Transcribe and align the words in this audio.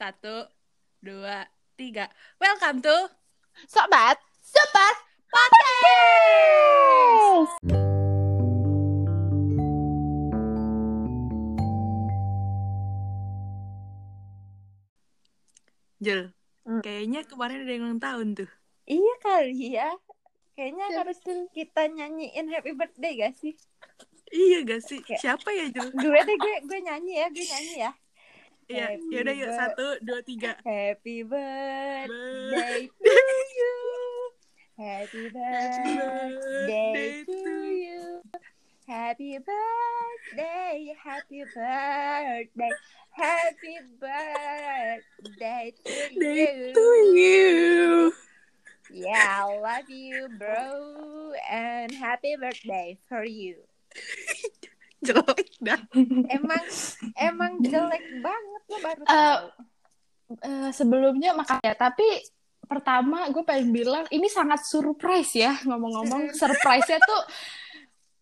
Satu, 0.00 0.48
dua, 1.04 1.44
tiga. 1.76 2.08
Welcome 2.40 2.80
to 2.80 2.96
Sobat, 3.68 4.16
Super 4.40 4.92
Podcast. 5.28 6.00
Jel, 16.00 16.32
Hmm. 16.64 16.80
kayaknya 16.80 17.28
kemarin 17.28 17.64
ada 17.64 17.72
yang 17.72 17.84
ulang 17.84 18.00
tahun 18.00 18.28
tuh. 18.36 18.50
iya 18.88 19.14
kali 19.22 19.76
ya. 19.76 19.90
Kayaknya 20.56 20.86
harus 20.98 21.18
kita 21.54 21.82
nyanyiin 21.88 22.50
happy 22.50 22.72
birthday 22.74 23.12
gak 23.16 23.34
sih? 23.38 23.54
Iya 24.32 24.66
gak 24.66 24.82
sih? 24.82 24.98
Kayak- 25.00 25.20
Siapa 25.22 25.48
ya 25.52 25.68
Jel? 25.70 25.88
Gue 25.94 26.20
deh, 26.20 26.36
gue, 26.36 26.54
gue 26.66 26.78
nyanyi 26.82 27.12
ya, 27.20 27.26
gue 27.28 27.44
nyanyi 27.44 27.74
ya. 27.86 27.90
Iya, 28.70 28.94
Happy 28.94 29.10
yaudah 29.10 29.34
yuk 29.34 29.50
satu, 29.50 29.86
dua, 30.06 30.20
tiga. 30.22 30.54
Happy 30.62 31.26
birthday 31.26 32.86
to 32.86 33.18
you. 33.58 33.78
Happy 34.78 35.26
birthday 35.26 37.26
to 37.26 37.50
you. 37.74 38.04
Happy 38.86 39.34
birthday, 39.42 40.94
happy 41.02 41.42
birthday, 41.50 42.74
happy 43.10 43.76
birthday 43.98 45.66
to 45.82 45.94
you. 46.14 46.70
to 46.70 46.88
you. 47.10 48.14
Yeah, 48.90 49.46
I 49.46 49.58
love 49.58 49.90
you, 49.90 50.30
bro, 50.38 51.34
and 51.50 51.90
happy 51.90 52.38
birthday 52.38 52.98
for 53.10 53.26
you. 53.26 53.66
Jelek 55.06 55.48
dah. 55.64 55.80
Emang 56.28 56.64
emang 57.16 57.52
jelek 57.64 58.04
banget 58.20 58.62
lo 58.68 58.76
baru 58.84 59.00
Eh, 59.00 59.08
tahu. 59.08 59.46
Eh, 60.44 60.70
sebelumnya 60.70 61.34
makanya 61.34 61.74
tapi 61.74 62.04
pertama 62.70 63.26
gue 63.34 63.42
pengen 63.42 63.74
bilang 63.74 64.06
ini 64.14 64.30
sangat 64.30 64.62
surprise 64.62 65.34
ya 65.34 65.58
ngomong-ngomong 65.66 66.30
surprise-nya 66.30 67.02
tuh 67.10 67.22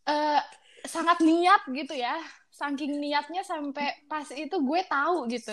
eh, 0.09 0.41
sangat 0.89 1.21
niat 1.21 1.69
gitu 1.69 1.93
ya 1.93 2.17
saking 2.49 2.97
niatnya 2.97 3.45
sampai 3.45 4.09
pas 4.09 4.25
itu 4.33 4.57
gue 4.57 4.81
tahu 4.89 5.29
gitu 5.29 5.53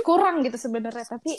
kurang 0.00 0.40
gitu 0.48 0.56
sebenarnya 0.56 1.04
tapi 1.04 1.36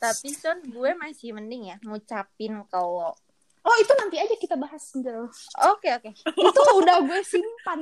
Tapi 0.00 0.32
Son, 0.32 0.64
gue 0.64 0.96
masih 0.96 1.36
mending 1.36 1.74
ya 1.74 1.76
ngucapin 1.84 2.64
kalau 2.72 3.12
oh 3.60 3.76
itu 3.76 3.92
nanti 3.94 4.16
aja 4.16 4.34
kita 4.34 4.56
bahas 4.56 4.80
Angel. 4.92 5.28
Oke 5.68 5.88
oke. 5.92 6.10
itu 6.16 6.60
udah 6.80 6.96
gue 7.04 7.20
simpan 7.20 7.80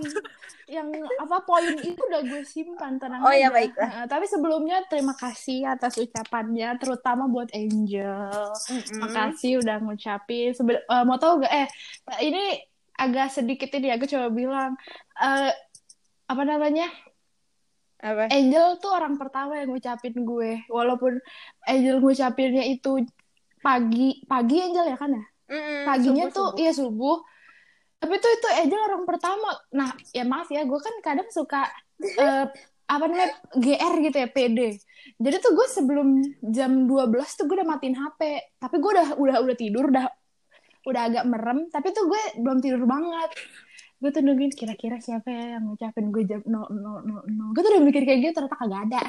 yang 0.69 0.91
apa 1.17 1.41
poin 1.43 1.71
itu 1.81 1.97
udah 1.97 2.21
gue 2.21 2.43
simpan 2.45 2.99
tenang 2.99 3.25
Oh, 3.25 3.33
ya, 3.33 3.49
aja. 3.49 3.57
baiklah. 3.57 3.89
Nah, 3.89 4.07
tapi 4.07 4.27
sebelumnya 4.27 4.85
terima 4.85 5.15
kasih 5.15 5.65
atas 5.65 5.97
ucapannya 5.97 6.77
terutama 6.77 7.25
buat 7.25 7.49
Angel 7.55 8.53
Mm-mm. 8.69 9.01
Makasih 9.01 9.63
udah 9.63 9.77
ngucapin. 9.81 10.53
Sebel 10.53 10.83
eh, 10.83 11.05
mau 11.07 11.17
tau 11.17 11.41
gak? 11.41 11.49
Eh, 11.49 11.69
ini 12.27 12.59
agak 12.99 13.31
sedikit 13.31 13.71
ini 13.73 13.95
aku 13.95 14.05
coba 14.05 14.29
bilang. 14.29 14.73
eh 15.17 15.51
apa 16.29 16.43
namanya? 16.45 16.91
Apa? 17.99 18.29
Angel 18.31 18.79
tuh 18.79 18.93
orang 18.93 19.17
pertama 19.17 19.59
yang 19.59 19.73
ngucapin 19.73 20.15
gue. 20.23 20.63
Walaupun 20.69 21.19
Angel 21.65 21.99
ngucapinnya 21.99 22.63
itu 22.63 23.03
pagi, 23.59 24.23
pagi 24.23 24.57
Angel 24.61 24.87
ya 24.87 24.99
kan 24.99 25.17
ya? 25.17 25.25
Mm-mm, 25.49 25.89
Paginya 25.89 26.29
subuh, 26.29 26.37
tuh 26.37 26.49
subuh. 26.53 26.61
iya 26.61 26.73
subuh. 26.73 27.19
Tapi 27.99 28.15
tuh 28.23 28.31
itu 28.31 28.49
Angel 28.63 28.81
orang 28.85 29.05
pertama. 29.09 29.51
Nah, 29.75 29.91
ya 30.15 30.23
maaf 30.23 30.47
ya, 30.53 30.63
gue 30.63 30.79
kan 30.79 30.95
kadang 31.03 31.29
suka 31.33 31.67
eh, 32.23 32.47
apa 32.89 33.05
namanya 33.05 33.33
GR 33.53 33.95
gitu 34.01 34.17
ya, 34.17 34.29
PD. 34.31 34.59
Jadi 35.19 35.37
tuh 35.43 35.53
gue 35.57 35.67
sebelum 35.67 36.09
jam 36.53 36.87
12 36.87 37.11
tuh 37.37 37.45
gue 37.51 37.57
udah 37.59 37.69
matiin 37.69 37.97
HP. 37.99 38.21
Tapi 38.61 38.77
gue 38.79 38.91
udah 38.95 39.09
udah 39.19 39.37
udah 39.43 39.57
tidur, 39.59 39.91
udah 39.91 40.07
udah 40.87 41.03
agak 41.05 41.25
merem, 41.29 41.69
tapi 41.69 41.93
tuh 41.93 42.09
gue 42.09 42.23
belum 42.41 42.65
tidur 42.65 42.87
banget. 42.89 43.31
Gue 43.99 44.15
tuh 44.15 44.23
nungguin 44.23 44.55
kira-kira 44.55 45.03
siapa 45.03 45.27
ya 45.27 45.59
yang 45.59 45.67
ngucapin 45.67 46.15
gue 46.15 46.23
jam 46.23 46.41
no 46.47 46.71
no 46.71 47.03
no 47.03 47.27
no. 47.27 47.45
Gue 47.51 47.67
tuh 47.67 47.75
udah 47.77 47.83
mikir 47.83 48.07
kayak 48.07 48.31
gitu 48.31 48.33
ternyata 48.41 48.57
kagak 48.57 48.81
ada. 48.89 49.03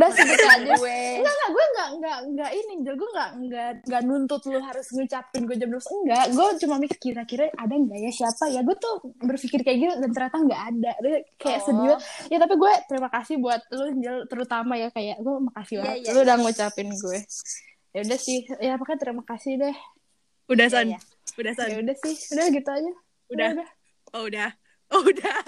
Udah 0.00 0.10
segitu 0.10 0.44
aja. 0.46 0.72
gue. 0.72 1.00
Enggak, 1.20 1.28
enggak, 1.30 1.50
gue 1.50 1.64
enggak, 1.66 1.88
enggak, 1.90 2.18
enggak 2.24 2.50
ini, 2.54 2.72
Jel. 2.80 2.94
Gue 2.96 3.08
enggak, 3.10 3.30
enggak, 3.34 3.70
enggak 3.84 4.02
nuntut 4.02 4.42
lu 4.46 4.58
harus 4.58 4.86
ngucapin 4.88 5.42
gue 5.44 5.56
jam 5.56 5.68
12. 5.68 6.00
Enggak, 6.00 6.24
gue 6.30 6.46
cuma 6.58 6.74
mikir 6.76 6.96
kira-kira 6.98 7.44
ada 7.52 7.74
enggak 7.74 7.98
ya 7.98 8.10
siapa 8.10 8.44
ya. 8.48 8.60
Gue 8.60 8.72
tuh 8.74 8.94
berpikir 9.20 9.60
kayak 9.60 9.78
gitu 9.78 9.94
dan 9.98 10.10
ternyata 10.10 10.36
enggak 10.38 10.62
ada. 10.66 10.92
Dia 10.98 11.12
kayak 11.36 11.60
Oh. 11.60 11.66
sedih. 11.66 11.98
Ya 12.26 12.36
tapi 12.38 12.54
gue 12.56 12.72
terima 12.86 13.08
kasih 13.10 13.34
buat 13.36 13.60
lu, 13.70 13.84
Jel, 13.98 14.18
terutama 14.26 14.72
ya 14.74 14.88
kayak 14.88 15.16
gue 15.18 15.34
makasih 15.42 15.74
Iya, 15.74 15.82
banget. 15.82 15.96
iya, 15.98 16.08
lu 16.08 16.16
iya. 16.16 16.24
udah 16.24 16.36
ngucapin 16.38 16.88
gue. 16.90 17.18
Ya 17.90 18.00
udah 18.00 18.18
sih, 18.18 18.38
ya 18.56 18.72
pokoknya 18.74 18.98
terima 18.98 19.22
kasih 19.22 19.52
deh. 19.56 19.76
Udah 20.46 20.64
Iya, 20.64 20.72
San, 20.72 20.86
iya. 20.88 21.00
udah 21.36 21.52
San. 21.52 21.68
Ya 21.68 21.76
udah 21.78 21.96
sih, 21.96 22.14
udah 22.30 22.46
gitu 22.48 22.70
aja. 22.70 22.92
Udah. 23.28 23.48
udah. 23.52 23.68
Oh 24.10 24.22
udah, 24.24 24.50
oh 24.90 25.02
udah, 25.02 25.38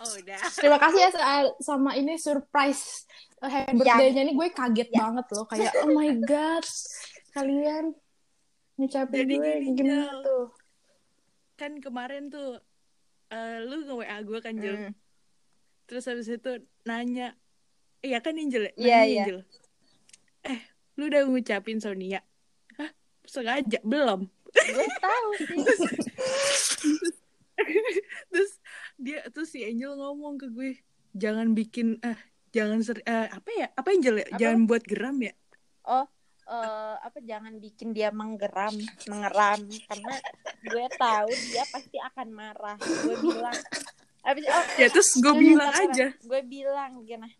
oh 0.00 0.12
udah. 0.16 0.40
Terima 0.54 0.78
kasih 0.78 1.00
ya 1.00 1.10
sa- 1.10 1.54
sama 1.58 1.94
ini 1.94 2.14
surprise 2.14 3.04
uh, 3.38 3.50
happy 3.50 3.76
Ya. 3.76 3.98
birthday-nya 3.98 4.22
ini 4.24 4.32
gue 4.32 4.48
kaget 4.48 4.88
Ya. 4.88 4.98
banget 5.02 5.26
loh 5.32 5.44
kayak 5.44 5.72
oh 5.82 5.90
my 5.90 6.10
god 6.22 6.62
kalian 7.30 7.94
ngucapin 8.74 9.16
Jadi 9.22 9.34
gue 9.36 9.52
gini, 9.60 9.74
gimana 9.76 10.06
Jel. 10.08 10.18
tuh 10.22 10.44
Kan 11.54 11.72
kemarin 11.78 12.28
tuh 12.28 12.56
eh, 13.28 13.58
lu 13.60 13.84
nge 13.84 13.94
WA 13.94 14.18
gue 14.20 14.38
kan 14.40 14.54
Jel. 14.56 14.76
Mm. 14.80 14.94
Terus 15.84 16.06
habis 16.06 16.26
itu 16.26 16.52
nanya, 16.82 17.34
iya 18.00 18.18
kan 18.18 18.32
Angel 18.32 18.70
ya? 18.70 18.72
Iya, 18.72 18.86
Nanya, 18.96 19.04
iya. 19.04 19.20
Angel. 19.20 19.38
Eh, 20.40 20.60
lu 20.94 21.06
udah 21.06 21.20
ngucapin 21.26 21.78
Sonia? 21.78 22.22
Hah? 22.74 22.90
Sengaja? 23.26 23.82
Belum. 23.82 24.24
Gue 24.50 24.86
tahu 24.96 25.28
sih. 25.36 25.58
terus 28.30 28.52
dia 29.00 29.24
terus 29.32 29.50
si 29.50 29.64
Angel 29.64 29.96
ngomong 29.96 30.36
ke 30.36 30.46
gue, 30.52 30.72
jangan 31.16 31.56
bikin 31.56 31.96
eh 32.04 32.18
jangan 32.52 32.78
ser 32.84 33.00
eh, 33.02 33.28
apa 33.32 33.50
ya? 33.56 33.68
Apa 33.74 33.88
Angel 33.90 34.20
ya? 34.20 34.26
Apa? 34.28 34.38
Jangan 34.38 34.60
buat 34.68 34.82
geram 34.84 35.16
ya? 35.24 35.34
Oh, 35.88 36.06
eh, 36.46 36.94
apa 37.00 37.18
jangan 37.24 37.56
bikin 37.56 37.96
dia 37.96 38.12
menggeram, 38.12 38.76
mengeram 39.08 39.60
karena 39.88 40.14
gue 40.62 40.84
tahu 40.94 41.30
dia 41.50 41.64
pasti 41.72 41.96
akan 41.98 42.28
marah. 42.30 42.76
Gue 42.78 43.16
bilang 43.18 43.58
Habis, 44.20 44.44
oh, 44.52 44.64
Ya 44.76 44.86
terus 44.92 45.10
gue 45.16 45.32
ini 45.32 45.56
bilang 45.56 45.72
aja, 45.72 46.06
Gue 46.20 46.40
bilang 46.44 46.92
gimana? 47.08 47.32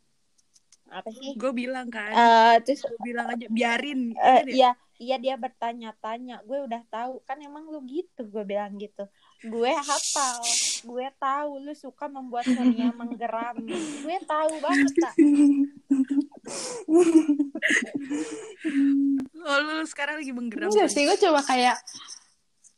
Apa 0.90 1.12
sih? 1.14 1.38
gue 1.38 1.52
bilang 1.54 1.86
kan, 1.86 2.10
Eh, 2.10 2.56
terus 2.66 2.82
gue 2.82 2.98
bilang 3.04 3.30
aja 3.30 3.46
biarin. 3.46 4.10
Eh, 4.16 4.16
ya? 4.16 4.42
iya, 4.50 4.70
iya 4.98 5.16
dia 5.22 5.34
bertanya-tanya. 5.38 6.42
Gue 6.42 6.66
udah 6.66 6.82
tahu 6.90 7.22
kan 7.22 7.38
emang 7.38 7.68
lu 7.70 7.84
gitu. 7.86 8.26
Gue 8.26 8.42
bilang 8.42 8.74
gitu. 8.80 9.06
Gue 9.40 9.72
hafal. 9.72 10.36
Gue 10.84 11.06
tahu 11.16 11.50
lu 11.64 11.72
suka 11.72 12.12
membuat 12.12 12.44
Sonia 12.44 12.92
menggeram. 12.92 13.56
Gue 14.04 14.16
tahu 14.28 14.52
banget 14.60 14.92
tak. 15.00 15.14
Oh, 19.40 19.58
lu 19.64 19.84
sekarang 19.88 20.20
lagi 20.20 20.32
menggeram. 20.36 20.68
enggak 20.68 20.90
sih 20.92 21.08
gue 21.08 21.16
coba 21.16 21.40
kayak 21.44 21.76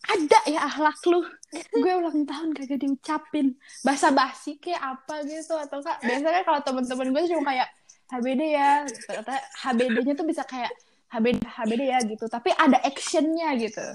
ada 0.03 0.39
ya 0.51 0.67
akhlak 0.67 0.99
lu 1.07 1.23
gue 1.55 1.93
ulang 1.95 2.27
tahun 2.27 2.51
kagak 2.59 2.83
diucapin 2.83 3.55
basa 3.87 4.11
basi 4.11 4.59
kayak 4.59 4.83
apa 4.83 5.23
gitu 5.27 5.55
atau 5.55 5.79
enggak 5.79 5.99
biasanya 6.03 6.43
kalau 6.43 6.61
temen-temen 6.67 7.09
gue 7.15 7.23
cuma 7.31 7.55
kayak 7.55 7.69
HBD 8.11 8.43
ya 8.53 8.71
ternyata 9.09 9.35
HBD-nya 9.63 10.15
tuh 10.19 10.27
bisa 10.27 10.43
kayak 10.43 10.75
HBD 11.15 11.39
HBD 11.47 11.83
ya 11.87 11.99
gitu 12.03 12.27
tapi 12.27 12.51
ada 12.51 12.83
actionnya 12.83 13.55
gitu 13.57 13.87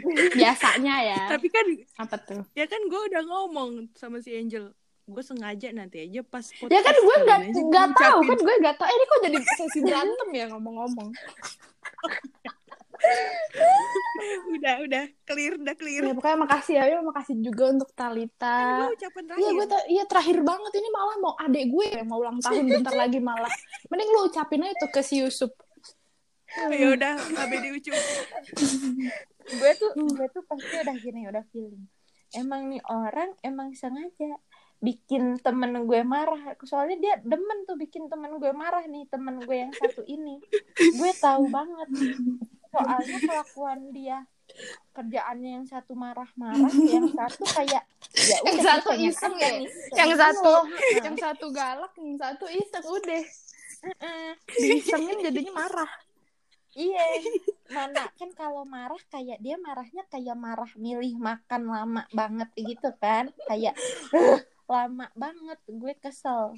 biasanya 0.40 0.94
ya. 1.02 1.20
Tapi 1.30 1.46
kan 1.48 1.66
apa 2.00 2.16
tuh? 2.20 2.42
ya 2.52 2.64
kan 2.66 2.80
gue 2.86 3.00
udah 3.12 3.22
ngomong 3.24 3.92
sama 3.96 4.18
si 4.20 4.32
Angel 4.36 4.72
gue 5.02 5.22
sengaja 5.26 5.74
nanti 5.74 5.98
aja 6.06 6.22
pas 6.22 6.46
ya 6.46 6.78
kan 6.78 6.94
gue 6.94 7.16
nggak 7.26 7.40
nggak 7.58 7.88
tahu 7.98 8.18
kan 8.22 8.38
gue 8.38 8.54
nggak 8.62 8.76
tahu. 8.78 8.86
Eh, 8.86 8.94
ini 8.94 9.04
kok 9.04 9.20
jadi 9.26 9.38
sesi 9.58 9.78
berantem 9.82 10.28
ya 10.32 10.44
ngomong-ngomong? 10.54 11.10
Udah 14.54 14.74
udah. 14.86 15.04
Clear 15.26 15.58
udah 15.58 15.74
clear. 15.74 16.02
Ya 16.06 16.14
pokoknya 16.14 16.38
makasih 16.38 16.74
ya, 16.78 16.84
ya 16.86 16.98
makasih 17.02 17.34
juga 17.42 17.64
untuk 17.74 17.90
Talita. 17.98 18.86
Ucapan 18.94 19.22
Iya 19.34 19.50
gue 19.58 19.66
ta- 19.66 19.88
iya 19.90 20.04
terakhir 20.06 20.38
banget. 20.46 20.72
Ini 20.78 20.88
malah 20.94 21.16
mau 21.18 21.34
adek 21.34 21.64
gue 21.66 21.86
yang 21.98 22.06
mau 22.06 22.22
ulang 22.22 22.38
tahun 22.38 22.62
bentar 22.70 22.94
lagi 22.94 23.18
malah. 23.18 23.50
Mending 23.90 24.08
lu 24.14 24.20
ucapin 24.30 24.62
aja 24.62 24.74
tuh 24.78 24.90
ke 24.94 25.02
si 25.02 25.18
Yusuf. 25.18 25.50
Ya 26.52 26.92
udah 26.92 27.16
HBD 27.16 27.74
ucup 27.80 27.96
Gue 29.48 29.72
tuh, 29.78 29.90
gue 29.96 30.26
tuh 30.30 30.42
pasti 30.46 30.74
udah 30.78 30.96
gini, 30.98 31.20
udah 31.28 31.44
feeling. 31.50 31.86
Emang 32.32 32.72
nih 32.72 32.82
orang 32.88 33.36
emang 33.44 33.76
sengaja 33.76 34.38
bikin 34.82 35.38
temen 35.38 35.86
gue 35.86 36.00
marah. 36.02 36.58
Soalnya 36.66 36.96
dia 36.98 37.14
demen 37.22 37.64
tuh 37.68 37.78
bikin 37.78 38.10
temen 38.10 38.38
gue 38.42 38.52
marah 38.54 38.82
nih, 38.86 39.06
temen 39.10 39.42
gue 39.42 39.56
yang 39.68 39.72
satu 39.74 40.02
ini. 40.06 40.42
Gue 40.98 41.10
tahu 41.18 41.46
banget. 41.50 41.88
Soalnya 42.72 43.18
kelakuan 43.20 43.92
dia 43.92 44.24
kerjaannya 44.92 45.50
yang 45.60 45.66
satu 45.68 45.96
marah-marah, 45.96 46.72
yang 46.84 47.08
satu 47.08 47.44
kayak 47.56 47.84
ya 48.12 48.36
yang 48.44 48.60
udah, 48.60 48.64
satu 48.68 48.88
pengen 48.92 49.08
iseng 49.08 49.34
ya 49.40 49.48
nih. 49.48 49.68
yang 49.96 50.10
Iya. 50.12 50.20
satu 50.20 50.52
yang 51.00 51.16
satu 51.16 51.46
galak 51.48 51.92
yang 51.96 52.16
satu 52.20 52.44
iseng 52.52 52.84
udah 52.84 53.22
diisengin 54.52 55.18
jadinya 55.24 55.52
marah 55.56 55.90
Iya, 56.72 57.04
mana 57.68 58.08
kan 58.16 58.30
kalau 58.32 58.64
marah 58.64 59.00
kayak 59.12 59.38
dia 59.44 59.60
marahnya 59.60 60.08
kayak 60.08 60.32
marah 60.32 60.72
milih 60.74 61.20
makan 61.20 61.62
lama 61.68 62.02
banget 62.10 62.48
gitu 62.56 62.88
kan, 62.96 63.28
kayak 63.44 63.76
"Eh, 64.10 64.40
lama 64.64 65.12
banget, 65.12 65.58
gue 65.68 65.92
kesel. 66.00 66.56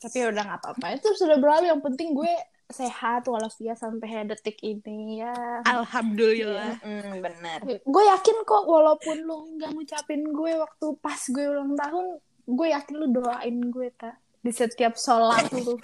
tapi 0.00 0.16
ya 0.24 0.32
udah 0.32 0.42
nggak 0.48 0.60
apa-apa 0.64 0.86
itu 0.96 1.12
sudah 1.12 1.36
berlalu 1.36 1.68
yang 1.68 1.84
penting 1.84 2.16
gue 2.16 2.32
sehat 2.72 3.28
walafiat 3.28 3.76
sampai 3.76 4.24
detik 4.24 4.56
ini 4.64 5.20
ya 5.20 5.60
Alhamdulillah. 5.68 6.80
Mm, 6.80 7.20
benar. 7.20 7.58
gue 7.68 8.04
yakin 8.08 8.36
kok 8.48 8.64
walaupun 8.64 9.16
lu 9.20 9.60
nggak 9.60 9.76
ngucapin 9.76 10.24
gue 10.24 10.52
waktu 10.56 10.86
pas 11.04 11.20
gue 11.20 11.44
ulang 11.44 11.76
tahun 11.76 12.16
gue 12.48 12.66
yakin 12.72 12.94
lu 12.96 13.06
doain 13.12 13.56
gue 13.68 13.88
tak 13.92 14.16
di 14.40 14.52
setiap 14.52 14.96
sholat 14.96 15.52
lu 15.52 15.76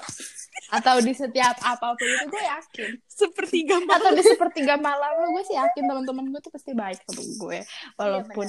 atau 0.72 0.96
di 1.04 1.12
setiap 1.12 1.56
apa 1.60 1.92
pun 1.92 2.08
itu 2.08 2.26
gue 2.32 2.44
yakin 2.44 2.90
Sepertiga 3.16 3.80
atau 3.80 3.88
malam. 3.88 4.12
di 4.12 4.22
sepertiga 4.22 4.74
malam 4.76 5.12
lu 5.24 5.40
gue 5.40 5.44
sih 5.48 5.56
yakin 5.56 5.82
teman-teman 5.88 6.24
gue 6.28 6.40
tuh 6.44 6.52
pasti 6.52 6.76
baik 6.76 7.00
sama 7.08 7.22
gue. 7.24 7.58
Walaupun 7.96 8.48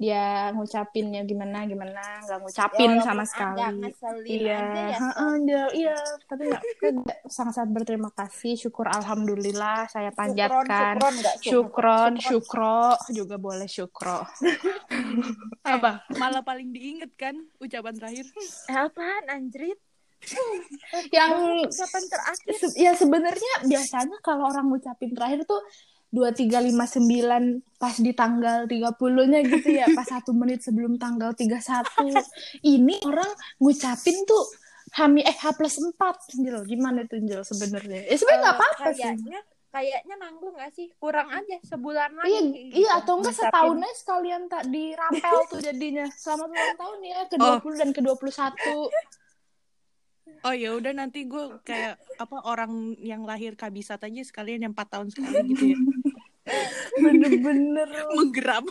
dia 0.00 0.48
ngucapinnya 0.56 1.28
gimana 1.28 1.68
gimana 1.68 2.24
nggak 2.24 2.38
ngucapin 2.40 2.96
Walaupun 2.96 3.04
sama 3.04 3.24
agak 3.28 3.28
sekali. 3.92 4.28
iya 4.40 4.60
ya, 4.96 4.98
dia 5.44 5.62
iya 5.76 5.96
tapi 6.24 6.48
nggak 6.48 6.64
sangat-sangat 7.28 7.70
berterima 7.76 8.08
kasih. 8.16 8.56
Syukur 8.56 8.88
alhamdulillah 8.88 9.92
saya 9.92 10.08
panjatkan. 10.16 10.96
Syukron, 10.96 11.14
syukron 11.44 12.12
syukro 12.16 12.96
juga 13.12 13.36
boleh 13.36 13.68
syukro. 13.68 14.24
Apa? 15.76 16.08
Malah 16.16 16.40
paling 16.40 16.72
diinget 16.72 17.12
kan 17.20 17.36
ucapan 17.60 17.92
terakhir. 17.92 18.24
Eh, 18.72 18.72
Apaan 18.72 19.28
anjrit? 19.28 19.76
Yang 21.10 21.30
Ucapan 21.62 22.02
terakhir. 22.04 22.52
se- 22.54 22.76
ya 22.76 22.92
sebenarnya 22.92 23.52
biasanya 23.64 24.18
kalau 24.18 24.46
orang 24.46 24.66
ngucapin 24.66 25.10
terakhir 25.10 25.44
tuh 25.44 25.60
dua 26.08 26.32
tiga 26.32 26.58
lima 26.58 26.84
sembilan 26.84 27.42
pas 27.76 27.92
di 27.94 28.10
tanggal 28.10 28.64
30-nya 28.64 29.40
gitu 29.46 29.68
ya 29.70 29.86
pas 29.92 30.08
satu 30.08 30.32
menit 30.32 30.60
sebelum 30.60 30.96
tanggal 30.96 31.32
31 31.32 32.16
ini 32.66 32.96
orang 33.02 33.28
ngucapin 33.58 34.24
tuh 34.24 34.44
Hami 34.90 35.20
eh 35.20 35.36
H 35.36 35.52
plus 35.52 35.76
4 35.76 35.92
Jel. 36.34 36.64
gimana 36.64 37.04
tuh 37.04 37.20
Jel 37.20 37.44
sebenarnya 37.44 38.08
ya 38.08 38.16
sebenarnya 38.16 38.40
nggak 38.40 38.48
Eh, 38.48 38.58
apa-apa 38.58 38.84
sih 38.88 39.04
Kayaknya 39.04 39.40
kayaknya 39.68 40.14
nanggung 40.16 40.56
gak 40.56 40.72
sih? 40.72 40.88
Kurang 40.96 41.28
aja 41.28 41.60
sebulan 41.62 42.16
lagi. 42.16 42.24
Iya, 42.26 42.40
iya 42.40 42.64
gitu. 42.88 42.98
atau 42.98 43.12
enggak 43.14 43.34
Ngucapin. 43.36 43.50
setahun 43.52 43.76
aja 43.78 43.94
sekalian 43.94 44.42
tak 44.48 44.64
dirapel 44.66 45.36
tuh 45.44 45.60
jadinya. 45.60 46.06
Selamat 46.10 46.48
ulang 46.48 46.72
tahun 46.74 46.98
ya 47.04 47.18
ke 47.22 47.36
20 47.36 47.76
dan 47.76 47.90
ke 47.92 48.00
21. 48.00 48.88
Oh 50.46 50.54
ya 50.54 50.70
udah 50.78 50.92
nanti 50.94 51.26
gue 51.26 51.58
kayak 51.66 51.98
apa 52.18 52.36
orang 52.46 52.94
yang 53.02 53.26
lahir 53.26 53.58
kabisat 53.58 53.98
aja 54.06 54.22
sekalian 54.22 54.70
yang 54.70 54.72
4 54.74 54.86
tahun 54.86 55.08
sekali 55.10 55.38
gitu 55.50 55.64
ya. 55.74 55.78
Bener-bener. 57.02 57.88
Menggeram. 58.16 58.64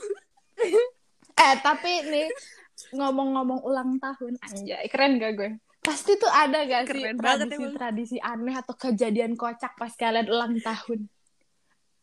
Eh, 1.37 1.55
tapi 1.61 1.91
nih 2.07 2.27
ngomong-ngomong 2.97 3.61
ulang 3.67 3.99
tahun 4.01 4.39
anjay, 4.41 4.85
keren 4.89 5.21
gak 5.21 5.33
gue? 5.37 5.49
Pasti 5.83 6.19
tuh 6.19 6.29
ada 6.29 6.65
gak 6.65 6.89
sih 6.89 6.99
Keren 6.99 7.17
banget 7.19 7.47
tradisi-tradisi 7.53 8.17
aneh 8.19 8.55
atau 8.57 8.73
kejadian 8.75 9.37
kocak 9.37 9.77
pas 9.77 9.93
kalian 9.93 10.27
ulang 10.27 10.57
tahun? 10.59 11.05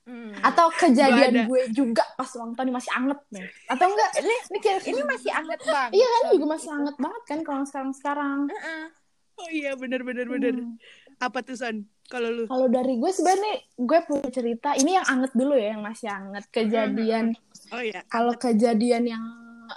Hmm. 0.04 0.36
Atau 0.44 0.68
kejadian 0.76 1.48
gue 1.48 1.62
juga 1.72 2.04
pas 2.12 2.28
ulang 2.36 2.52
tahun 2.52 2.68
ini 2.68 2.74
masih 2.76 2.92
anget 2.92 3.20
nih? 3.32 3.46
Atau 3.72 3.86
enggak? 3.88 4.10
Ini, 4.20 4.36
ini, 4.52 4.58
kira 4.60 4.78
Ini 4.84 5.02
masih 5.08 5.30
anget 5.32 5.60
banget. 5.64 5.90
Iya 5.96 6.06
kan 6.06 6.22
juga 6.36 6.46
masih 6.52 6.70
anget 6.70 6.96
banget 7.00 7.22
kan 7.24 7.38
kalau 7.40 7.62
sekarang-sekarang. 7.64 8.40
Heeh. 8.52 8.84
Oh 9.34 9.50
iya 9.50 9.74
bener 9.74 10.06
bener 10.06 10.26
bener. 10.30 10.54
Hmm. 10.54 10.78
Apa 11.18 11.42
tuh 11.42 11.58
Son? 11.58 11.86
Kalau 12.06 12.28
lu? 12.30 12.44
Kalau 12.46 12.68
dari 12.68 13.00
gue 13.00 13.10
sebenarnya 13.10 13.54
gue 13.74 13.98
punya 14.06 14.28
cerita. 14.30 14.68
Ini 14.78 15.02
yang 15.02 15.06
anget 15.08 15.32
dulu 15.34 15.54
ya, 15.56 15.74
yang 15.74 15.82
masih 15.82 16.08
anget. 16.12 16.44
Kejadian. 16.52 17.34
Oh 17.74 17.82
iya. 17.82 18.04
Kalau 18.06 18.34
kejadian 18.36 19.04
yang 19.08 19.24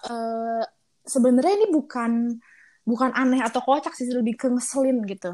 eh, 0.05 0.63
sebenarnya 1.07 1.53
ini 1.63 1.67
bukan 1.71 2.37
bukan 2.87 3.11
aneh 3.15 3.41
atau 3.41 3.63
kocak 3.63 3.95
sih, 3.95 4.07
lebih 4.11 4.37
ke 4.37 4.47
ngeselin 4.51 5.03
gitu. 5.07 5.33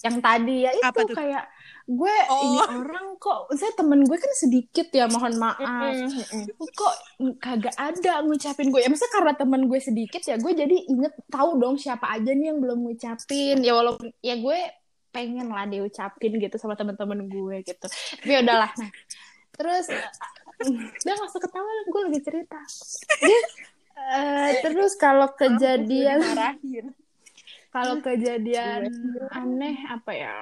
Yang 0.00 0.16
tadi 0.24 0.56
ya 0.64 0.70
itu 0.72 0.86
Apa 0.86 1.00
tuh? 1.04 1.16
kayak 1.16 1.44
gue 1.90 2.16
Oh. 2.30 2.40
ini 2.46 2.58
orang 2.80 3.06
kok, 3.18 3.50
saya 3.58 3.74
temen 3.74 4.06
gue 4.06 4.14
kan 4.14 4.32
sedikit 4.32 4.88
ya, 4.94 5.10
mohon 5.10 5.34
maaf. 5.36 5.58
Mm, 5.58 6.06
mm, 6.06 6.24
mm. 6.46 6.46
Kok 6.70 6.94
kagak 7.42 7.74
ada 7.74 8.22
ngucapin 8.22 8.70
gue 8.70 8.80
ya 8.80 8.88
maksudnya 8.88 9.12
karena 9.12 9.32
temen 9.34 9.62
gue 9.66 9.80
sedikit 9.82 10.22
ya 10.22 10.38
gue 10.38 10.52
jadi 10.54 10.76
inget 10.88 11.12
tahu 11.28 11.58
dong 11.58 11.76
siapa 11.76 12.08
aja 12.14 12.30
nih 12.30 12.54
yang 12.54 12.62
belum 12.62 12.78
ngucapin 12.86 13.60
ya 13.60 13.72
walaupun 13.76 14.08
ya 14.22 14.38
gue 14.38 14.58
pengen 15.10 15.50
lah 15.50 15.66
diucapin 15.66 16.38
gitu 16.38 16.56
sama 16.56 16.78
temen-temen 16.78 17.26
gue 17.26 17.56
gitu 17.66 17.86
tapi 17.90 18.30
ya 18.30 18.40
udahlah 18.46 18.70
nah 18.78 18.90
terus 19.50 19.90
udah 21.02 21.12
gak 21.18 21.28
usah 21.28 21.42
ketawa 21.42 21.70
gue 21.90 22.00
lagi 22.08 22.20
cerita 22.22 22.58
Eh, 24.00 24.50
terus 24.64 24.96
kalau 24.96 25.28
kejadian. 25.36 26.24
Kalau 27.70 28.02
kejadian 28.02 28.90
aneh 29.30 29.76
apa 29.86 30.12
ya? 30.14 30.36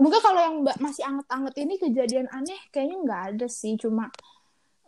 Mungkin 0.00 0.20
kalau 0.22 0.40
yang 0.40 0.56
masih 0.82 1.04
anget-anget 1.06 1.54
ini 1.62 1.74
kejadian 1.78 2.26
aneh 2.34 2.58
kayaknya 2.74 2.96
nggak 3.06 3.22
ada 3.34 3.46
sih. 3.46 3.78
Cuma 3.78 4.10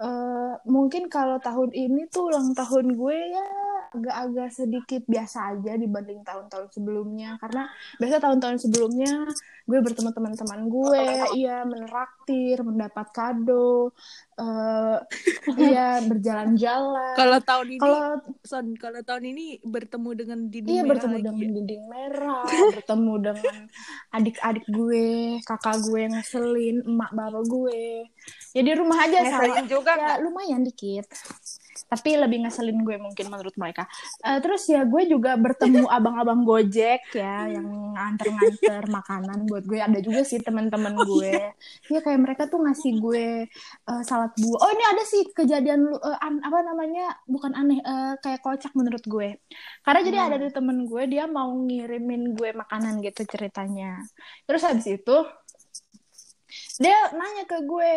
eh 0.02 0.54
mungkin 0.66 1.06
kalau 1.06 1.38
tahun 1.38 1.70
ini 1.70 2.10
tuh 2.10 2.34
ulang 2.34 2.50
tahun 2.56 2.98
gue 2.98 3.18
ya 3.30 3.46
agak-agak 3.92 4.48
sedikit 4.56 5.04
biasa 5.04 5.52
aja 5.52 5.76
dibanding 5.76 6.24
tahun-tahun 6.24 6.72
sebelumnya. 6.72 7.36
Karena 7.38 7.68
biasa 8.00 8.16
tahun-tahun 8.18 8.58
sebelumnya 8.58 9.28
gue 9.68 9.78
bertemu 9.78 10.10
teman-teman 10.10 10.60
gue 10.66 11.04
iya 11.38 11.62
menraktir 11.62 12.58
mendapat 12.64 13.06
kado 13.14 13.94
eh 14.32 14.98
iya 15.68 16.00
berjalan-jalan 16.00 17.14
Kalau 17.14 17.38
tahun 17.44 17.68
ini 17.76 17.80
kalau 17.80 18.02
Son, 18.42 18.66
kalau 18.80 19.00
tahun 19.04 19.24
ini 19.28 19.60
bertemu 19.62 20.10
dengan 20.16 20.38
dinding 20.48 20.72
Iya 20.72 20.82
merah 20.82 20.88
bertemu 20.88 21.12
lagi 21.12 21.22
dengan 21.22 21.36
ya? 21.36 21.52
dinding 21.52 21.82
merah, 21.86 22.44
bertemu 22.76 23.12
dengan 23.20 23.56
adik-adik 24.10 24.64
gue, 24.66 25.06
kakak 25.44 25.76
gue 25.84 25.98
yang 26.00 26.14
ngeselin, 26.16 26.76
emak 26.82 27.10
bapak 27.12 27.44
gue. 27.44 27.82
Ya 28.52 28.60
di 28.64 28.72
rumah 28.72 28.98
aja 29.04 29.18
Ngeselin 29.20 29.54
sama. 29.54 29.68
juga 29.68 29.92
ya 29.96 30.12
lumayan 30.18 30.64
dikit. 30.64 31.06
Tapi 31.92 32.16
lebih 32.16 32.48
ngeselin 32.48 32.80
gue 32.88 32.96
mungkin 32.96 33.28
menurut 33.28 33.52
mereka. 33.60 33.84
Eh, 34.24 34.40
terus 34.40 34.64
ya 34.64 34.88
gue 34.88 35.02
juga 35.04 35.36
bertemu 35.36 35.84
abang-abang 35.96 36.40
Gojek 36.48 37.12
ya 37.12 37.52
yang 37.52 37.68
nganter-nganter 37.92 38.88
makanan 38.88 39.44
buat 39.44 39.68
gue. 39.68 39.76
Ada 39.76 40.00
juga 40.00 40.24
sih 40.24 40.40
teman-teman 40.40 40.96
gue. 41.04 41.52
Iya 41.92 42.00
kayak 42.00 42.20
mereka 42.24 42.42
tuh 42.48 42.64
ngasih 42.64 42.96
gue 42.96 43.44
eh, 43.92 44.02
salad 44.08 44.32
buah. 44.40 44.58
Oh 44.64 44.70
ini 44.72 44.84
ada 44.88 45.02
sih 45.04 45.22
kejadian 45.36 45.92
eh, 45.92 46.18
an- 46.24 46.40
apa 46.40 46.58
namanya? 46.64 47.12
Bukan 47.28 47.52
aneh 47.52 47.84
eh, 47.84 48.14
kayak 48.24 48.40
kocak 48.40 48.72
menurut 48.72 49.04
gue. 49.04 49.36
Karena 49.84 50.00
jadi 50.00 50.18
ada 50.32 50.36
di 50.40 50.48
temen 50.48 50.88
gue 50.88 51.02
dia 51.12 51.28
mau 51.28 51.52
ngirimin 51.52 52.32
gue 52.32 52.56
makanan 52.56 53.04
gitu 53.04 53.28
ceritanya. 53.28 54.00
Terus 54.48 54.64
habis 54.64 54.88
itu 54.88 55.16
dia 56.80 56.96
nanya 57.16 57.44
ke 57.48 57.64
gue, 57.64 57.92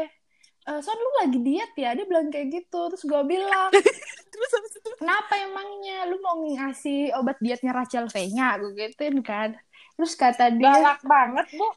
e, 0.65 0.71
Son 0.81 0.97
lu 0.97 1.11
lagi 1.21 1.39
diet 1.45 1.73
ya? 1.77 1.93
Dia 1.93 2.05
bilang 2.09 2.27
kayak 2.33 2.47
gitu. 2.49 2.81
Terus 2.91 3.03
gue 3.05 3.21
bilang, 3.25 3.69
Terus 4.35 4.51
habis 4.51 4.73
itu 4.75 4.89
kenapa 4.99 5.33
emangnya? 5.39 5.97
Lu 6.11 6.19
mau 6.19 6.35
ngasih 6.43 7.15
obat 7.15 7.39
dietnya 7.39 7.71
Rachel 7.71 8.11
V-nya? 8.11 8.59
Gue 8.59 8.75
gituin 8.75 9.23
kan. 9.23 9.55
Terus 9.95 10.11
kata 10.19 10.51
dia, 10.51 10.75
Galak 10.75 10.99
banget, 11.07 11.47
Bu. 11.55 11.67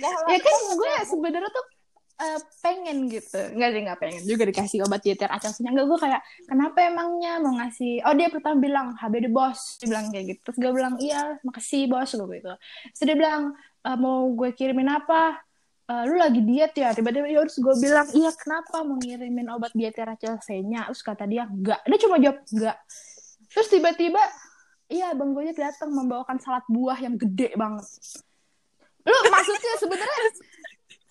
Ya 0.00 0.38
kan 0.40 0.56
gue 0.80 0.92
ya. 0.96 1.04
sebenarnya 1.04 1.50
tuh 1.52 1.66
eh, 2.20 2.40
pengen 2.64 3.08
gitu 3.08 3.36
nggak 3.36 3.68
sih 3.72 3.80
nggak 3.84 3.98
pengen 4.00 4.22
juga 4.24 4.42
dikasih 4.48 4.78
obat 4.84 5.00
diet 5.04 5.20
Rachel 5.20 5.52
V-nya 5.56 5.70
enggak 5.76 5.86
gue 5.88 5.98
kayak 6.00 6.20
kenapa 6.48 6.78
emangnya 6.88 7.32
mau 7.40 7.52
ngasih 7.60 8.04
oh 8.04 8.14
dia 8.16 8.28
pertama 8.32 8.56
bilang 8.60 8.86
HBD 8.96 9.28
bos 9.28 9.76
dia 9.80 9.88
bilang 9.92 10.08
kayak 10.08 10.24
gitu 10.36 10.40
terus 10.48 10.56
gue 10.56 10.72
bilang 10.72 10.94
iya 11.00 11.36
makasih 11.44 11.88
bos 11.88 12.08
gue 12.12 12.28
gitu 12.40 12.52
terus 12.96 13.04
dia 13.04 13.16
bilang 13.18 13.52
"Eh, 13.84 13.96
mau 14.00 14.28
gue 14.32 14.50
kirimin 14.56 14.88
apa 14.88 15.40
"Eh, 15.90 16.02
lu 16.06 16.14
lagi 16.14 16.38
diet 16.46 16.70
ya? 16.78 16.94
Tiba-tiba 16.94 17.26
ya 17.26 17.42
terus 17.42 17.58
gue 17.58 17.74
bilang 17.82 18.06
iya 18.14 18.30
kenapa 18.30 18.86
mau 18.86 18.94
ngirimin 18.94 19.50
obat 19.50 19.74
diet 19.74 19.98
Rachel 19.98 20.38
V-nya 20.38 20.86
terus 20.86 21.02
kata 21.02 21.26
dia 21.26 21.50
enggak 21.50 21.82
dia 21.82 21.98
cuma 21.98 22.22
jawab 22.22 22.38
enggak 22.46 22.78
terus 23.50 23.66
tiba-tiba 23.66 24.22
iya 24.86 25.10
bang 25.18 25.34
Gojek 25.34 25.58
datang 25.58 25.90
membawakan 25.90 26.38
salad 26.38 26.62
buah 26.70 26.98
yang 27.02 27.18
gede 27.18 27.58
banget. 27.58 27.86
Lu 29.02 29.18
maksudnya 29.34 29.74
sebenarnya 29.82 30.20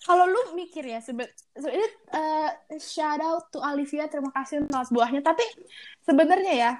kalau 0.08 0.24
lu 0.24 0.56
mikir 0.56 0.80
ya 0.88 1.04
sebe 1.04 1.28
ini 1.60 1.86
eh, 2.16 2.50
shout 2.80 3.20
out 3.20 3.52
to 3.52 3.60
Olivia 3.60 4.08
terima 4.08 4.32
kasih 4.32 4.64
untuk 4.64 4.72
salad 4.80 4.90
buahnya. 4.96 5.20
Tapi 5.20 5.44
sebenarnya 6.08 6.54
ya 6.56 6.72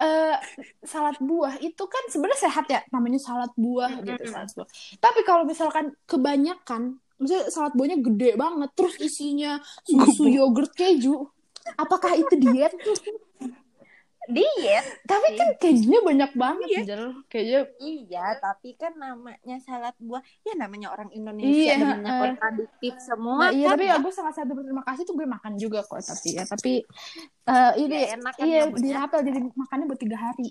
eh 0.00 0.36
salad 0.80 1.20
buah 1.20 1.60
itu 1.60 1.84
kan 1.84 2.04
sebenarnya 2.08 2.40
sehat 2.48 2.64
ya 2.72 2.80
namanya 2.88 3.20
salad 3.20 3.52
buah 3.60 4.00
gitu 4.00 4.24
Mm-mm. 4.24 4.32
salad 4.32 4.50
buah. 4.56 4.68
Tapi 4.96 5.20
kalau 5.28 5.44
misalkan 5.44 5.92
kebanyakan 6.08 6.96
maksudnya 7.20 7.44
salad 7.46 7.72
buahnya 7.72 8.00
gede 8.02 8.30
banget 8.34 8.70
terus 8.72 8.96
isinya 8.98 9.52
susu 9.82 10.24
yogurt 10.26 10.72
keju 10.72 11.28
apakah 11.76 12.16
itu 12.16 12.32
diet 12.34 12.72
diet 14.30 14.86
tapi 15.04 15.26
sih. 15.26 15.36
kan 15.36 15.48
kejunya 15.58 16.00
banyak 16.00 16.30
banget 16.34 16.68
Iya. 16.70 16.80
Jel. 16.86 17.04
kayaknya 17.26 17.60
iya 17.78 18.26
tapi 18.38 18.72
kan 18.74 18.94
namanya 18.94 19.56
salad 19.58 19.96
buah 19.98 20.22
ya 20.40 20.54
namanya 20.54 20.88
orang 20.88 21.10
Indonesia 21.10 21.50
Iya, 21.50 21.74
demennya 21.76 22.08
eh. 22.08 22.20
kontradiktif 22.22 22.94
semua 23.00 23.36
Nah, 23.40 23.50
iya 23.50 23.66
kan 23.66 23.72
tapi 23.74 23.84
ya 23.84 23.96
gue 23.98 24.12
sangat 24.12 24.32
sangat 24.32 24.54
berterima 24.54 24.84
kasih 24.84 25.02
tuh 25.02 25.14
gue 25.14 25.26
makan 25.26 25.52
juga 25.56 25.82
kok 25.82 25.98
tapi 25.98 26.28
ya 26.30 26.44
tapi 26.46 26.72
eh, 27.44 27.72
ini 27.76 27.96
Ya, 27.96 28.06
enak 28.14 28.34
kan 28.34 28.46
iya 28.46 28.60
dirapel 28.70 29.20
jadi 29.20 29.38
makannya 29.50 29.84
buat 29.84 30.00
tiga 30.00 30.18
hari 30.20 30.48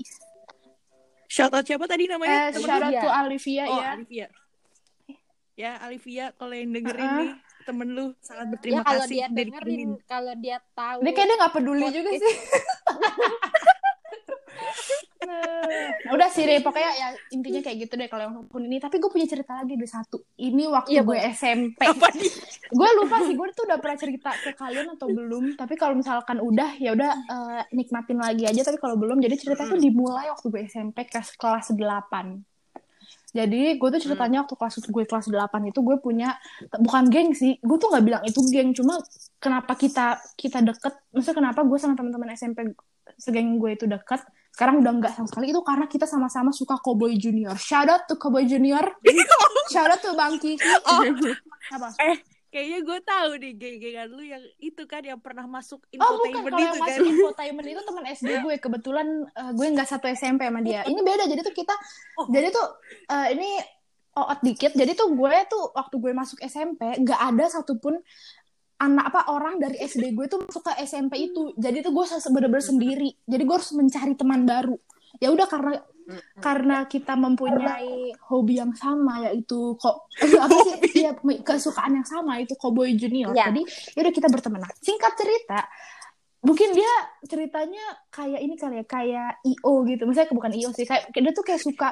Shout 1.28 1.54
out 1.54 1.62
siapa 1.62 1.86
tadi 1.86 2.04
namanya? 2.06 2.50
eh, 2.50 2.58
shout 2.58 2.74
out 2.74 2.84
Olivia. 2.84 3.00
to 3.00 3.10
Olivia 3.16 3.64
Oh, 3.64 3.78
ya 3.78 3.88
Alivia. 3.94 4.28
Ya, 5.60 5.76
Alivia 5.84 6.32
kalau 6.40 6.56
yang 6.56 6.72
dengerin 6.72 7.04
Uh-uh. 7.04 7.20
nih, 7.20 7.32
temen 7.68 7.88
lu 7.92 8.06
sangat 8.24 8.48
ya 8.48 8.52
berterima 8.56 8.82
kalau 8.88 9.04
kasih 9.04 9.12
dia 9.12 9.28
dengerin 9.28 9.90
kalau 10.08 10.34
dia 10.40 10.58
tahu 10.72 11.00
dia 11.04 11.12
kayaknya 11.12 11.36
nggak 11.36 11.54
peduli 11.54 11.84
Podcast. 11.84 11.98
juga 12.00 12.10
sih. 12.16 12.36
Nah, 15.20 15.92
udah 16.16 16.30
sih 16.32 16.44
deh 16.48 16.64
pokoknya 16.64 16.92
ya 16.96 17.08
intinya 17.36 17.60
kayak 17.60 17.78
gitu 17.86 17.94
deh 18.00 18.08
kalau 18.08 18.24
yang 18.24 18.36
akun 18.40 18.64
ini. 18.72 18.80
Tapi 18.80 19.04
gue 19.04 19.12
punya 19.12 19.28
cerita 19.28 19.52
lagi 19.60 19.76
ada 19.76 19.88
satu. 20.00 20.18
Ini 20.40 20.64
waktu 20.72 20.96
Iya, 20.96 21.02
gue. 21.04 21.18
SMP 21.36 21.80
gue 22.80 22.90
lupa 23.04 23.18
sih 23.28 23.36
gue 23.36 23.48
tuh 23.52 23.68
udah 23.68 23.78
pernah 23.84 23.98
cerita 24.00 24.32
ke 24.40 24.56
kalian 24.56 24.96
atau 24.96 25.12
belum. 25.12 25.60
Tapi 25.60 25.76
kalau 25.76 26.00
misalkan 26.00 26.40
udah 26.40 26.80
ya 26.80 26.96
udah 26.96 27.12
eh, 27.12 27.62
nikmatin 27.76 28.16
lagi 28.16 28.48
aja. 28.48 28.64
Tapi 28.64 28.80
kalau 28.80 28.96
belum 28.96 29.20
jadi 29.20 29.36
cerita 29.36 29.68
tuh 29.68 29.76
dimulai 29.76 30.32
waktu 30.32 30.48
gue 30.48 30.62
SMP 30.72 31.04
kelas 31.04 31.36
kelas 31.36 31.76
8 31.76 32.48
jadi 33.30 33.78
gue 33.78 33.90
tuh 33.94 34.02
ceritanya 34.02 34.42
waktu 34.46 34.56
kelas 34.58 34.76
gue 34.90 35.04
kelas 35.06 35.26
8 35.30 35.70
itu 35.70 35.80
gue 35.86 35.98
punya 36.02 36.34
bukan 36.82 37.10
geng 37.14 37.32
sih 37.38 37.62
gue 37.62 37.78
tuh 37.78 37.94
nggak 37.94 38.06
bilang 38.06 38.24
itu 38.26 38.40
geng 38.50 38.74
cuma 38.74 38.98
kenapa 39.38 39.78
kita 39.78 40.18
kita 40.34 40.66
deket 40.66 40.94
maksudnya 41.14 41.38
kenapa 41.38 41.60
gue 41.62 41.78
sama 41.78 41.94
teman-teman 41.94 42.34
SMP 42.34 42.74
segeng 43.22 43.62
gue 43.62 43.78
itu 43.78 43.86
deket 43.86 44.22
sekarang 44.54 44.82
udah 44.82 44.92
nggak 44.92 45.14
sama 45.16 45.28
sekali 45.30 45.54
itu 45.54 45.62
karena 45.62 45.86
kita 45.88 46.04
sama-sama 46.10 46.52
suka 46.52 46.76
Cowboy 46.84 47.16
Junior. 47.16 47.56
Shout 47.56 47.88
out 47.88 48.10
to 48.12 48.20
Cowboy 48.20 48.44
Junior. 48.44 48.84
Shout 49.74 49.88
out 49.88 50.02
to 50.04 50.12
Bang 50.18 50.36
Kiki. 50.36 50.60
Oh. 50.84 51.06
apa 51.70 51.94
Kayaknya 52.50 52.80
gue 52.82 53.00
tahu 53.06 53.30
nih 53.38 53.54
geng-gengan 53.54 54.08
lu 54.10 54.24
yang 54.26 54.44
itu 54.58 54.84
kan 54.90 55.06
yang 55.06 55.22
pernah 55.22 55.46
masuk 55.46 55.86
Oh 56.02 56.18
bukan, 56.18 56.42
infotainment 56.42 56.50
kalau 56.50 56.58
itu 56.58 56.66
yang 56.66 56.74
kan. 56.74 56.82
masuk 56.90 57.06
infotainment 57.14 57.68
itu 57.70 57.82
teman 57.86 58.06
SD 58.10 58.30
gue. 58.42 58.56
Kebetulan 58.58 59.08
eh, 59.30 59.52
gue 59.54 59.68
nggak 59.70 59.90
satu 59.90 60.06
SMP 60.10 60.42
sama 60.50 60.62
dia. 60.66 60.82
Ini 60.90 61.00
beda, 61.00 61.24
jadi 61.30 61.42
tuh 61.46 61.54
kita 61.54 61.76
Oh. 62.18 62.26
Jadi 62.28 62.48
tuh 62.50 62.68
eh, 63.14 63.28
ini 63.38 63.50
oot 64.18 64.40
dikit. 64.42 64.72
Jadi 64.74 64.92
tuh 64.98 65.14
gue 65.14 65.34
tuh 65.46 65.64
waktu 65.78 65.96
gue 66.02 66.12
masuk 66.18 66.38
SMP 66.42 66.82
nggak 67.06 67.22
ada 67.22 67.46
satupun 67.54 68.02
anak 68.80 69.12
apa 69.12 69.30
orang 69.30 69.60
dari 69.60 69.76
SD 69.86 70.16
gue 70.18 70.26
tuh 70.26 70.42
masuk 70.42 70.66
ke 70.66 70.74
SMP 70.90 71.30
itu. 71.30 71.54
Jadi 71.54 71.86
tuh 71.86 71.94
gue 71.94 72.06
bener-bener 72.34 72.66
sendiri. 72.66 73.10
Jadi 73.30 73.44
gue 73.46 73.56
harus 73.56 73.72
mencari 73.78 74.14
teman 74.18 74.50
baru 74.50 74.74
ya 75.18 75.34
udah 75.34 75.50
karena 75.50 75.74
karena 76.42 76.90
kita 76.90 77.14
mempunyai 77.14 78.14
hobi 78.30 78.58
yang 78.58 78.74
sama 78.74 79.30
yaitu 79.30 79.78
kok 79.78 80.10
apa 80.46 80.58
sih? 80.66 81.06
Ya, 81.06 81.14
kesukaan 81.46 82.02
yang 82.02 82.08
sama 82.08 82.42
itu 82.42 82.58
cowboy 82.58 82.94
junior. 82.98 83.34
Iya. 83.34 83.54
jadi 83.54 83.62
ya 83.94 84.00
udah 84.06 84.14
kita 84.14 84.28
berteman. 84.30 84.62
Nah, 84.66 84.74
singkat 84.82 85.14
cerita 85.18 85.70
mungkin 86.40 86.72
dia 86.72 86.88
ceritanya 87.28 87.84
kayak 88.08 88.40
ini 88.40 88.56
kali 88.56 88.80
ya 88.82 88.86
kayak 88.88 89.32
io 89.46 89.74
gitu. 89.86 90.04
Misalnya 90.10 90.34
bukan 90.34 90.52
io 90.56 90.70
sih 90.74 90.88
kayak 90.88 91.14
dia 91.14 91.34
tuh 91.36 91.46
kayak 91.46 91.62
suka 91.62 91.90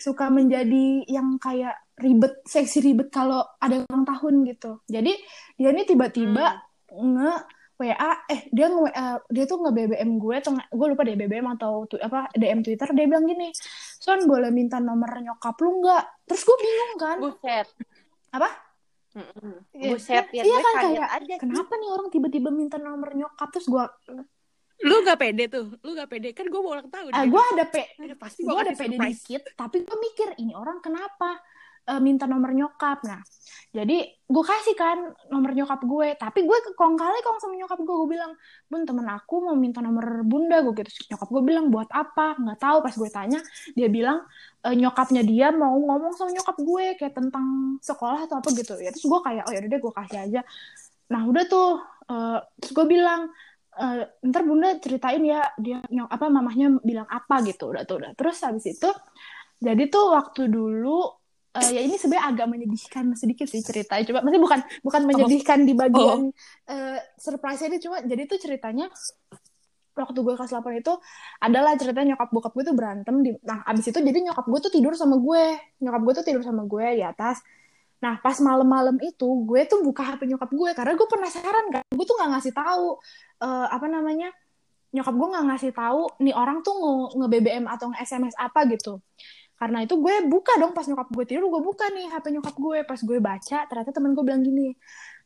suka 0.00 0.32
menjadi 0.32 1.04
yang 1.10 1.36
kayak 1.36 1.76
ribet 2.00 2.40
seksi 2.48 2.80
ribet 2.80 3.12
kalau 3.12 3.44
ada 3.58 3.84
ulang 3.84 4.06
tahun 4.06 4.46
gitu. 4.48 4.80
Jadi 4.86 5.12
dia 5.58 5.70
ini 5.74 5.82
tiba-tiba 5.84 6.60
nge 6.90 7.32
WA 7.80 7.96
eh 8.26 8.40
dia 8.48 8.68
nge 8.68 8.80
WA 8.82 9.06
dia 9.26 9.44
tuh 9.44 9.56
nge 9.58 9.72
BBM 9.72 10.10
gue 10.14 10.34
atau 10.36 10.52
nge- 10.52 10.68
gue 10.68 10.86
lupa 10.86 11.02
deh 11.02 11.16
BBM 11.16 11.46
atau 11.50 11.72
tu, 11.84 11.96
apa 11.96 12.28
DM 12.32 12.60
Twitter 12.60 12.88
dia 12.90 13.04
bilang 13.04 13.24
gini 13.24 13.48
Son 13.96 14.20
boleh 14.22 14.48
minta 14.48 14.76
nomor 14.76 15.08
nyokap 15.08 15.56
lu 15.58 15.80
nggak 15.80 16.04
terus 16.24 16.44
gue 16.44 16.56
bingung 16.56 16.94
kan 16.94 17.16
buset 17.18 17.66
apa 18.30 18.48
Mm-mm. 19.10 19.66
Iya. 19.72 19.88
buset 19.90 20.26
ya 20.30 20.42
Iya 20.42 20.54
gue 20.54 20.60
kan, 20.62 20.74
kayak, 20.86 21.08
aja 21.16 21.34
kenapa 21.40 21.72
nih 21.74 21.88
orang 21.88 22.08
tiba-tiba 22.08 22.48
minta 22.50 22.76
nomor 22.76 23.10
nyokap 23.10 23.48
terus 23.48 23.66
gue 23.66 23.84
Lu 24.80 25.04
gak 25.04 25.20
pede 25.20 25.44
tuh, 25.44 25.76
lu 25.76 25.92
gak 25.92 26.08
pede 26.08 26.32
kan 26.32 26.48
gue 26.48 26.56
mau 26.56 26.72
ulang 26.72 26.88
tahun. 26.88 27.12
ah 27.12 27.20
gitu. 27.20 27.32
gue 27.32 27.42
ada 27.52 27.64
pe 27.66 27.84
Ada 27.96 28.16
pasti 28.16 28.40
gue 28.40 28.48
gua 28.48 28.62
ada 28.62 28.72
pede 28.72 28.96
surprise. 28.96 29.20
dikit 29.20 29.42
tapi 29.52 29.76
gue 29.82 29.96
mikir 29.98 30.28
ini 30.36 30.52
orang 30.52 30.80
kenapa 30.80 31.36
eh, 31.88 32.00
minta 32.02 32.24
nomor 32.28 32.52
nyokap. 32.52 33.04
Nah 33.06 33.20
jadi 33.70 34.02
gue 34.02 34.44
kasih 34.44 34.74
kan 34.74 34.98
nomor 35.30 35.54
nyokap 35.54 35.80
gue. 35.86 36.08
Tapi 36.18 36.42
gue 36.42 36.58
kong 36.74 36.98
kali 36.98 37.18
kong 37.22 37.38
sama 37.38 37.54
nyokap 37.54 37.78
gue. 37.86 37.96
Gue 38.02 38.08
bilang 38.18 38.32
bun 38.66 38.82
temen 38.82 39.06
aku 39.06 39.46
mau 39.46 39.54
minta 39.54 39.78
nomor 39.78 40.26
bunda. 40.26 40.58
Gue 40.66 40.74
gitu. 40.82 40.90
Nyokap 41.14 41.28
gue 41.30 41.42
bilang 41.46 41.70
buat 41.70 41.86
apa? 41.94 42.34
Nggak 42.42 42.58
tahu. 42.58 42.76
Pas 42.82 42.94
gue 42.98 43.10
tanya 43.14 43.40
dia 43.78 43.86
bilang 43.86 44.26
eh, 44.66 44.74
nyokapnya 44.74 45.22
dia 45.22 45.54
mau 45.54 45.78
ngomong 45.78 46.12
sama 46.18 46.34
nyokap 46.34 46.56
gue 46.58 46.84
kayak 46.98 47.14
tentang 47.14 47.78
sekolah 47.78 48.26
atau 48.26 48.42
apa 48.42 48.48
gitu. 48.58 48.74
Ya 48.82 48.90
terus 48.90 49.06
gue 49.06 49.20
kayak 49.22 49.46
oh 49.46 49.52
ya 49.54 49.60
deh 49.62 49.78
gue 49.78 49.92
kasih 49.94 50.18
aja. 50.18 50.40
Nah 51.14 51.22
udah 51.30 51.44
tuh 51.46 51.78
eh, 52.10 52.38
terus 52.58 52.72
gue 52.74 52.86
bilang 52.90 53.30
eh, 53.78 54.02
ntar 54.26 54.42
bunda 54.42 54.82
ceritain 54.82 55.22
ya 55.22 55.46
dia 55.62 55.78
nyok 55.86 56.10
apa 56.10 56.26
mamahnya 56.26 56.66
bilang 56.82 57.06
apa 57.06 57.38
gitu. 57.46 57.70
Udah 57.70 57.86
tuh 57.86 58.02
udah. 58.02 58.18
Terus 58.18 58.36
habis 58.42 58.66
itu 58.66 58.90
jadi 59.62 59.86
tuh 59.86 60.10
waktu 60.10 60.50
dulu 60.50 61.19
eh, 61.58 61.70
ya 61.74 61.80
ini 61.82 61.96
sebenarnya 61.98 62.26
agak 62.30 62.46
menyedihkan 62.46 63.04
sedikit 63.18 63.46
sih 63.50 63.62
ceritanya. 63.64 64.04
Coba 64.06 64.18
maksudnya 64.22 64.42
bukan 64.42 64.60
bukan 64.86 65.02
menyedihkan 65.06 65.58
di 65.66 65.74
bagian 65.74 66.30
eh, 66.70 66.98
surprise 67.18 67.66
ini 67.66 67.82
cuma 67.82 67.98
jadi 68.06 68.22
tuh 68.30 68.38
ceritanya 68.38 68.86
waktu 69.90 70.18
gue 70.22 70.34
kelas 70.38 70.54
8 70.54 70.80
itu 70.80 70.92
adalah 71.42 71.74
ceritanya 71.76 72.14
nyokap 72.14 72.30
bokap 72.30 72.52
gue 72.54 72.64
tuh 72.72 72.76
berantem 72.78 73.14
di 73.20 73.30
nah 73.42 73.60
abis 73.66 73.90
itu 73.90 73.98
jadi 74.00 74.18
nyokap 74.30 74.46
gue 74.46 74.60
tuh 74.62 74.72
tidur 74.72 74.94
sama 74.94 75.18
gue. 75.18 75.44
Nyokap 75.82 76.00
gue 76.06 76.14
tuh 76.22 76.24
tidur 76.24 76.42
sama 76.46 76.62
gue 76.64 76.86
di 76.98 77.02
atas. 77.02 77.42
Nah 78.00 78.16
pas 78.22 78.38
malam-malam 78.38 78.96
itu 79.02 79.28
gue 79.44 79.60
tuh 79.66 79.82
buka 79.82 80.06
hp 80.06 80.22
nyokap 80.24 80.50
gue 80.54 80.70
karena 80.78 80.92
gue 80.94 81.08
penasaran 81.10 81.66
kan? 81.74 81.84
Gue 81.90 82.06
tuh 82.06 82.14
nggak 82.14 82.30
ngasih 82.38 82.52
tahu 82.54 82.88
eh, 83.42 83.66
apa 83.74 83.86
namanya 83.90 84.30
nyokap 84.90 85.14
gue 85.14 85.28
nggak 85.34 85.46
ngasih 85.54 85.72
tahu 85.74 86.02
nih 86.18 86.34
orang 86.34 86.66
tuh 86.66 86.74
nge, 86.74 86.94
nge 87.18 87.26
BBM 87.30 87.64
atau 87.70 87.94
nge 87.94 87.98
SMS 88.02 88.34
apa 88.34 88.66
gitu 88.66 88.98
karena 89.60 89.84
itu 89.84 89.94
gue 90.00 90.14
buka 90.24 90.56
dong 90.56 90.72
pas 90.72 90.88
nyokap 90.88 91.12
gue 91.12 91.24
tidur 91.28 91.52
gue 91.52 91.60
buka 91.60 91.84
nih 91.92 92.08
HP 92.08 92.32
nyokap 92.32 92.56
gue. 92.56 92.78
Pas 92.88 92.96
gue 92.96 93.18
baca 93.20 93.58
ternyata 93.68 93.90
temen 93.92 94.16
gue 94.16 94.24
bilang 94.24 94.40
gini 94.40 94.72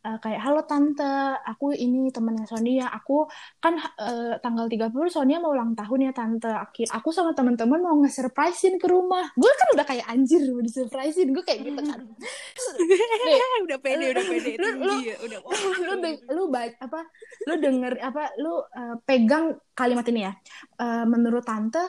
eh, 0.04 0.18
kayak 0.20 0.40
halo 0.44 0.60
tante 0.68 1.06
aku 1.46 1.70
ini 1.72 2.10
temennya 2.10 2.44
Sonia. 2.44 2.86
Aku 2.92 3.24
kan 3.62 3.78
eh, 3.78 4.34
tanggal 4.42 4.66
30 4.66 4.90
Sonia 5.08 5.38
mau 5.38 5.54
ulang 5.54 5.72
tahun 5.72 6.10
ya 6.10 6.12
tante. 6.12 6.50
Aku 6.90 7.08
sama 7.14 7.30
teman-teman 7.32 7.78
mau 7.78 7.94
nge-surprisein 8.02 8.76
ke 8.76 8.86
rumah. 8.90 9.30
Gue 9.38 9.48
kan 9.54 9.68
udah 9.78 9.86
kayak 9.86 10.04
anjir 10.10 10.42
mau 10.50 10.60
disurprisein. 10.60 11.30
Gue 11.30 11.44
kayak 11.46 11.60
gitu 11.64 11.80
kan. 11.80 12.00
Udah 13.64 13.80
pede, 13.80 14.12
udah 14.12 14.24
pede, 14.28 14.50
Lu- 14.60 14.76
lu- 14.76 15.02
ya, 15.04 15.16
udah. 15.24 15.40
lu 15.88 15.92
deng- 16.04 16.22
lu 16.28 16.42
baik 16.52 16.76
apa 16.76 17.00
lu 17.48 17.54
denger 17.56 17.92
apa 18.02 18.22
lu 18.36 18.60
eh, 18.60 18.96
pegang 19.08 19.56
kalimat 19.72 20.04
ini 20.12 20.20
ya. 20.28 20.32
Eh, 20.76 21.04
menurut 21.08 21.44
tante 21.48 21.80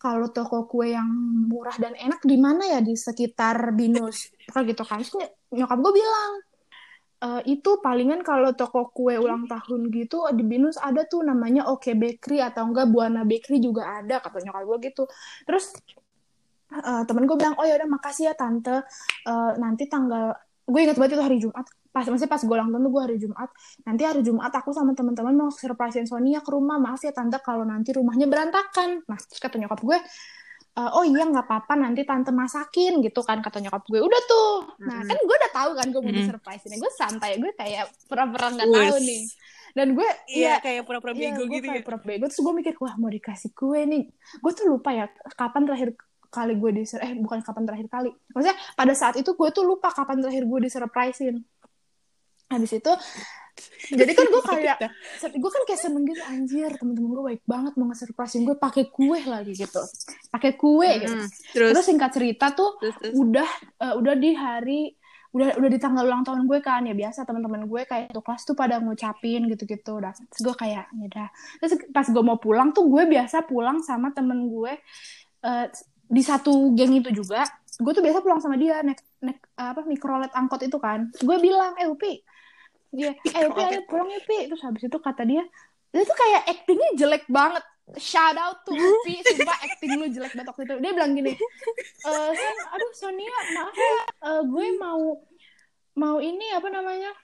kalau 0.00 0.32
toko 0.32 0.64
kue 0.64 0.96
yang 0.96 1.06
murah 1.52 1.76
dan 1.76 1.92
enak 1.92 2.24
di 2.24 2.40
mana 2.40 2.64
ya? 2.64 2.80
Di 2.80 2.96
sekitar 2.96 3.76
binus. 3.76 4.32
Kayak 4.48 4.72
gitu 4.72 4.82
kan. 4.88 4.98
Terus 5.04 5.14
ny- 5.20 5.34
nyokap 5.60 5.78
gue 5.84 5.92
bilang 5.92 6.32
"Eh, 7.20 7.42
itu 7.60 7.70
palingan 7.84 8.24
kalau 8.24 8.56
toko 8.56 8.88
kue 8.96 9.20
ulang 9.20 9.44
tahun 9.44 9.92
gitu 9.92 10.24
di 10.32 10.40
binus 10.40 10.80
ada 10.80 11.04
tuh 11.04 11.20
namanya 11.20 11.68
Oke 11.68 11.92
Bakery 11.92 12.40
atau 12.40 12.64
enggak 12.64 12.88
Buana 12.88 13.28
Bakery 13.28 13.60
juga 13.60 14.00
ada 14.00 14.24
kata 14.24 14.40
nyokap 14.40 14.64
gue 14.64 14.78
gitu. 14.88 15.04
Terus 15.44 15.76
eh, 16.72 17.02
temen 17.04 17.24
gue 17.28 17.36
bilang 17.36 17.54
oh 17.60 17.66
ya 17.68 17.76
udah 17.76 17.88
makasih 17.92 18.32
ya 18.32 18.34
tante. 18.38 18.82
Eh, 19.28 19.52
nanti 19.60 19.84
tanggal 19.84 20.32
gue 20.70 20.80
ingat 20.86 20.96
banget 20.96 21.18
itu 21.18 21.24
hari 21.26 21.36
Jumat. 21.42 21.66
Pas 21.90 22.06
maksudnya 22.06 22.30
pas 22.30 22.42
gue 22.46 22.54
ulang 22.54 22.70
tahun 22.70 22.82
tuh 22.86 22.92
gue 22.94 23.02
hari 23.02 23.16
Jumat. 23.18 23.48
Nanti 23.82 24.02
hari 24.06 24.20
Jumat 24.22 24.52
aku 24.54 24.70
sama 24.70 24.94
teman-teman 24.94 25.34
mau 25.34 25.50
surprisein 25.50 26.06
Sonia 26.06 26.38
ke 26.40 26.50
rumah. 26.54 26.78
Maaf 26.78 27.02
ya 27.02 27.10
tante 27.10 27.42
kalau 27.42 27.66
nanti 27.66 27.90
rumahnya 27.90 28.30
berantakan. 28.30 29.02
Nah 29.10 29.18
terus 29.18 29.42
kata 29.42 29.58
nyokap 29.58 29.82
gue 29.82 29.98
"E, 30.70 30.82
oh 30.94 31.02
iya 31.02 31.26
nggak 31.26 31.44
apa-apa 31.50 31.74
nanti 31.74 32.06
tante 32.06 32.30
masakin 32.30 33.02
gitu 33.02 33.20
kan 33.26 33.42
kata 33.42 33.58
nyokap 33.58 33.82
gue. 33.90 33.98
Udah 33.98 34.20
tuh. 34.24 34.50
Nah 34.86 35.02
kan 35.02 35.18
gue 35.18 35.36
udah 35.42 35.52
tahu 35.52 35.70
kan 35.74 35.86
gue 35.90 36.00
mau 36.00 36.08
Mm-mm. 36.08 36.20
disurprisein 36.22 36.78
gue 36.78 36.92
santai 36.94 37.30
gue 37.42 37.50
kayak 37.58 37.90
pura-pura 38.06 38.46
nggak 38.54 38.70
tahu 38.70 38.96
nih. 39.02 39.22
Dan 39.70 39.94
gue 39.94 40.08
Iya, 40.26 40.58
ya 40.58 40.62
kayak 40.62 40.82
pura-pura 40.86 41.14
Iya, 41.14 41.34
bego 41.34 41.42
gue 41.46 41.58
gitu 41.58 41.66
kayak 41.66 41.82
ya. 41.82 41.86
pura 41.86 41.98
bego. 41.98 42.24
Terus 42.30 42.40
gue 42.42 42.54
mikir 42.54 42.74
wah 42.78 42.94
mau 42.98 43.10
dikasih 43.10 43.50
kue 43.54 43.82
nih. 43.86 44.02
Gue 44.42 44.52
tuh 44.54 44.66
lupa 44.70 44.90
ya 44.94 45.06
kapan 45.34 45.62
terakhir 45.66 45.90
kali 46.30 46.54
gue 46.56 46.70
di 46.70 46.82
eh 46.86 47.12
bukan 47.18 47.42
kapan 47.42 47.66
terakhir 47.66 47.88
kali. 47.90 48.10
Maksudnya 48.32 48.56
pada 48.78 48.94
saat 48.94 49.18
itu 49.18 49.34
gue 49.34 49.48
tuh 49.50 49.66
lupa 49.66 49.90
kapan 49.90 50.22
terakhir 50.22 50.46
gue 50.46 50.58
disurprisein. 50.64 51.36
Habis 52.50 52.72
itu 52.78 52.92
jadi 53.90 54.12
kan 54.14 54.26
gue 54.30 54.42
kayak 54.44 54.76
gue 55.42 55.50
kan 55.50 55.62
kayak 55.66 55.80
seneng 55.80 56.04
gitu 56.06 56.22
anjir 56.24 56.70
temen-temen 56.78 57.10
gue 57.12 57.24
baik 57.34 57.42
banget 57.44 57.72
mau 57.76 57.90
nge-surprisein 57.90 58.46
gue 58.46 58.56
pakai 58.56 58.88
kue 58.88 59.20
lagi 59.26 59.52
gitu. 59.52 59.82
Pakai 60.30 60.54
kue 60.56 60.90
gitu. 61.02 61.16
Mm, 61.16 61.28
Terus, 61.52 61.70
terus 61.74 61.86
singkat 61.86 62.10
cerita 62.14 62.54
tuh 62.54 62.78
terus, 62.80 62.96
terus. 63.00 63.14
udah 63.18 63.50
eh, 63.82 63.94
udah 63.98 64.14
di 64.16 64.30
hari 64.32 64.82
udah 65.30 65.62
udah 65.62 65.70
di 65.70 65.78
tanggal 65.78 66.06
ulang 66.06 66.24
tahun 66.26 66.46
gue 66.46 66.58
kan. 66.62 66.86
Ya 66.86 66.94
biasa 66.94 67.26
teman-teman 67.26 67.66
gue 67.66 67.82
kayak 67.84 68.14
satu 68.14 68.22
kelas 68.22 68.42
tuh 68.46 68.56
pada 68.56 68.78
ngucapin 68.80 69.44
gitu-gitu. 69.50 69.92
Udah 69.98 70.12
terus 70.14 70.40
gue 70.40 70.54
kayak 70.56 70.86
ya 70.90 71.04
udah. 71.10 71.28
Terus 71.60 71.72
pas 71.90 72.06
gue 72.06 72.22
mau 72.24 72.38
pulang 72.38 72.70
tuh 72.72 72.86
gue 72.88 73.04
biasa 73.10 73.44
pulang 73.44 73.82
sama 73.84 74.14
temen 74.14 74.48
gue 74.48 74.72
eh, 75.44 75.66
di 76.10 76.22
satu 76.26 76.74
geng 76.74 76.98
itu 76.98 77.14
juga 77.14 77.46
gue 77.78 77.92
tuh 77.94 78.02
biasa 78.02 78.18
pulang 78.18 78.42
sama 78.42 78.58
dia 78.58 78.82
naik 78.82 78.98
naik 79.22 79.40
apa 79.54 79.86
mikrolet 79.86 80.34
angkot 80.34 80.60
itu 80.66 80.76
kan. 80.76 81.08
Gue 81.22 81.38
bilang 81.38 81.78
eh 81.78 81.86
upi. 81.86 82.20
Dia 82.90 83.14
eh 83.14 83.46
upi 83.46 83.62
ayo 83.62 83.86
pulang 83.86 84.10
ya 84.10 84.18
Upi. 84.18 84.50
Terus 84.50 84.62
habis 84.66 84.82
itu 84.84 84.98
kata 84.98 85.22
dia 85.24 85.46
dia 85.94 86.02
tuh 86.04 86.16
kayak 86.18 86.42
actingnya 86.50 86.90
jelek 86.98 87.24
banget. 87.30 87.62
Shout 87.96 88.36
out 88.36 88.62
to 88.66 88.74
Upi 88.74 89.22
sumpah 89.22 89.58
acting 89.64 89.96
lu 89.96 90.06
jelek 90.10 90.34
banget 90.34 90.50
waktu 90.50 90.62
itu. 90.66 90.74
Dia 90.82 90.92
bilang 90.92 91.14
gini 91.14 91.32
eh 91.32 92.30
Son, 92.36 92.56
aduh 92.74 92.90
Sonia 92.92 93.36
maaf 93.54 93.74
ya. 93.74 94.04
Eh, 94.34 94.42
gue 94.44 94.66
mau 94.76 95.24
mau 95.94 96.16
ini 96.18 96.46
apa 96.52 96.68
namanya 96.68 97.14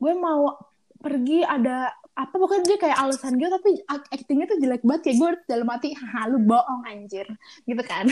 gue 0.00 0.12
mau 0.18 0.73
pergi 1.04 1.44
ada 1.44 1.92
apa 2.14 2.30
pokoknya 2.30 2.64
dia 2.64 2.78
kayak 2.78 2.96
alasan 2.96 3.34
gitu 3.36 3.50
tapi 3.50 3.70
actingnya 3.90 4.46
tuh 4.46 4.58
jelek 4.62 4.86
banget 4.86 5.02
kayak 5.10 5.16
gue 5.18 5.30
dalam 5.50 5.66
hati 5.66 5.88
haha 5.98 6.30
lu 6.30 6.38
bohong 6.40 6.82
anjir 6.88 7.26
gitu 7.66 7.82
kan. 7.84 8.06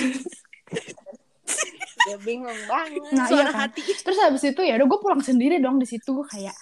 Ya 2.03 2.19
bingung 2.19 2.59
banget. 2.67 2.99
Nah 3.15 3.27
iya 3.31 3.47
Suara 3.47 3.51
kan. 3.55 3.61
hati. 3.71 3.81
Terus 3.87 4.19
habis 4.19 4.43
itu 4.43 4.59
ya 4.59 4.75
udah 4.75 4.87
gue 4.91 4.99
pulang 4.99 5.23
sendiri 5.23 5.63
dong 5.63 5.79
di 5.79 5.87
situ 5.87 6.11
gue 6.11 6.27
kayak 6.27 6.55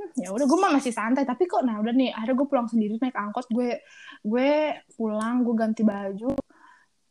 "Hmm, 0.00 0.10
ya 0.16 0.28
udah 0.32 0.46
gue 0.48 0.58
mah 0.58 0.72
masih 0.80 0.92
santai 0.96 1.28
tapi 1.28 1.44
kok 1.44 1.60
nah 1.60 1.76
udah 1.76 1.92
nih 1.92 2.08
akhirnya 2.08 2.36
gue 2.40 2.48
pulang 2.48 2.68
sendiri 2.72 2.96
naik 2.96 3.12
angkot 3.12 3.46
gue 3.52 3.84
gue 4.24 4.52
pulang 4.96 5.44
gue 5.44 5.54
ganti 5.54 5.82
baju. 5.84 6.32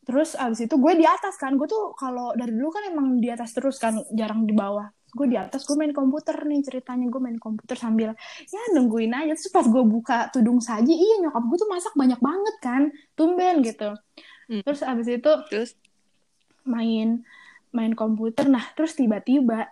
Terus 0.02 0.34
abis 0.34 0.66
itu 0.66 0.74
gue 0.74 0.94
di 0.98 1.06
atas 1.06 1.38
kan 1.38 1.54
gue 1.54 1.70
tuh 1.70 1.94
kalau 1.94 2.34
dari 2.34 2.50
dulu 2.50 2.74
kan 2.74 2.84
emang 2.90 3.22
di 3.22 3.30
atas 3.30 3.54
terus 3.54 3.78
kan 3.78 3.94
jarang 4.10 4.50
di 4.50 4.58
bawah 4.58 4.90
gue 5.12 5.28
di 5.28 5.38
atas 5.38 5.68
gue 5.68 5.76
main 5.76 5.92
komputer 5.92 6.36
nih 6.48 6.64
ceritanya 6.64 7.12
gue 7.12 7.22
main 7.22 7.36
komputer 7.36 7.76
sambil 7.76 8.16
ya 8.48 8.62
nungguin 8.72 9.12
aja. 9.12 9.36
Terus 9.36 9.52
pas 9.52 9.68
gue 9.68 9.84
buka 9.84 10.32
tudung 10.32 10.64
saji 10.64 10.96
iya 10.96 11.20
nyokap 11.28 11.44
gue 11.44 11.58
tuh 11.60 11.70
masak 11.70 11.94
banyak 11.94 12.20
banget 12.24 12.56
kan 12.64 12.82
tumben 13.20 13.62
gitu. 13.64 13.96
Hmm. 14.52 14.68
terus 14.68 14.84
abis 14.84 15.08
itu 15.08 15.32
Terus? 15.48 15.72
main 16.68 17.24
main 17.76 17.94
komputer. 17.96 18.48
Nah 18.48 18.64
terus 18.76 18.96
tiba-tiba 18.96 19.68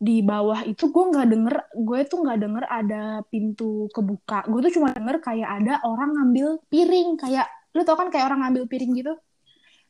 di 0.00 0.24
bawah 0.24 0.64
itu 0.64 0.88
gue 0.88 1.04
nggak 1.12 1.28
denger 1.28 1.56
gue 1.76 2.00
tuh 2.08 2.18
nggak 2.24 2.38
denger 2.40 2.64
ada 2.64 3.02
pintu 3.28 3.88
kebuka. 3.92 4.48
Gue 4.48 4.64
tuh 4.64 4.80
cuma 4.80 4.96
denger 4.96 5.20
kayak 5.20 5.48
ada 5.60 5.84
orang 5.84 6.16
ngambil 6.16 6.64
piring 6.72 7.20
kayak 7.20 7.48
lu 7.76 7.84
tau 7.84 7.94
kan 8.00 8.08
kayak 8.08 8.32
orang 8.32 8.48
ngambil 8.48 8.64
piring 8.64 8.92
gitu? 8.96 9.12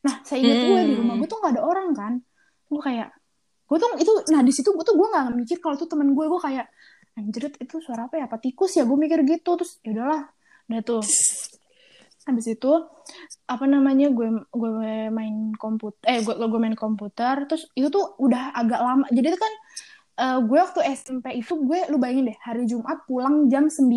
Nah 0.02 0.18
saya 0.26 0.42
ingat 0.42 0.60
gue 0.66 0.80
di 0.90 0.94
rumah 0.98 1.14
gue 1.14 1.28
tuh 1.30 1.38
nggak 1.38 1.52
ada 1.54 1.62
orang 1.62 1.88
kan. 1.94 2.12
Gue 2.66 2.80
kayak 2.82 3.19
gue 3.70 3.78
tuh 3.78 3.90
itu 4.02 4.12
nah 4.34 4.42
di 4.42 4.50
situ 4.50 4.74
gue 4.74 4.82
tuh 4.82 4.98
gue 4.98 5.06
nggak 5.06 5.26
mikir 5.38 5.56
kalau 5.62 5.78
tuh 5.78 5.86
temen 5.86 6.10
gue 6.10 6.26
gue 6.26 6.40
kayak 6.42 6.66
anjir 7.20 7.52
itu 7.58 7.76
suara 7.82 8.06
apa 8.06 8.20
ya? 8.20 8.24
Apa 8.30 8.38
tikus 8.38 8.76
ya? 8.78 8.88
Gue 8.88 8.96
mikir 8.96 9.20
gitu. 9.26 9.56
Terus 9.58 9.78
ya 9.82 9.90
udahlah. 9.92 10.22
Udah 10.70 10.80
tuh. 10.84 11.04
Habis 12.28 12.46
itu 12.52 12.72
apa 13.48 13.64
namanya 13.66 14.12
gue 14.12 14.28
gue 14.54 15.10
main 15.10 15.50
komputer 15.58 16.04
eh 16.06 16.22
gue 16.22 16.34
gue 16.36 16.60
main 16.60 16.76
komputer. 16.76 17.48
Terus 17.48 17.68
itu 17.74 17.88
tuh 17.90 18.16
udah 18.20 18.54
agak 18.54 18.80
lama. 18.80 19.04
Jadi 19.10 19.26
itu 19.34 19.38
kan 19.40 19.52
eh, 20.20 20.38
gue 20.44 20.58
waktu 20.58 20.80
SMP 20.94 21.26
itu 21.40 21.52
gue 21.58 21.78
lu 21.90 21.96
bayangin 21.98 22.30
deh 22.30 22.38
hari 22.44 22.64
Jumat 22.68 23.04
pulang 23.04 23.48
jam 23.50 23.66
9 23.68 23.88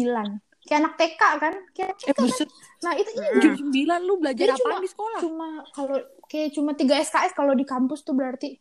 kayak 0.63 0.80
anak 0.80 0.94
TK 0.96 1.22
kan? 1.44 1.53
Kayak 1.75 1.92
eh 2.08 2.15
buset. 2.15 2.48
Nah 2.88 2.96
itu 2.96 3.12
iya. 3.20 3.30
Jam 3.44 4.00
9 4.00 4.08
lu 4.08 4.13
belajar 4.15 4.56
apa 4.56 4.80
di 4.80 4.89
sekolah? 4.89 5.20
cuma 5.20 5.48
kalau 5.75 6.00
kayak 6.32 6.56
cuma 6.56 6.72
3 6.72 6.88
SKS 7.03 7.32
kalau 7.36 7.51
di 7.51 7.68
kampus 7.68 8.08
tuh 8.08 8.15
berarti 8.15 8.56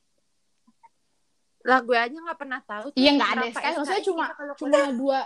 lah 1.62 1.78
gue 1.82 1.94
aja 1.94 2.16
nggak 2.16 2.38
pernah 2.38 2.60
tahu 2.62 2.86
tuh 2.90 2.98
iya 2.98 3.10
nggak 3.14 3.30
ada 3.38 3.44
SKS 3.54 3.74
maksudnya 3.78 4.04
cuma 4.04 4.24
cuma 4.58 4.78
dua 4.94 5.20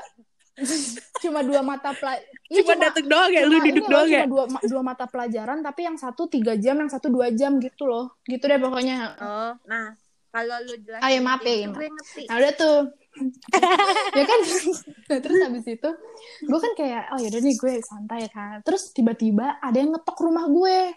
cuma 1.22 1.40
dua 1.44 1.60
mata 1.60 1.92
pelajaran 1.92 2.32
Cuma 2.56 2.74
dateng 2.80 3.06
doang 3.10 3.28
ya, 3.28 3.42
lu 3.44 3.60
duduk 3.60 3.86
doang 3.92 4.08
ya? 4.08 4.24
cuma 4.24 4.30
dua, 4.32 4.44
dua 4.64 4.82
mata 4.86 5.04
pelajaran 5.04 5.58
tapi 5.60 5.84
yang 5.84 6.00
satu 6.00 6.30
tiga 6.32 6.56
jam 6.56 6.80
yang 6.80 6.88
satu 6.88 7.12
dua 7.12 7.28
jam 7.34 7.60
gitu 7.60 7.84
loh. 7.84 8.16
Gitu 8.24 8.40
deh 8.40 8.56
pokoknya. 8.56 9.18
Oh 9.20 9.52
nah 9.68 9.92
kalau 10.32 10.56
lu 10.64 10.76
jelasin 10.80 11.04
Ah, 11.04 11.10
ya, 11.12 11.20
maaf 11.24 11.40
ya, 11.44 11.54
ya, 11.64 11.68
gue 11.72 11.88
ngerti. 11.88 12.22
Nah 12.28 12.36
udah 12.40 12.52
tuh. 12.56 12.78
Ya 14.16 14.24
kan? 14.28 14.40
Nah, 15.08 15.18
terus 15.24 15.38
habis 15.40 15.64
itu 15.64 15.90
gue 16.44 16.58
kan 16.60 16.72
kayak 16.76 17.02
oh 17.16 17.18
yaudah 17.20 17.40
nih 17.40 17.56
gue 17.56 17.72
santai 17.80 18.28
kan 18.28 18.60
terus 18.60 18.92
tiba-tiba 18.92 19.56
ada 19.60 19.76
yang 19.76 19.92
ngetok 19.96 20.20
rumah 20.20 20.44
gue 20.48 20.92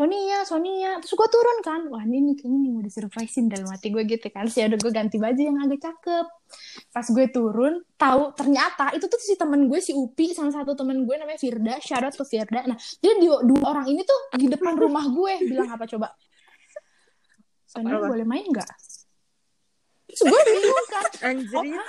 Sonia 0.00 0.38
Sonia 0.48 0.96
terus 0.96 1.12
gue 1.12 1.28
turun 1.28 1.58
kan. 1.60 1.80
Wah 1.92 2.00
ini 2.08 2.32
nih 2.32 2.34
kayaknya 2.40 2.58
nih 2.64 2.70
mau 2.72 2.80
disurprisein 2.80 3.52
dalam 3.52 3.68
hati 3.68 3.92
gue 3.92 4.00
gitu 4.08 4.32
kan. 4.32 4.48
Sih 4.48 4.64
udah 4.64 4.80
gue 4.80 4.92
ganti 4.96 5.20
baju 5.20 5.36
yang 5.36 5.60
agak 5.60 5.76
cakep. 5.84 6.26
Pas 6.88 7.04
gue 7.04 7.26
turun 7.28 7.84
tahu 8.00 8.32
ternyata 8.32 8.96
itu 8.96 9.04
tuh 9.04 9.20
si 9.20 9.36
temen 9.36 9.68
gue 9.68 9.76
si 9.84 9.92
Upi 9.92 10.32
sama 10.32 10.56
satu 10.56 10.72
temen 10.72 11.04
gue 11.04 11.16
namanya 11.20 11.36
Firda. 11.36 11.76
Shout 11.84 12.00
out 12.00 12.16
ke 12.16 12.24
Firda. 12.24 12.64
Nah 12.64 12.80
jadi 12.96 13.20
dua, 13.20 13.44
dua 13.44 13.60
orang 13.76 13.92
ini 13.92 14.00
tuh 14.00 14.40
di 14.40 14.48
depan 14.48 14.72
rumah 14.80 15.04
gue. 15.04 15.32
Bilang 15.44 15.68
apa 15.68 15.84
coba? 15.84 16.16
Sonia 17.68 18.00
Apa? 18.00 18.08
boleh 18.08 18.24
main 18.24 18.48
nggak? 18.48 18.70
Terus 20.08 20.22
gue 20.24 20.40
bingung 20.48 20.86
kan. 20.88 21.04
Anjir 21.28 21.80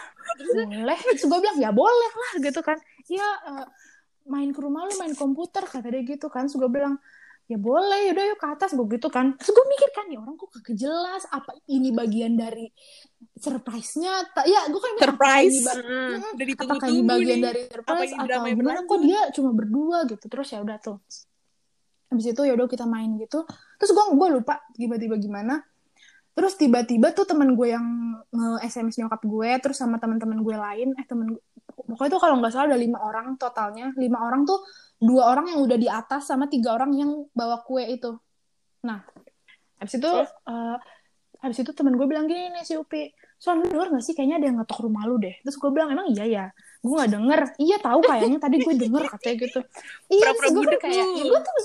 boleh? 0.67 0.99
Terus 1.15 1.23
gue 1.31 1.39
bilang 1.39 1.57
ya 1.63 1.71
boleh 1.71 2.11
lah 2.11 2.33
gitu 2.43 2.59
kan. 2.59 2.75
Ya 3.07 3.23
eh, 3.55 3.65
main 4.27 4.51
ke 4.51 4.59
rumah 4.59 4.83
lu 4.83 4.99
main 4.99 5.15
komputer 5.15 5.63
kata 5.63 5.87
dia 5.87 6.03
gitu 6.03 6.27
kan. 6.27 6.51
Terus 6.51 6.59
gue 6.59 6.67
bilang 6.67 6.99
ya 7.51 7.59
boleh 7.59 8.07
yaudah 8.07 8.25
yuk 8.25 8.39
ke 8.39 8.47
atas 8.49 8.71
gue 8.71 8.87
gitu 8.89 9.07
kan. 9.07 9.35
Terus 9.35 9.51
gue 9.51 9.65
mikir 9.67 9.89
kan 9.91 10.05
nih 10.07 10.15
orang 10.15 10.33
kok 10.33 10.47
kagak 10.49 10.75
jelas 10.77 11.27
apa 11.27 11.51
ini 11.67 11.91
bagian 11.91 12.33
dari 12.33 12.71
surprise-nya? 13.35 14.13
Ta- 14.31 14.45
ya 14.45 14.65
gue 14.65 14.79
kan 14.79 14.93
Surprise. 14.97 15.51
ini 15.51 15.59
ba- 15.61 15.75
Mm. 15.75 15.83
Mm, 15.83 16.31
Udah 16.31 16.63
apakah 16.63 16.87
ini 16.87 17.01
bagian 17.03 17.37
nih. 17.37 17.45
dari 17.45 17.61
surprise? 17.67 18.09
ini 18.09 18.23
atau 18.23 18.41
beneran 18.53 18.83
kok 18.85 18.99
dia 19.01 19.21
cuma 19.31 19.49
berdua 19.51 19.97
gitu. 20.05 20.25
Terus 20.25 20.47
ya 20.47 20.59
udah 20.59 20.77
tuh. 20.77 20.97
Habis 22.07 22.25
itu 22.27 22.41
ya 22.43 22.53
udah 22.53 22.65
kita 22.65 22.85
main 22.85 23.15
gitu. 23.15 23.43
Terus 23.77 23.91
gue 23.91 24.05
gue 24.11 24.27
lupa 24.31 24.59
tiba-tiba 24.73 25.15
gimana. 25.15 25.59
Terus 26.31 26.55
tiba-tiba 26.55 27.11
tuh 27.11 27.27
temen 27.27 27.51
gue 27.51 27.67
yang 27.69 27.83
nge 28.25 28.49
SMS 28.65 28.95
nyokap 28.97 29.21
gue 29.21 29.49
terus 29.59 29.75
sama 29.75 29.99
teman-teman 29.99 30.39
gue 30.39 30.55
lain 30.55 30.95
eh 30.95 31.03
temen 31.03 31.27
gue 31.29 31.43
pokoknya 31.81 32.07
tuh 32.09 32.21
kalau 32.21 32.35
nggak 32.39 32.51
salah 32.51 32.71
ada 32.71 32.79
lima 32.79 32.99
orang 32.99 33.35
totalnya. 33.35 33.91
Lima 33.95 34.21
orang 34.21 34.43
tuh 34.43 34.59
dua 35.01 35.33
orang 35.33 35.49
yang 35.49 35.59
udah 35.65 35.77
di 35.81 35.89
atas 35.89 36.29
sama 36.29 36.45
tiga 36.45 36.77
orang 36.77 36.93
yang 36.93 37.11
bawa 37.33 37.65
kue 37.65 37.81
itu. 37.89 38.15
Nah 38.85 39.01
habis 39.81 39.97
itu 39.97 40.11
eh, 40.29 40.77
habis 41.41 41.57
itu 41.57 41.71
temen 41.73 41.97
gue 41.97 42.05
bilang 42.05 42.29
gini 42.29 42.53
nih 42.53 42.61
si 42.61 42.77
Upi 42.77 43.09
lu 43.41 43.65
denger 43.65 43.97
gak 43.97 44.05
sih 44.05 44.13
kayaknya 44.13 44.37
ada 44.37 44.45
yang 44.53 44.57
ngetok 44.61 44.79
rumah 44.85 45.03
lu 45.09 45.17
deh? 45.17 45.33
Terus 45.41 45.57
gue 45.57 45.69
bilang 45.73 45.89
emang 45.89 46.13
iya 46.13 46.25
ya? 46.29 46.45
Gue 46.85 46.93
gak 46.93 47.09
denger. 47.09 47.41
Iya 47.57 47.77
tahu 47.81 47.99
kayaknya 48.05 48.37
tadi 48.37 48.61
gue 48.61 48.73
denger 48.77 49.03
katanya 49.17 49.35
gitu. 49.49 49.59
Iya 50.13 50.27
terus 50.37 50.51
gue 50.53 50.63
kan 50.69 50.77
kayak 50.77 51.05
ya 51.17 51.23
gue 51.25 51.39
tuh 51.41 51.55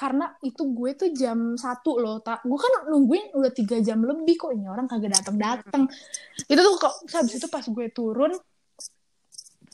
karena 0.00 0.26
itu 0.40 0.62
gue 0.64 0.90
tuh 0.96 1.08
jam 1.12 1.38
satu 1.60 2.00
loh 2.00 2.24
tak 2.24 2.40
gue 2.44 2.56
kan 2.56 2.72
nungguin 2.88 3.36
udah 3.36 3.52
tiga 3.52 3.76
jam 3.84 4.00
lebih 4.00 4.36
kok 4.40 4.52
ini 4.56 4.68
orang 4.68 4.88
kagak 4.88 5.12
datang 5.12 5.36
datang 5.36 5.82
itu 6.52 6.60
tuh 6.60 6.74
kok 6.76 6.94
habis 7.16 7.36
itu 7.36 7.48
pas 7.48 7.64
gue 7.64 7.86
turun 7.92 8.32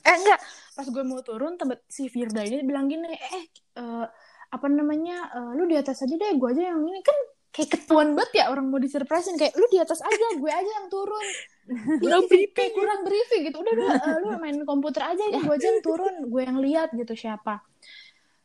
eh 0.02 0.14
enggak 0.14 0.38
pas 0.72 0.86
gue 0.86 1.04
mau 1.04 1.20
turun 1.20 1.54
tempat 1.54 1.84
si 1.86 2.08
Firda 2.08 2.40
ini 2.42 2.64
bilang 2.64 2.88
gini 2.88 3.12
eh 3.12 3.44
eh, 3.76 4.06
apa 4.48 4.66
namanya 4.68 5.28
eh, 5.32 5.50
lu 5.56 5.64
di 5.64 5.76
atas 5.76 6.00
aja 6.00 6.12
deh 6.12 6.32
gue 6.36 6.48
aja 6.48 6.72
yang 6.72 6.80
ini. 6.82 7.00
Kan 7.00 7.18
kayak 7.52 7.68
ketuan 7.68 8.16
banget 8.16 8.32
ya 8.40 8.44
orang 8.48 8.72
mau 8.72 8.80
disurprisein 8.80 9.36
kayak 9.36 9.52
lu 9.60 9.68
di 9.68 9.76
atas 9.76 10.00
aja 10.00 10.26
gue 10.40 10.52
aja 10.52 10.70
yang 10.80 10.88
turun. 10.88 11.26
Kurang 12.02 12.24
Iya, 12.24 12.28
briefing. 12.32 12.52
kayak 12.56 12.72
kurang 12.74 13.00
briefing 13.04 13.42
gitu. 13.46 13.56
Udah 13.60 13.72
udah 13.76 13.92
eh, 14.00 14.16
lu 14.24 14.28
main 14.40 14.56
komputer 14.64 15.02
aja 15.04 15.22
ini 15.22 15.38
gue 15.40 15.54
aja 15.54 15.66
yang 15.68 15.80
turun 15.84 16.14
gue 16.26 16.42
yang 16.42 16.58
lihat 16.58 16.88
gitu 16.96 17.12
siapa? 17.12 17.60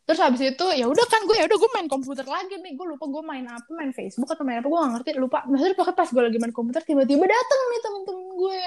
Terus 0.08 0.24
habis 0.24 0.40
itu 0.40 0.66
ya 0.72 0.88
udah 0.88 1.04
kan 1.12 1.20
gue 1.28 1.36
ya 1.36 1.44
udah 1.52 1.58
gue 1.60 1.72
main 1.76 1.88
komputer 1.92 2.24
lagi 2.24 2.56
nih. 2.60 2.76
Gue 2.80 2.88
lupa 2.96 3.08
gue 3.08 3.24
main 3.24 3.44
apa 3.44 3.68
main 3.76 3.92
Facebook 3.92 4.28
atau 4.32 4.44
main 4.48 4.64
apa 4.64 4.68
gue 4.68 4.80
gak 4.80 4.92
ngerti 5.00 5.10
lupa. 5.20 5.44
Maksudnya 5.48 5.76
pokoknya 5.76 5.98
pas 6.00 6.10
gue 6.12 6.24
lagi 6.28 6.38
main 6.40 6.54
komputer 6.56 6.82
tiba-tiba 6.84 7.26
datang 7.28 7.60
nih 7.72 7.80
temen-temen 7.84 8.26
gue 8.38 8.60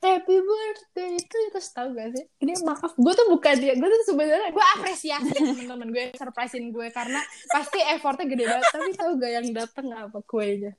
happy 0.00 0.36
birthday. 0.40 1.10
Itu 1.20 1.36
terus 1.52 1.68
tau 1.72 1.92
gak 1.92 2.16
sih? 2.16 2.24
Ini 2.40 2.64
maaf 2.64 2.96
gue 2.96 3.12
tuh 3.12 3.26
bukan 3.28 3.54
dia. 3.60 3.76
Gue 3.76 3.88
tuh 3.88 4.00
sebenarnya 4.12 4.50
gue 4.50 4.66
apresiasi 4.80 5.30
temen-temen 5.36 5.88
gue 5.92 6.04
surprisein 6.16 6.72
gue 6.72 6.86
karena 6.90 7.20
pasti 7.52 7.78
effortnya 7.84 8.26
gede 8.26 8.44
banget. 8.48 8.66
Tapi 8.72 8.90
tau 8.96 9.10
gak 9.16 9.32
yang 9.32 9.46
datang 9.52 9.86
apa 9.92 10.18
kuenya? 10.24 10.72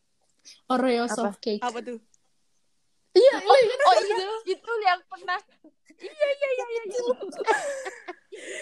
Oreo 0.74 1.06
Apa? 1.06 1.14
soft 1.14 1.40
cake. 1.40 1.62
Apa 1.62 1.80
tuh? 1.86 2.00
iya 3.12 3.44
oh, 3.44 3.58
iya 3.60 3.76
oh 3.76 3.96
itu 4.00 4.28
itu 4.56 4.72
yang 4.88 5.00
pernah. 5.06 5.40
Iya 6.02 6.10
iya 6.10 6.50
iya 6.50 6.66
iya 6.66 6.84
iya. 6.90 7.04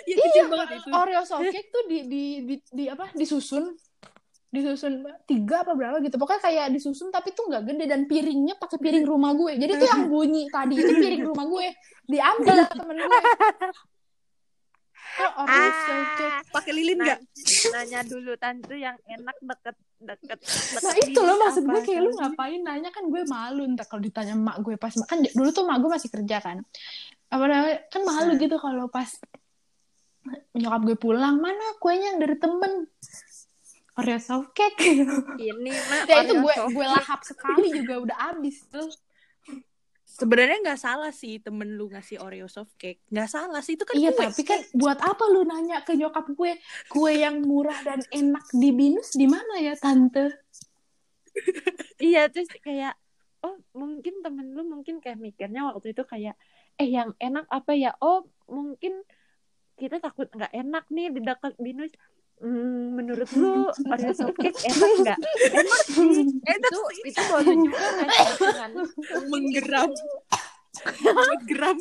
Iya, 0.09 0.15
kecil 0.25 0.45
banget 0.49 0.69
itu. 0.81 0.89
Oreo 0.91 1.21
soft 1.23 1.47
cake 1.53 1.69
tuh 1.69 1.83
di 1.87 1.97
di 2.09 2.23
di, 2.43 2.55
di 2.73 2.85
apa? 2.89 3.13
Disusun 3.15 3.77
disusun 4.49 5.05
tiga 5.29 5.61
apa 5.61 5.77
berapa 5.77 6.01
gitu. 6.01 6.17
Pokoknya 6.17 6.41
kayak 6.41 6.65
disusun 6.73 7.13
tapi 7.13 7.37
tuh 7.37 7.49
nggak 7.49 7.69
gede 7.69 7.85
dan 7.85 8.09
piringnya 8.09 8.57
pakai 8.57 8.81
piring 8.81 9.05
rumah 9.05 9.37
gue. 9.37 9.53
Jadi 9.61 9.71
tuh 9.77 9.87
yang 9.87 10.03
bunyi 10.09 10.49
tadi 10.49 10.73
itu 10.77 10.93
piring 10.97 11.23
rumah 11.29 11.45
gue. 11.45 11.67
Diambil 12.09 12.55
sama 12.65 12.73
temen 12.73 12.97
gue. 12.97 13.21
Oreo 15.19 15.69
cake. 15.75 16.27
Pakai 16.49 16.71
lilin 16.73 16.97
Nah, 16.97 17.05
nggak? 17.05 17.19
nanya 17.75 17.99
dulu 18.07 18.31
tante 18.39 18.75
yang 18.79 18.97
enak 19.05 19.37
deket 19.43 19.75
deket. 19.99 20.39
Nah 20.79 20.95
itu 20.95 21.19
loh 21.19 21.35
maksud 21.37 21.63
gue 21.67 21.81
kayak 21.85 22.01
lu 22.07 22.11
ngapain 22.15 22.61
nanya 22.63 22.89
kan 22.89 23.03
gue 23.05 23.21
malu 23.27 23.67
ntar 23.75 23.85
kalau 23.85 24.01
ditanya 24.01 24.33
mak 24.33 24.63
gue 24.63 24.79
pas 24.79 24.95
kan 25.05 25.19
dulu 25.21 25.49
tuh 25.51 25.67
mak 25.67 25.77
gue 25.83 25.91
masih 25.91 26.09
kerja 26.09 26.37
kan. 26.41 26.57
Apa 27.29 27.43
namanya 27.45 27.77
kan 27.91 28.01
malu 28.01 28.31
gitu 28.39 28.55
kalau 28.57 28.87
pas 28.89 29.11
nyokap 30.55 30.81
gue 30.87 30.97
pulang 30.99 31.37
mana 31.39 31.77
kuenya 31.79 32.15
yang 32.15 32.19
dari 32.21 32.35
temen 32.37 32.87
Oreo 33.99 34.19
soft 34.23 34.55
cake. 34.55 34.79
Ini 35.43 35.71
mah 35.91 36.01
ya 36.07 36.15
itu 36.23 36.33
gue 36.39 36.55
soft 36.55 36.71
gue 36.71 36.87
lahap 36.87 37.21
sekali 37.27 37.67
juga 37.75 37.93
udah 37.99 38.17
abis 38.35 38.63
tuh. 38.71 38.89
Sebenarnya 40.09 40.59
nggak 40.59 40.81
salah 40.81 41.11
sih 41.15 41.39
temen 41.39 41.79
lu 41.79 41.91
ngasih 41.91 42.19
Oreo 42.23 42.47
soft 42.47 42.75
cake. 42.79 43.03
Nggak 43.11 43.29
salah 43.29 43.61
sih 43.63 43.75
itu 43.75 43.83
kan 43.83 43.95
iya 43.95 44.11
kue. 44.15 44.23
tapi 44.23 44.41
kan 44.47 44.59
buat 44.75 44.99
apa 44.99 45.23
lu 45.31 45.43
nanya 45.43 45.83
ke 45.83 45.95
nyokap 45.95 46.31
gue? 46.31 46.55
Kue 46.87 47.13
yang 47.19 47.43
murah 47.43 47.77
dan 47.83 47.99
enak 48.11 48.45
di 48.55 48.69
binus 48.71 49.15
di 49.15 49.27
mana 49.27 49.59
ya 49.59 49.75
tante? 49.75 50.31
Iya 51.99 52.31
terus 52.31 52.47
kayak 52.63 52.95
oh 53.43 53.59
mungkin 53.75 54.23
temen 54.23 54.55
lu 54.55 54.63
mungkin 54.63 55.03
kayak 55.03 55.19
mikirnya 55.19 55.67
waktu 55.67 55.91
itu 55.91 56.03
kayak 56.07 56.35
eh 56.79 56.87
yang 56.87 57.11
enak 57.19 57.47
apa 57.51 57.75
ya? 57.75 57.91
Oh 57.99 58.23
mungkin 58.47 59.03
kita 59.79 60.03
takut 60.03 60.27
nggak 60.27 60.51
enak 60.51 60.85
nih 60.91 61.07
di 61.15 61.23
dekat 61.23 61.55
binus 61.55 61.95
Hmm, 62.39 62.95
menurut 62.95 63.27
lu 63.35 63.67
Oreo 63.67 64.11
soft 64.15 64.39
cake 64.39 64.55
enak 64.63 64.91
nggak? 65.03 65.19
Enak 65.59 65.81
sih. 65.91 66.23
Enak 66.39 66.71
itu 66.71 66.79
sih. 66.95 67.03
itu 67.11 67.21
baru 67.27 67.51
juga 67.51 67.87
dengan 68.39 68.71
menggeram. 69.27 69.89
menggeram. 71.03 71.77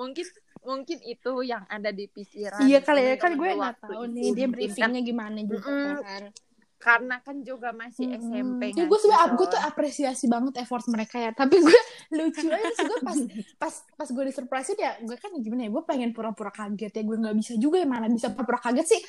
mungkin 0.00 0.26
mungkin 0.64 0.98
itu 1.04 1.32
yang 1.44 1.68
ada 1.68 1.92
di 1.92 2.08
pikiran. 2.08 2.64
iya 2.64 2.80
kali 2.80 3.04
ya 3.04 3.14
kan 3.20 3.36
lu 3.36 3.44
gue 3.44 3.50
nggak 3.52 3.76
tahu 3.84 4.04
nih 4.08 4.28
dia 4.32 4.46
briefingnya 4.48 5.00
gimana 5.04 5.44
juga 5.44 6.00
kan 6.00 6.32
karena 6.78 7.18
kan 7.18 7.42
juga 7.42 7.74
masih 7.74 8.06
Hmm. 8.08 8.22
SMP 8.22 8.62
Ya, 8.72 8.86
gue 8.86 8.98
sebenernya 8.98 9.34
gue 9.34 9.46
tuh 9.50 9.60
apresiasi 9.60 10.24
banget 10.26 10.54
effort 10.62 10.86
mereka 10.86 11.18
ya. 11.18 11.30
Tapi 11.34 11.58
gue 11.58 11.78
lucu 12.16 12.46
aja 12.46 12.70
sih 12.72 12.86
gue 12.86 13.00
pas 13.02 13.18
pas 13.58 13.74
pas 13.98 14.08
gue 14.08 14.24
di 14.24 14.32
surprise 14.32 14.72
ya 14.72 14.96
gue 14.98 15.18
kan 15.18 15.34
gimana 15.36 15.66
ya 15.66 15.70
gue 15.70 15.82
pengen 15.82 16.14
pura-pura 16.14 16.48
kaget 16.48 16.94
ya 16.94 17.02
gue 17.02 17.16
nggak 17.18 17.36
bisa 17.36 17.52
juga 17.58 17.82
ya 17.82 17.86
mana 17.90 18.06
bisa 18.06 18.30
pura-pura 18.30 18.62
kaget 18.62 18.86
sih. 18.86 19.00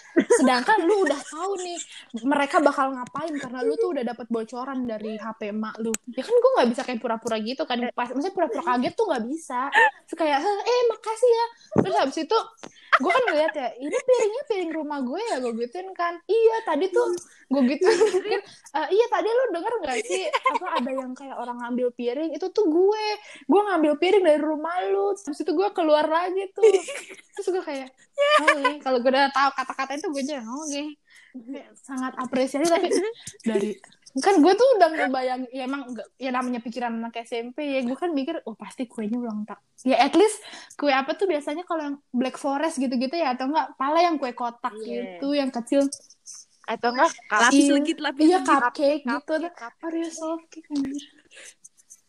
Sedangkan 0.41 0.83
lu 0.83 1.05
udah 1.05 1.21
tahu 1.21 1.53
nih 1.61 1.77
mereka 2.25 2.57
bakal 2.59 2.91
ngapain 2.91 3.33
karena 3.37 3.59
lu 3.61 3.77
tuh 3.77 3.93
udah 3.93 4.03
dapat 4.03 4.25
bocoran 4.27 4.83
dari 4.83 5.15
HP 5.15 5.53
emak 5.53 5.77
lu. 5.77 5.93
Ya 6.11 6.25
kan 6.25 6.33
gue 6.33 6.51
nggak 6.57 6.69
bisa 6.73 6.81
kayak 6.83 6.99
pura-pura 6.99 7.37
gitu 7.37 7.63
kan. 7.63 7.77
Pas 7.93 8.09
maksudnya 8.09 8.33
pura-pura 8.33 8.63
kaget 8.65 8.93
tuh 8.97 9.05
nggak 9.05 9.23
bisa. 9.29 9.69
Terus 10.09 10.17
kayak 10.17 10.37
eh 10.41 10.81
makasih 10.89 11.29
ya. 11.29 11.45
Terus 11.85 11.95
habis 11.95 12.17
itu 12.17 12.37
gue 12.99 13.11
kan 13.11 13.23
ngeliat 13.31 13.53
ya 13.55 13.69
ini 13.79 13.95
piringnya 13.95 14.43
piring 14.51 14.71
rumah 14.75 14.99
gue 14.99 15.21
ya 15.23 15.35
gue 15.39 15.53
gituin 15.55 15.89
kan. 15.95 16.19
Iya 16.27 16.57
tadi 16.67 16.85
tuh 16.91 17.07
gue 17.49 17.61
gitu 17.71 17.87
Eh, 18.69 18.87
iya 18.93 19.05
tadi 19.09 19.25
lu 19.25 19.43
denger 19.55 19.73
gak 19.81 19.97
sih 20.05 20.29
apa 20.29 20.67
ada 20.77 20.91
yang 20.93 21.11
kayak 21.17 21.33
orang 21.39 21.57
ngambil 21.57 21.89
piring 21.95 22.35
itu 22.35 22.47
tuh 22.51 22.65
gue. 22.67 23.05
Gue 23.47 23.61
ngambil 23.65 23.93
piring 23.97 24.23
dari 24.27 24.41
rumah 24.43 24.75
lu 24.91 25.15
terus 25.15 25.39
itu 25.39 25.51
gue 25.55 25.69
keluar 25.71 26.05
lagi 26.05 26.51
tuh. 26.53 26.63
Terus 27.39 27.47
gue 27.49 27.63
kayak 27.63 27.89
oke 28.43 28.83
kalau 28.83 28.99
gue 28.99 29.11
udah 29.11 29.31
tahu 29.31 29.49
kata-kata 29.55 29.91
itu 29.95 30.07
gue 30.11 30.23
aja 30.27 30.43
oke. 30.43 30.83
Kayak 31.29 31.71
sangat 31.77 32.13
apresiasi 32.19 32.67
tapi 32.67 32.89
dari 33.45 33.71
kan 34.17 34.41
gue 34.41 34.53
tuh 34.53 34.67
udah 34.75 34.89
ngebayang 34.89 35.41
ya 35.53 35.69
emang 35.69 35.93
ya 36.17 36.33
namanya 36.33 36.57
pikiran 36.59 36.89
anak 36.91 37.13
SMP 37.21 37.77
ya 37.77 37.85
gue 37.85 37.93
kan 37.93 38.09
mikir 38.09 38.41
oh 38.43 38.57
pasti 38.57 38.89
kuenya 38.89 39.15
ulang 39.15 39.45
tahun 39.45 39.61
ya 39.85 40.01
at 40.01 40.17
least 40.17 40.41
kue 40.73 40.89
apa 40.89 41.13
tuh 41.13 41.29
biasanya 41.29 41.61
kalau 41.61 41.93
yang 41.93 41.95
black 42.09 42.33
forest 42.35 42.81
gitu-gitu 42.81 43.13
ya 43.13 43.37
atau 43.37 43.45
enggak 43.45 43.69
pala 43.77 44.01
yang 44.01 44.17
kue 44.17 44.33
kotak 44.33 44.73
Iya. 44.81 45.21
gitu 45.21 45.37
yang 45.37 45.53
kecil 45.53 45.85
atau 46.65 46.89
enggak 46.89 47.13
Lapis 47.29 47.61
Iya. 47.61 47.73
legit 47.77 47.97
lapis 48.01 48.23
iya 48.23 48.37
legit. 48.37 48.49
cupcake 48.49 49.01
gitu 49.01 49.13
cupcake, 49.13 49.53
cupcake. 49.53 49.85
Oreo 49.85 50.09
soft 50.09 50.45
cake 50.49 50.67
anjir. 50.69 51.03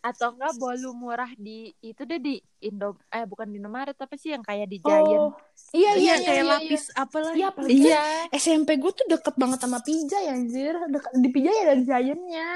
Atau 0.01 0.33
enggak 0.33 0.57
bolu 0.57 0.91
murah 0.93 1.29
di 1.35 1.69
itu 1.79 2.03
deh 2.03 2.17
di 2.17 2.35
Indo 2.59 2.97
eh 3.07 3.23
bukan 3.23 3.47
di 3.47 3.57
Indomaret 3.57 3.93
apa 3.95 4.15
sih 4.15 4.33
yang 4.33 4.41
kayak 4.41 4.65
di 4.65 4.79
Giant 4.79 5.05
Oh, 5.13 5.37
iya 5.71 5.93
Iya, 5.93 5.93
iya 5.95 6.15
kayak 6.19 6.37
iya, 6.37 6.51
lapis 6.51 6.83
apalah. 6.95 7.33
Iya, 7.33 7.49
iya 7.69 8.01
SMP 8.33 8.75
gue 8.75 8.89
tuh 8.91 9.05
deket 9.07 9.35
banget 9.35 9.59
sama 9.59 9.79
Pijay 9.79 10.25
anjir. 10.27 10.73
Deket, 10.87 11.13
di 11.15 11.29
Pijay 11.29 11.57
ada 11.63 11.75
Giantnya. 11.79 12.49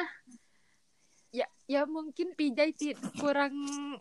ya 1.31 1.47
ya 1.67 1.83
mungkin 1.85 2.31
pijai 2.33 2.71
ti- 2.71 2.95
kurang 3.15 3.53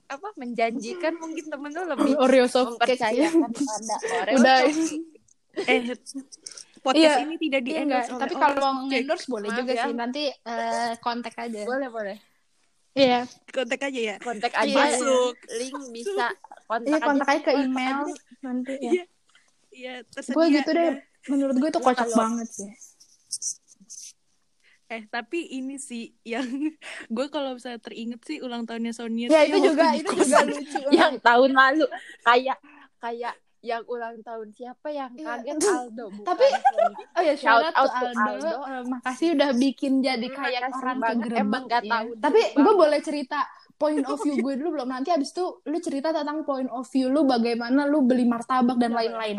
apa 0.05 0.29
menjanjikan 0.35 1.15
mungkin 1.15 1.49
temen 1.49 1.71
lu 1.71 1.83
lebih 1.89 2.13
Oreo 2.23 2.45
soft 2.45 2.77
cake. 2.77 2.95
mempercayakan 2.95 3.49
pada 3.59 3.95
Oreo 4.21 4.35
Udah. 4.37 4.59
Eh, 5.63 5.85
podcast 6.79 6.97
Iya. 7.15 7.23
ini 7.23 7.35
tidak 7.37 7.61
di 7.61 7.71
Iya 7.71 7.81
endorse 7.83 8.09
oleh 8.09 8.21
tapi 8.21 8.33
kalau 8.35 8.57
mau 8.73 8.89
endorse 8.89 9.27
boleh 9.27 9.47
Maaf 9.47 9.59
juga 9.59 9.71
ya. 9.71 9.83
sih. 9.83 9.93
Nanti 9.93 10.23
eh, 10.27 10.91
kontak 10.97 11.33
aja. 11.35 11.61
boleh 11.63 11.89
boleh 11.89 12.17
Iya. 12.93 13.25
kontak 13.47 13.81
aja 13.81 13.99
ya. 14.05 14.15
kontak 14.17 14.53
aja 14.53 14.69
Masuk. 14.69 15.33
link 15.51 15.75
bisa 15.91 16.27
kontak 16.63 16.89
Iya, 16.91 16.99
kontak 17.01 17.27
aja 17.27 17.39
ke 17.39 17.51
kontak 17.51 17.63
email 17.63 17.97
aja. 17.99 18.13
nanti 18.39 18.73
ya. 18.75 18.91
Iya. 18.91 19.03
Iya. 19.71 19.93
Gue 20.29 20.45
gitu 20.51 20.69
deh. 20.71 20.93
Menurut 21.25 21.55
gue 21.55 21.69
itu 21.69 21.79
kocak 21.79 22.05
kalau- 22.05 22.19
banget 22.19 22.47
sih. 22.49 22.69
Eh, 24.87 25.09
tapi 25.09 25.49
ini 25.49 25.81
sih 25.81 26.13
yang 26.21 26.45
gue 27.09 27.25
kalau 27.27 27.57
bisa 27.57 27.73
teringet 27.77 28.21
sih 28.21 28.37
ulang 28.39 28.61
tahunnya 28.63 28.93
Sonia 28.93 29.25
Ya 29.27 29.41
itu 29.43 29.57
juga 29.63 29.89
itu 29.95 30.13
juga 30.13 30.45
lucu. 30.45 30.79
yang 30.93 31.17
tahun 31.17 31.51
lalu 31.51 31.85
kayak 32.21 32.61
kayak 32.99 33.33
yang 33.63 33.79
ulang 33.87 34.19
tahun 34.19 34.51
siapa 34.51 34.87
yang 34.89 35.11
Iya. 35.13 35.39
kaget 35.39 35.55
Aldo 35.79 36.05
bukan 36.11 36.27
Tapi-. 36.27 36.51
Oh 37.15 37.23
ya 37.23 37.33
shout 37.33 37.63
out 37.63 37.71
Shout 37.71 37.79
out 37.79 37.89
to 37.89 38.07
Aldo. 38.11 38.27
Aldo. 38.43 38.57
Eh, 38.61 38.83
makasih 38.85 39.27
udah 39.33 39.49
bikin 39.53 39.93
jadi 39.99 40.27
Hmm, 40.27 40.35
kayak 40.35 40.61
orang 40.67 40.97
banget. 40.99 41.07
kegerebek 41.17 41.41
Emang 41.41 41.63
nggak 41.65 41.81
ya. 41.81 41.91
tahu 41.93 42.07
Tapi 42.19 42.41
gue 42.53 42.73
boleh 42.75 42.99
cerita 42.99 43.39
point 43.73 44.03
of 44.03 44.19
view 44.19 44.35
gue 44.37 44.53
dulu 44.53 44.69
belum. 44.73 44.89
Nanti 44.89 45.09
abis 45.09 45.31
itu 45.31 45.45
lu 45.61 45.77
cerita 45.79 46.11
tentang 46.11 46.43
point 46.43 46.67
of 46.67 46.83
view 46.85 47.07
lu 47.07 47.23
bagaimana 47.23 47.83
lu 47.83 48.01
beli 48.01 48.23
martabak 48.23 48.75
dan 48.77 48.91
Boleh. 48.91 49.07
lain-lain. 49.09 49.37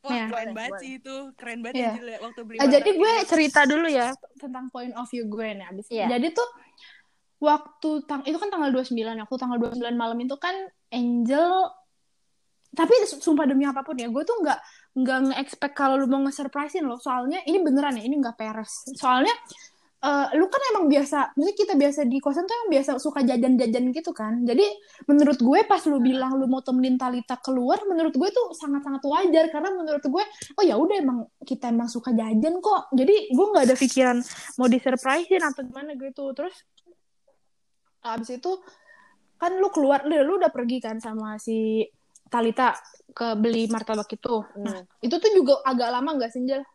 Wah, 0.00 0.10
Iya. 0.10 0.24
keren 0.28 0.50
banget 0.52 0.72
sih 0.78 0.92
itu. 0.98 1.16
Keren 1.32 1.58
banget 1.60 1.74
Iya. 1.76 1.90
ya, 1.90 2.02
ya, 2.04 2.18
waktu 2.20 2.40
beli 2.42 2.56
Eh, 2.56 2.66
jadi 2.68 2.74
martabak 2.84 2.98
gue 2.98 3.12
ini. 3.14 3.24
cerita 3.26 3.60
dulu 3.64 3.86
ya 3.88 4.06
tentang 4.36 4.64
point 4.68 4.92
of 4.92 5.06
view 5.06 5.24
gue 5.24 5.46
nih 5.54 5.66
abis. 5.66 5.86
Iya. 5.88 6.06
Jadi 6.10 6.26
tuh 6.32 6.48
waktu 7.38 7.90
tang 8.04 8.20
itu 8.22 8.34
kan 8.34 8.48
tanggal 8.48 8.68
29 8.68 8.90
waktu 9.16 9.36
tanggal 9.36 9.58
29 9.60 9.94
malam 9.94 10.18
itu 10.18 10.34
kan 10.36 10.54
Angel 10.90 11.70
tapi 12.74 12.94
su- 13.06 13.22
sumpah 13.22 13.46
demi 13.46 13.64
apa 13.64 13.86
pun 13.86 13.94
ya 13.94 14.10
gue 14.10 14.22
tuh 14.26 14.36
nggak 14.42 14.58
nggak 14.94 15.18
nge-expect 15.30 15.74
kalau 15.74 15.98
lu 15.98 16.06
mau 16.10 16.22
nge-surprisein 16.26 16.86
lo. 16.86 16.98
Soalnya 16.98 17.42
ini 17.46 17.58
beneran 17.62 17.98
ya 17.98 18.04
ini 18.06 18.18
nggak 18.18 18.36
peres. 18.38 18.86
Soalnya 18.94 19.34
eh, 20.04 20.26
lu 20.36 20.46
kan 20.52 20.62
emang 20.74 20.86
biasa 20.90 21.32
maksudnya 21.32 21.54
kita 21.56 21.74
biasa 21.80 22.00
di 22.04 22.18
kosan 22.20 22.44
tuh 22.44 22.54
yang 22.54 22.68
biasa 22.78 22.90
suka 23.00 23.22
jajan-jajan 23.24 23.84
gitu 23.94 24.10
kan. 24.10 24.42
Jadi 24.42 24.66
menurut 25.06 25.38
gue 25.38 25.60
pas 25.66 25.82
lu 25.86 25.98
bilang 26.02 26.36
lu 26.36 26.46
mau 26.50 26.60
temenin 26.60 26.98
Talita 27.00 27.38
keluar 27.40 27.80
menurut 27.86 28.14
gue 28.14 28.28
tuh 28.34 28.52
sangat-sangat 28.52 29.02
wajar. 29.06 29.44
Karena 29.54 29.70
menurut 29.72 30.04
gue 30.04 30.24
oh 30.58 30.64
ya 30.66 30.74
udah 30.76 30.96
emang 30.98 31.18
kita 31.42 31.70
emang 31.70 31.88
suka 31.88 32.10
jajan 32.12 32.60
kok. 32.60 32.90
Jadi 32.92 33.32
gue 33.32 33.46
nggak 33.50 33.64
ada 33.70 33.76
pikiran 33.78 34.18
mau 34.58 34.68
disurprisein 34.68 35.42
atau 35.42 35.62
gimana 35.62 35.94
gitu. 35.94 36.30
Terus 36.34 36.54
abis 38.04 38.36
itu 38.36 38.52
kan 39.40 39.56
lu 39.58 39.68
keluar 39.72 40.06
lu, 40.06 40.14
lu 40.22 40.38
udah 40.38 40.52
pergi 40.52 40.78
kan 40.78 41.00
sama 41.00 41.40
si 41.40 41.82
Talita 42.34 42.74
ke 43.14 43.38
beli 43.38 43.70
martabak 43.70 44.10
itu. 44.10 44.42
Nah 44.58 44.82
Hmm. 44.82 44.84
itu 44.98 45.14
tuh 45.22 45.30
juga 45.30 45.62
agak 45.62 45.88
lama 45.94 46.10
nggak 46.18 46.30
sih 46.34 46.42
Jel? 46.42 46.66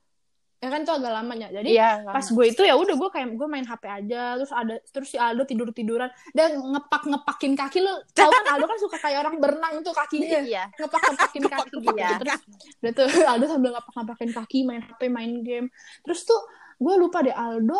ya 0.59 0.67
kan 0.67 0.83
itu 0.83 0.91
agak 0.91 1.11
lamanya. 1.15 1.47
Jadi 1.55 1.71
Iya, 1.71 2.03
pas 2.03 2.27
gue 2.27 2.45
itu 2.51 2.67
ya 2.67 2.75
udah 2.75 2.91
gue 2.99 3.09
kayak 3.15 3.31
gue 3.31 3.47
main 3.47 3.63
HP 3.63 3.83
aja 3.87 4.35
terus 4.35 4.51
ada 4.51 4.75
terus 4.91 5.07
si 5.07 5.15
Aldo 5.15 5.47
tidur 5.47 5.71
tiduran 5.71 6.11
dan 6.35 6.59
ngepak 6.59 7.07
ngepakin 7.07 7.55
kaki 7.55 7.79
lu 7.79 7.95
tau 8.11 8.27
kan 8.27 8.59
Aldo 8.59 8.67
kan 8.67 8.75
suka 8.75 8.99
kayak 8.99 9.23
orang 9.23 9.39
berenang 9.39 9.79
tuh 9.79 9.95
kakinya 9.95 10.43
iya. 10.43 10.67
ngepak 10.75 10.99
ngepakin 10.99 11.43
kaki 11.47 11.75
gitu. 11.79 11.95
Iya. 11.95 12.11
terus 12.19 12.41
udah 12.83 12.91
tuh 12.91 13.07
Aldo 13.31 13.45
sambil 13.47 13.71
ngepak 13.71 13.93
ngepakin 14.03 14.29
kaki 14.35 14.59
main 14.67 14.81
HP 14.83 15.01
main 15.07 15.31
game. 15.47 15.67
Terus 16.03 16.27
tuh 16.27 16.39
gue 16.75 16.93
lupa 16.99 17.23
deh 17.23 17.31
Aldo 17.31 17.79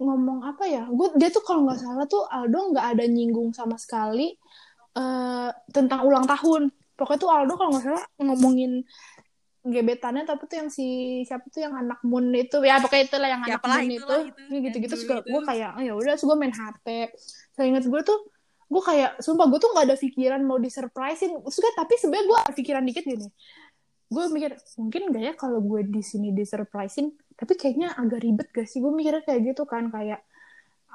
ngomong 0.00 0.40
apa 0.48 0.64
ya? 0.64 0.88
Gue 0.88 1.12
dia 1.20 1.28
tuh 1.28 1.44
kalau 1.44 1.68
nggak 1.68 1.84
salah 1.84 2.08
tuh 2.08 2.24
Aldo 2.32 2.72
nggak 2.72 2.86
ada 2.96 3.04
nyinggung 3.04 3.52
sama 3.52 3.76
sekali 3.76 4.32
eh 4.96 5.50
tentang 5.68 6.00
ulang 6.08 6.24
tahun 6.24 6.72
pokoknya 6.96 7.20
tuh 7.20 7.30
Aldo 7.30 7.54
kalau 7.60 7.70
nggak 7.76 7.84
salah 7.84 8.04
ngomongin 8.18 8.82
gebetannya 9.66 10.22
tapi 10.22 10.46
tuh 10.46 10.56
yang 10.62 10.70
si 10.70 10.86
siapa 11.26 11.42
tuh 11.50 11.66
yang 11.66 11.74
anak 11.74 11.98
Moon 12.06 12.30
itu 12.30 12.62
ya 12.62 12.78
pokoknya 12.78 13.04
itulah 13.10 13.28
yang 13.28 13.42
anak 13.42 13.62
Moon 13.66 13.90
itu 13.90 14.16
itu, 14.30 14.40
Ini 14.48 14.56
gitu-gitu 14.70 14.94
yang 14.94 15.02
suka 15.02 15.14
dulu 15.18 15.22
itu. 15.22 15.32
gue 15.34 15.42
kayak 15.42 15.70
oh, 15.74 15.82
ya 15.82 15.92
udah 15.98 16.14
gue 16.14 16.36
main 16.38 16.54
HP 16.54 16.86
saya 17.52 17.66
ingat 17.66 17.84
gue 17.90 18.00
tuh 18.06 18.18
gue 18.66 18.82
kayak 18.82 19.10
sumpah 19.22 19.46
gue 19.46 19.58
tuh 19.62 19.70
nggak 19.70 19.86
ada 19.86 19.96
pikiran 19.96 20.40
mau 20.42 20.58
disurprisein. 20.58 21.38
Kan 21.38 21.72
tapi 21.78 21.94
sebenarnya 22.02 22.26
gue 22.26 22.38
ada 22.38 22.52
pikiran 22.54 22.82
dikit 22.82 23.04
gini. 23.06 23.28
Gue 24.06 24.24
mikir 24.30 24.54
mungkin 24.78 25.02
gak 25.10 25.22
ya 25.22 25.32
kalau 25.34 25.58
gue 25.62 25.86
di 25.86 26.02
sini 26.02 26.34
disurprisein 26.34 27.14
tapi 27.38 27.54
kayaknya 27.54 27.94
agak 27.94 28.22
ribet 28.22 28.48
gak 28.50 28.66
sih? 28.66 28.82
Gue 28.82 28.90
mikirnya 28.90 29.22
kayak 29.22 29.54
gitu 29.54 29.66
kan 29.70 29.90
kayak 29.90 30.22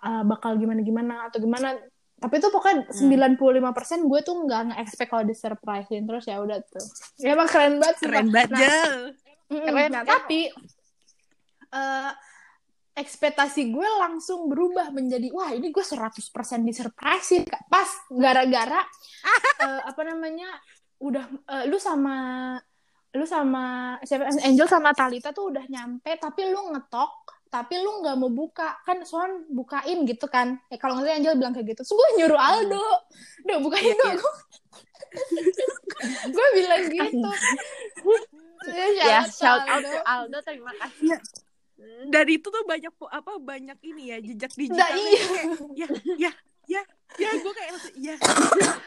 ah, 0.04 0.24
bakal 0.28 0.60
gimana 0.60 0.84
gimana 0.84 1.32
atau 1.32 1.40
gimana 1.40 1.80
tapi 2.22 2.38
itu 2.38 2.48
pokoknya 2.54 2.86
95% 2.94 4.06
gue 4.06 4.20
tuh 4.22 4.36
nggak 4.46 4.62
nge-expect 4.70 5.10
kalau 5.10 5.26
di 5.26 5.34
surprisein 5.34 6.06
terus 6.06 6.30
ya 6.30 6.38
udah 6.38 6.62
tuh 6.62 6.86
ya 7.18 7.34
emang 7.34 7.50
keren 7.50 7.82
banget 7.82 7.98
Keren 7.98 8.30
sumpah. 8.30 8.34
banget, 8.38 8.50
Nah, 8.54 8.60
Jel. 8.62 8.96
Mm-mm. 9.52 9.66
Keren, 9.66 9.90
Nah, 9.92 10.04
tapi 10.06 10.40
eh 11.72 12.12
ekspektasi 12.92 13.72
gue 13.72 13.88
langsung 14.04 14.52
berubah 14.52 14.92
menjadi 14.92 15.32
wah 15.32 15.56
ini 15.56 15.72
gue 15.72 15.80
100% 15.80 16.20
disurprisein 16.68 17.48
pas 17.72 17.88
gara-gara 18.12 18.84
eh, 19.66 19.82
apa 19.88 20.02
namanya 20.04 20.52
udah 21.00 21.26
eh, 21.26 21.64
lu 21.72 21.80
sama 21.80 22.54
lu 23.12 23.24
sama 23.28 23.96
siapa 24.04 24.28
Angel 24.44 24.68
sama 24.68 24.92
Talita 24.92 25.32
tuh 25.32 25.52
udah 25.56 25.66
nyampe 25.68 26.16
tapi 26.20 26.52
lu 26.52 26.72
ngetok 26.76 27.12
tapi 27.52 27.76
lu 27.78 28.00
nggak 28.00 28.16
mau 28.16 28.32
buka. 28.32 28.80
Kan 28.82 29.04
Swan 29.04 29.44
bukain 29.46 30.08
gitu 30.08 30.26
kan. 30.26 30.56
Eh 30.68 30.80
kalau 30.80 30.96
nggak 30.96 31.06
salah 31.06 31.20
Angel 31.20 31.36
bilang 31.36 31.52
kayak 31.52 31.68
gitu. 31.70 31.84
So 31.84 31.94
gue 31.94 32.10
nyuruh 32.18 32.40
Aldo. 32.40 32.86
Udah 33.44 33.58
bukain 33.60 33.86
Iya, 33.86 34.00
dong. 34.00 34.16
gue 36.32 36.48
bilang 36.56 36.84
gitu. 36.88 37.30
Ya 38.98 39.26
shout 39.26 39.62
out 39.62 39.82
Aldo. 39.82 39.90
to 39.90 40.00
Aldo 40.02 40.38
terima 40.42 40.72
kasih. 40.74 41.20
Dari 42.08 42.38
itu 42.38 42.48
tuh 42.48 42.64
banyak 42.64 42.94
apa 42.94 43.32
banyak 43.38 43.78
ini 43.84 44.04
ya 44.08 44.18
jejak 44.18 44.52
Nah, 44.52 44.58
digitalnya. 44.58 44.96
Iya. 44.96 45.24
kayak, 45.26 45.46
ya 45.74 45.88
ya 46.16 46.32
ya 46.70 46.82
ya 47.18 47.30
gue 47.36 47.52
kayak 47.52 47.72
ya 47.98 48.16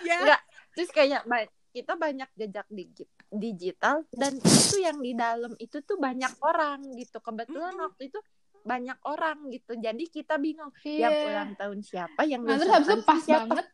ya. 0.02 0.16
Enggak. 0.16 0.40
terus 0.72 0.90
kayak 0.90 1.22
ba- 1.24 1.44
kita 1.70 1.92
banyak 1.94 2.30
jejak 2.32 2.66
digi- 2.68 3.10
digital 3.28 4.06
dan 4.10 4.38
itu 4.38 4.76
yang 4.78 4.96
di 4.96 5.10
dalam 5.12 5.52
itu 5.58 5.82
tuh 5.82 5.98
banyak 5.98 6.30
orang 6.40 6.86
gitu. 6.94 7.18
Kebetulan 7.18 7.74
Mm-mm. 7.74 7.84
waktu 7.84 8.08
itu 8.08 8.18
banyak 8.64 8.98
orang 9.04 9.38
gitu. 9.48 9.76
Jadi 9.76 10.04
kita 10.08 10.34
bingung 10.36 10.72
Iya. 10.80 11.04
yang 11.04 11.14
ulang 11.22 11.50
tahun 11.54 11.78
siapa 11.80 12.20
yang 12.24 12.42
Nah, 12.42 12.56
terus 12.56 12.72
habis 12.72 12.88
itu 12.88 13.04
pas 13.04 13.20
siapa? 13.20 13.44
banget 13.46 13.66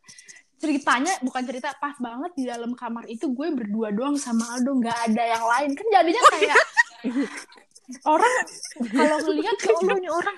ceritanya 0.61 1.13
bukan 1.23 1.43
cerita 1.43 1.73
pas 1.75 1.97
banget 1.97 2.33
di 2.37 2.45
dalam 2.45 2.75
kamar 2.75 3.07
itu 3.07 3.31
gue 3.31 3.49
berdua 3.49 3.89
doang 3.91 4.15
sama 4.15 4.45
Aldo 4.53 4.77
nggak 4.77 4.99
ada 5.09 5.23
yang 5.25 5.45
lain. 5.47 5.71
Kan 5.73 5.87
jadinya 5.89 6.23
kayak 6.29 6.59
orang 8.05 8.35
kalau 8.87 9.17
ngelihat 9.25 9.57
ya 9.57 9.73
Allah 9.73 9.97
ini 9.97 10.11
orang. 10.11 10.37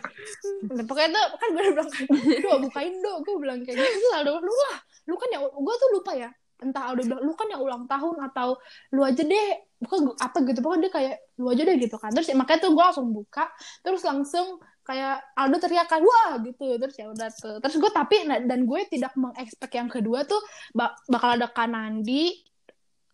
Nah, 0.70 0.84
pokoknya 0.86 1.08
tuh 1.10 1.26
kan 1.34 1.48
gue 1.50 1.62
udah 1.62 1.72
bilang 1.74 1.90
do 2.38 2.52
bukain 2.62 2.94
do 2.98 3.12
gue 3.20 3.34
bilang 3.36 3.58
kayak 3.60 3.76
gitu. 3.76 4.06
Aldo 4.14 4.38
lu 4.38 4.54
lah 4.70 4.78
lu 5.02 5.14
kan 5.18 5.28
yang 5.28 5.42
gue 5.42 5.74
tuh 5.74 5.88
lupa 5.90 6.12
ya 6.14 6.30
entah 6.62 6.88
Aldo 6.88 7.02
bilang 7.04 7.22
lu 7.26 7.32
kan 7.34 7.50
yang 7.50 7.62
ulang 7.62 7.84
tahun 7.90 8.16
atau 8.30 8.56
lu 8.94 9.02
aja 9.02 9.22
deh 9.22 9.46
bukan 9.82 10.14
apa 10.14 10.36
gitu 10.46 10.62
pokoknya 10.62 10.82
dia 10.86 10.92
kayak 10.94 11.14
lu 11.42 11.46
aja 11.50 11.62
deh 11.66 11.76
gitu 11.76 11.96
kan. 11.98 12.10
Terus 12.14 12.30
ya, 12.30 12.36
makanya 12.38 12.60
tuh 12.64 12.70
gue 12.72 12.84
langsung 12.86 13.08
buka 13.10 13.44
terus 13.82 14.02
langsung 14.06 14.46
kayak 14.82 15.22
Aldo 15.38 15.56
teriakan 15.62 16.00
wah 16.02 16.30
gitu 16.42 16.78
terus 16.78 16.94
ya 16.98 17.06
udah 17.10 17.28
tuh. 17.34 17.58
Terus 17.62 17.76
gue 17.82 17.90
tapi 17.90 18.16
nah, 18.26 18.38
dan 18.42 18.62
gue 18.66 18.80
tidak 18.86 19.12
mengekspek 19.18 19.70
yang 19.78 19.90
kedua 19.90 20.22
tuh 20.26 20.38
ba- 20.74 20.94
bakal 21.10 21.34
ada 21.34 21.50
Kanandi 21.50 22.38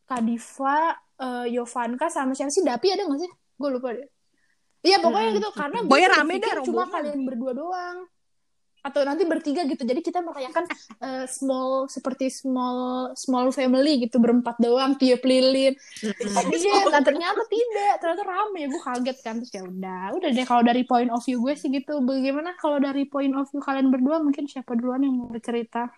Kadifa 0.09 0.97
eh, 1.21 1.47
Yovanka 1.53 2.09
sama 2.09 2.33
siapa 2.33 2.49
sih? 2.49 2.65
Dapi 2.65 2.87
ada 2.95 3.05
gak 3.05 3.21
sih? 3.21 3.33
Gue 3.61 3.69
lupa 3.75 3.93
deh. 3.93 4.09
Iya 4.79 5.03
pokoknya 5.03 5.29
Hmm. 5.29 5.39
gitu 5.43 5.49
karena 5.53 5.79
gue 5.83 5.99
rame 6.07 6.35
deh 6.39 6.53
cuma 6.63 6.87
kalian 6.87 7.21
berdua 7.27 7.53
doang 7.53 7.99
atau 8.83 9.01
nanti 9.03 9.27
bertiga 9.27 9.67
gitu. 9.67 9.83
Jadi 9.83 10.01
kita 10.01 10.23
merayakan 10.23 10.64
eh, 11.03 11.27
small 11.27 11.91
seperti 11.91 12.31
small 12.31 13.12
small 13.19 13.51
family 13.51 14.07
gitu 14.07 14.23
berempat 14.23 14.57
doang 14.62 14.95
tiup 14.97 15.23
lilin. 15.27 15.75
Iya, 16.53 16.77
nah 16.95 17.03
ternyata 17.03 17.43
tidak, 17.51 17.95
ternyata 18.01 18.25
rame. 18.25 18.71
Gue 18.71 18.83
kaget 18.83 19.19
kan, 19.23 19.35
terus 19.43 19.53
ya 19.53 19.62
udah, 19.67 20.05
udah 20.14 20.31
deh 20.31 20.47
kalau 20.47 20.62
dari 20.62 20.83
point 20.87 21.11
of 21.11 21.23
view 21.25 21.43
gue 21.43 21.55
sih 21.59 21.69
gitu. 21.71 22.01
Bagaimana 22.03 22.55
kalau 22.57 22.79
dari 22.79 23.05
point 23.07 23.35
of 23.35 23.47
view 23.51 23.61
kalian 23.61 23.91
berdua 23.91 24.23
mungkin 24.23 24.47
siapa 24.47 24.75
duluan 24.79 25.03
yang 25.03 25.14
mau 25.14 25.29
bercerita? 25.31 25.91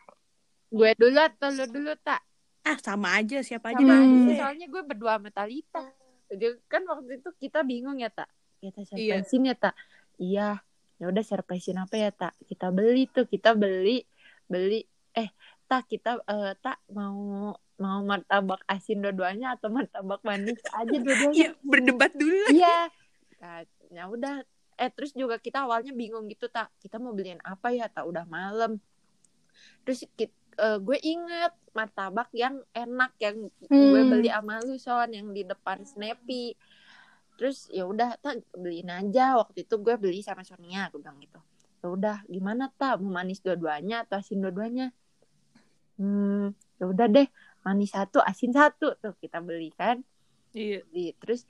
gue 0.71 0.91
dulu 0.95 1.19
atau 1.19 1.51
lu 1.51 1.67
dulu 1.67 1.93
tak? 1.99 2.23
Ah 2.63 2.79
sama 2.79 3.19
aja. 3.19 3.43
Siapa 3.43 3.75
aja 3.75 3.83
sama 3.83 4.07
Hmm. 4.07 4.31
aja, 4.31 4.47
soalnya 4.47 4.67
gue 4.71 4.83
berdua 4.87 5.19
sama 5.19 5.35
Talita. 5.35 5.83
Jadi 6.31 6.47
kan 6.71 6.87
waktu 6.87 7.19
itu 7.19 7.29
kita 7.43 7.67
bingung 7.67 7.99
ya 7.99 8.07
tak? 8.07 8.31
Kita 8.63 8.87
surprisein 8.87 9.51
ya 9.51 9.57
tak? 9.59 9.75
Iya 10.15 10.63
ya 11.01 11.09
udah 11.09 11.25
surprisein 11.25 11.81
apa 11.81 11.97
ya 11.97 12.11
tak 12.13 12.37
kita 12.45 12.69
beli 12.69 13.09
tuh 13.09 13.25
kita 13.25 13.57
beli 13.57 14.05
beli. 14.45 14.85
Eh 15.17 15.33
tak 15.65 15.89
kita 15.89 16.21
eh, 16.23 16.53
tak 16.61 16.77
mau 16.93 17.51
mau 17.81 18.05
martabak 18.05 18.61
asin 18.69 19.01
dua-duanya 19.01 19.57
atau 19.57 19.73
martabak 19.73 20.21
manis 20.21 20.61
aja 20.77 20.93
dua-duanya? 20.93 21.33
Iya 21.33 21.51
berdebat 21.65 22.13
dulu. 22.13 22.53
Iya. 22.53 22.93
Nah, 23.41 23.65
ya 23.89 24.05
udah. 24.07 24.45
Eh 24.77 24.91
terus 24.93 25.17
juga 25.17 25.41
kita 25.41 25.65
awalnya 25.65 25.97
bingung 25.97 26.29
gitu 26.29 26.53
tak 26.53 26.69
kita 26.81 27.01
mau 27.01 27.17
beliin 27.17 27.41
apa 27.41 27.73
ya 27.73 27.89
tak 27.89 28.05
udah 28.05 28.29
malam. 28.29 28.77
Terus 29.89 30.05
kit- 30.13 30.37
eh, 30.61 30.77
gue 30.77 30.99
inget 31.01 31.57
martabak 31.73 32.29
yang 32.37 32.61
enak 32.77 33.17
yang 33.17 33.49
gue 33.65 34.01
Hmm. 34.05 34.11
beli 34.13 34.29
sama 34.29 34.61
lu 34.61 34.77
Son 34.77 35.09
yang 35.09 35.33
di 35.33 35.49
depan 35.49 35.81
Snappy 35.85 36.53
terus 37.41 37.73
ya 37.73 37.89
udah 37.89 38.21
tak 38.21 38.45
beliin 38.53 38.93
aja. 38.93 39.41
Waktu 39.41 39.65
itu 39.65 39.81
gue 39.81 39.97
beli 39.97 40.21
sama 40.21 40.45
Sonia 40.45 40.93
gue 40.93 41.01
bilang 41.01 41.17
gitu. 41.25 41.41
Ya 41.81 41.87
udah 41.89 42.17
gimana 42.29 42.69
tak 42.77 43.01
mau 43.01 43.17
manis 43.17 43.41
dua-duanya 43.41 44.05
atau 44.05 44.21
asin 44.21 44.45
dua-duanya? 44.45 44.93
Hmm 45.97 46.53
ya 46.77 46.85
udah 46.85 47.09
deh 47.09 47.25
manis 47.65 47.97
satu 47.97 48.21
asin 48.21 48.53
satu. 48.53 48.93
Tuh 49.01 49.17
kita 49.17 49.41
beli 49.41 49.73
kan. 49.73 50.05
Iya. 50.53 50.85
Di 50.93 51.17
terus 51.17 51.49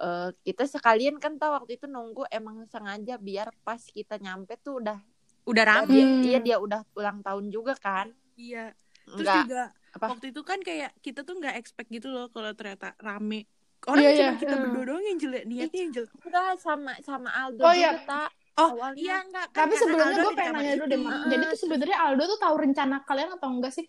eh, 0.00 0.32
kita 0.48 0.64
sekalian 0.64 1.20
kan 1.20 1.36
tahu 1.36 1.60
waktu 1.60 1.76
itu 1.76 1.84
nunggu 1.84 2.24
emang 2.32 2.64
sengaja 2.72 3.20
biar 3.20 3.52
pas 3.60 3.84
kita 3.84 4.16
nyampe 4.16 4.56
tuh 4.64 4.80
udah 4.80 4.96
udah 5.44 5.64
rame. 5.68 5.92
dia, 5.92 6.04
iya 6.24 6.38
dia 6.40 6.56
udah 6.56 6.88
ulang 6.96 7.20
tahun 7.20 7.52
juga 7.52 7.76
kan. 7.76 8.16
Iya. 8.32 8.72
Terus 9.04 9.28
enggak 9.28 9.44
juga 9.44 9.64
Apa? 9.92 10.04
waktu 10.16 10.32
itu 10.32 10.40
kan 10.40 10.60
kayak 10.64 10.96
kita 11.04 11.20
tuh 11.20 11.36
nggak 11.36 11.60
expect 11.60 11.92
gitu 11.92 12.08
loh 12.08 12.32
kalau 12.32 12.56
ternyata 12.56 12.96
rame 12.96 13.44
orang 13.84 14.00
Iya, 14.00 14.10
cuma 14.12 14.24
iya. 14.26 14.34
kita 14.36 14.50
Hmm. 14.50 14.62
berdua 14.64 14.84
doang 14.84 15.04
yang 15.04 15.18
jelek 15.18 15.44
niatnya 15.44 15.80
yang 15.80 15.92
jelek 15.92 16.10
enggak 16.18 16.50
sama 16.58 16.92
sama 17.00 17.30
Aldo 17.32 17.62
Oh, 17.62 17.70
iya. 17.72 17.90
tak 18.02 18.28
oh 18.56 18.70
Awalnya. 18.72 18.98
iya 18.98 19.16
enggak 19.22 19.46
kan 19.48 19.60
Tapi 19.60 19.74
sebelumnya 19.76 20.16
gue 20.18 20.32
pengen 20.34 20.52
nanya 20.52 20.72
dulu 20.74 20.86
deh. 20.88 20.98
Jadi 21.28 21.44
tuh 21.44 21.58
sebenarnya 21.58 21.98
Aldo 22.00 22.22
tuh 22.26 22.38
tahu 22.38 22.54
rencana 22.58 22.96
kalian 23.02 23.30
atau 23.32 23.48
enggak 23.48 23.72
sih? 23.72 23.86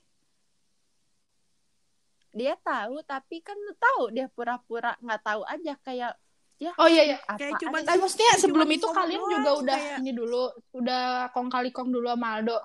dia 2.32 2.54
tahu 2.56 3.02
tapi 3.04 3.42
kan 3.42 3.58
lu 3.58 3.74
tahu 3.76 4.14
dia 4.14 4.30
pura-pura 4.30 4.94
nggak 5.00 5.22
tahu 5.24 5.42
aja 5.44 5.74
kayak 5.82 6.14
ya 6.56 6.72
Oh 6.76 6.86
iya 6.86 7.04
iya. 7.06 7.18
apaan 7.20 7.40
Kayak 7.40 7.54
cuman- 7.58 7.82
Tapi 7.84 7.98
maksudnya 8.00 8.30
Cuma 8.30 8.42
sebelum 8.44 8.70
itu 8.70 8.88
kalian 8.88 9.22
juga 9.24 9.52
udah 9.58 9.78
kayak- 9.80 9.98
ini 9.98 10.12
dulu, 10.12 10.44
udah 10.72 11.04
kong 11.32 11.48
kali 11.48 11.70
kong 11.72 11.90
dulu 11.90 12.06
sama 12.06 12.38
Aldo. 12.38 12.58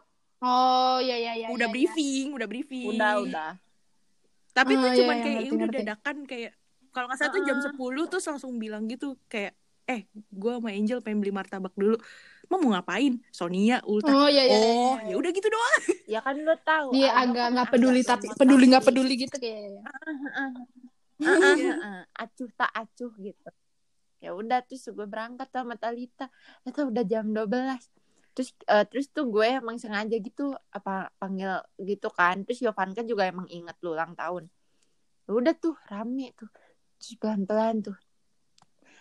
Oh 0.42 0.98
iya 0.98 1.16
iya 1.16 1.32
iya. 1.34 1.46
udah 1.48 1.64
iya, 1.64 1.72
briefing 1.72 2.26
udah 2.30 2.44
briefing 2.44 2.92
udah 2.92 3.12
udah 3.18 3.50
tapi 4.52 4.72
Oh, 4.72 4.78
tuh 4.78 4.86
iya, 4.86 4.98
cuman 5.00 5.16
iya, 5.16 5.22
kayak 5.24 5.34
ngerti, 5.34 5.40
ya 5.40 5.50
udah 5.50 5.64
ngerti. 5.64 5.78
dadakan 5.80 6.16
kayak 6.28 6.52
kalau 6.94 7.10
nggak 7.10 7.18
salah 7.18 7.32
tuh 7.34 7.42
jam 7.42 7.58
Heeh. 7.58 7.74
10 7.74 8.04
terus 8.06 8.24
langsung 8.30 8.54
bilang 8.56 8.86
gitu 8.86 9.18
kayak 9.26 9.52
eh 9.84 10.08
gue 10.14 10.52
sama 10.56 10.72
Angel 10.72 11.04
pengen 11.04 11.20
beli 11.20 11.28
martabak 11.28 11.74
dulu 11.76 12.00
mau 12.48 12.56
mau 12.56 12.72
ngapain 12.72 13.20
Sonia 13.28 13.84
Ulta 13.84 14.08
Oh 14.08 14.28
iya 14.30 14.48
iya. 14.48 14.56
iya, 14.56 14.70
oh 14.72 14.96
iya. 14.96 15.12
ya 15.12 15.14
udah 15.20 15.30
gitu 15.34 15.48
doang 15.52 15.82
ya 16.14 16.20
kan 16.24 16.34
lu 16.40 16.54
tahu 16.64 16.88
Dia 16.96 17.10
agak 17.12 17.44
kan 17.44 17.52
nggak 17.52 17.68
peduli 17.68 18.00
agak 18.00 18.08
tapi 18.08 18.26
peduli 18.32 18.64
nggak 18.72 18.84
peduli 18.86 19.14
gitu 19.18 19.36
kayaknya. 19.36 19.82
Heeh, 19.84 20.50
Iya. 21.20 21.72
heeh. 21.76 22.00
acuh 22.16 22.50
tak 22.56 22.70
acuh 22.72 23.12
gitu 23.20 23.50
ya 24.24 24.32
udah 24.32 24.64
terus 24.64 24.88
gue 24.88 25.04
berangkat 25.04 25.52
sama 25.52 25.76
Talita 25.76 26.32
ternyata 26.64 26.80
udah 26.88 27.04
jam 27.04 27.26
12 27.28 27.82
terus 28.32 28.56
eh, 28.64 28.84
terus 28.88 29.06
tuh 29.12 29.28
gue 29.28 29.46
emang 29.46 29.76
sengaja 29.76 30.16
gitu 30.16 30.56
apa 30.72 31.12
panggil 31.20 31.60
gitu 31.76 32.08
kan 32.08 32.40
terus 32.42 32.64
Yovanka 32.64 33.04
juga 33.04 33.28
emang 33.28 33.44
inget 33.52 33.76
lu 33.84 33.92
ulang 33.92 34.16
tahun 34.16 34.48
Ya 35.24 35.32
udah 35.32 35.54
tuh 35.56 35.72
rame 35.88 36.32
tuh 36.36 36.48
terus 37.04 37.16
pelan 37.16 37.44
pelan 37.44 37.76
tuh. 37.82 37.96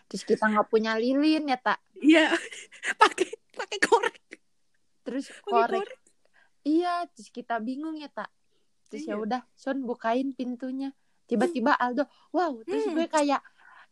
Terus 0.05 0.23
kita 0.25 0.45
nggak 0.45 0.67
punya 0.67 0.93
lilin 0.93 1.47
ya 1.47 1.55
tak 1.55 1.79
iya 1.95 2.27
pakai 3.01 3.31
pakai 3.49 3.79
korek. 3.79 4.17
Terus 5.01 5.31
korek. 5.41 5.79
korek. 5.79 5.99
Iya 6.61 7.07
terus 7.09 7.27
kita 7.29 7.57
bingung 7.57 7.95
ya 7.95 8.07
tak 8.07 8.27
terus 8.87 9.03
ya 9.03 9.15
Iya. 9.15 9.21
udah 9.21 9.41
Son 9.53 9.79
bukain 9.81 10.31
pintunya. 10.31 10.91
Tiba-tiba 11.23 11.73
Aldo 11.73 12.03
wow. 12.29 12.59
Terus 12.61 12.83
Hmm. 12.85 12.93
gue 12.93 13.07
kayak 13.07 13.39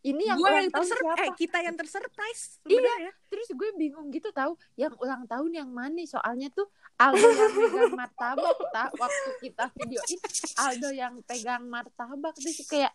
ini 0.02 0.26
yang 0.26 0.34
gue 0.36 0.44
ulang 0.44 0.66
yang 0.66 0.74
tahun 0.74 0.88
siapa? 0.90 1.14
eh 1.16 1.32
kita 1.38 1.58
yang 1.62 1.76
tersurprise 1.76 2.58
Iya. 2.60 2.74
sebenarnya. 2.74 3.12
Terus 3.28 3.48
gue 3.52 3.70
bingung 3.76 4.08
gitu 4.10 4.30
tahu 4.30 4.52
yang 4.76 4.94
ulang 4.98 5.24
tahun 5.26 5.52
yang 5.54 5.70
mana? 5.70 6.02
Soalnya 6.04 6.50
tuh 6.50 6.68
Aldo 6.98 7.24
yang 7.24 7.52
pegang 7.56 7.94
martabak 7.96 8.58
tak 8.70 8.90
waktu 8.94 9.30
kita 9.40 9.66
videoin 9.74 10.20
Aldo 10.60 10.90
yang 10.92 11.14
pegang 11.24 11.64
martabak. 11.66 12.34
Terus 12.36 12.62
kayak 12.68 12.94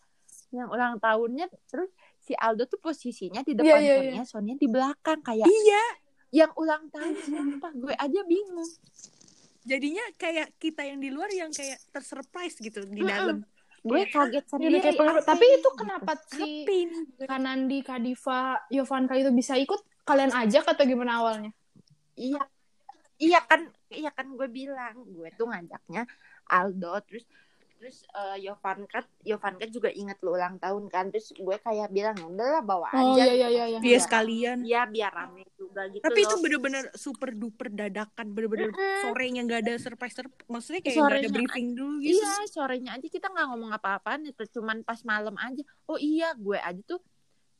yang 0.50 0.68
ulang 0.68 0.96
tahunnya 0.96 1.46
terus 1.66 1.90
si 2.18 2.32
Aldo 2.32 2.66
tuh 2.66 2.78
posisinya 2.78 3.40
di 3.40 3.54
depan 3.54 3.78
Iya, 3.78 3.82
iya, 3.82 3.94
Sonia 3.98 4.24
Sonia 4.24 4.54
di 4.54 4.66
belakang 4.66 5.20
kayak 5.20 5.46
iya. 5.46 5.84
yang 6.34 6.50
ulang 6.54 6.90
tahun 6.90 7.14
siapa? 7.16 7.70
Gue 7.72 7.94
aja 7.94 8.20
bingung. 8.22 8.66
Jadinya 9.62 10.02
kayak 10.14 10.54
kita 10.58 10.82
yang 10.82 10.98
di 10.98 11.10
luar 11.10 11.30
yang 11.30 11.50
kayak 11.50 11.78
tersurprise 11.90 12.58
gitu 12.58 12.82
di 12.82 13.02
Mm-mm. 13.02 13.10
dalam. 13.10 13.36
Gue 13.82 14.02
Kayak, 14.02 14.10
kaget 14.10 14.42
Iya, 14.42 14.50
sendiri 14.50 14.76
kayak 14.80 14.96
pengen- 14.98 15.22
Tapi 15.22 15.46
itu 15.46 15.58
Gitu. 15.62 15.70
kenapa 15.78 16.12
si 16.18 16.42
apa 16.42 16.72
ini 16.72 16.98
Kanandi, 17.22 17.78
Kadiva, 17.80 18.38
Yovanka 18.68 19.14
itu 19.14 19.30
bisa 19.30 19.54
ikut? 19.54 19.78
Kalian 20.02 20.30
ajak 20.32 20.66
atau 20.66 20.82
gimana 20.82 21.22
awalnya? 21.22 21.50
iya. 22.14 22.42
Iya 23.16 23.40
kan 23.42 23.64
iya 23.88 24.12
kan 24.12 24.28
gue 24.28 24.44
bilang 24.46 24.92
gue 25.08 25.32
tuh 25.32 25.48
ngajaknya 25.48 26.04
Aldo 26.46 27.00
terus 27.00 27.24
terus 27.76 28.08
uh, 28.10 28.34
Yovanka 28.34 29.04
Yovanka 29.20 29.64
juga 29.66 29.88
inget 29.88 30.16
lu 30.20 30.32
ulang 30.32 30.56
tahun 30.56 30.86
kan 30.86 31.08
terus 31.08 31.30
gue 31.30 31.56
kayak 31.56 31.88
bilang 31.88 32.14
ya 32.14 32.26
udahlah 32.26 32.60
bawa 32.60 32.88
Oh 32.90 33.12
aja 33.12 33.22
iya 33.22 33.34
iya 33.36 33.48
iya. 33.48 33.64
iya. 33.68 33.78
Iya 33.78 33.98
sekalian. 34.00 34.58
ya 34.62 34.84
biar 34.84 35.10
rame 35.10 35.44
juga 35.54 35.84
gitu 35.86 36.00
Tapi 36.00 36.18
itu 36.18 36.30
loh. 36.30 36.40
bener-bener 36.40 36.84
super 36.94 37.30
duper 37.30 37.68
dadakan, 37.68 38.26
bener-bener 38.28 38.70
Mm-mm. 38.70 39.00
sorenya 39.02 39.40
nggak 39.42 39.60
ada 39.62 39.74
surprise, 39.76 40.14
surprise. 40.14 40.46
maksudnya 40.46 40.80
kayak 40.80 40.94
nggak 40.94 41.04
ada 41.04 41.20
Sorenya- 41.20 41.34
briefing 41.34 41.68
dulu 41.72 41.94
gitu. 42.00 42.16
Iya, 42.16 42.32
sorenya 42.46 42.90
aja 42.92 43.06
kita 43.06 43.26
nggak 43.26 43.46
ngomong 43.46 43.70
apa-apaan 43.70 44.20
itu, 44.24 44.42
cuman 44.50 44.80
pas 44.80 45.00
malam 45.02 45.36
aja. 45.36 45.60
Oh 45.84 45.96
iya, 45.96 46.32
gue 46.32 46.56
aja 46.56 46.80
tuh 46.82 47.00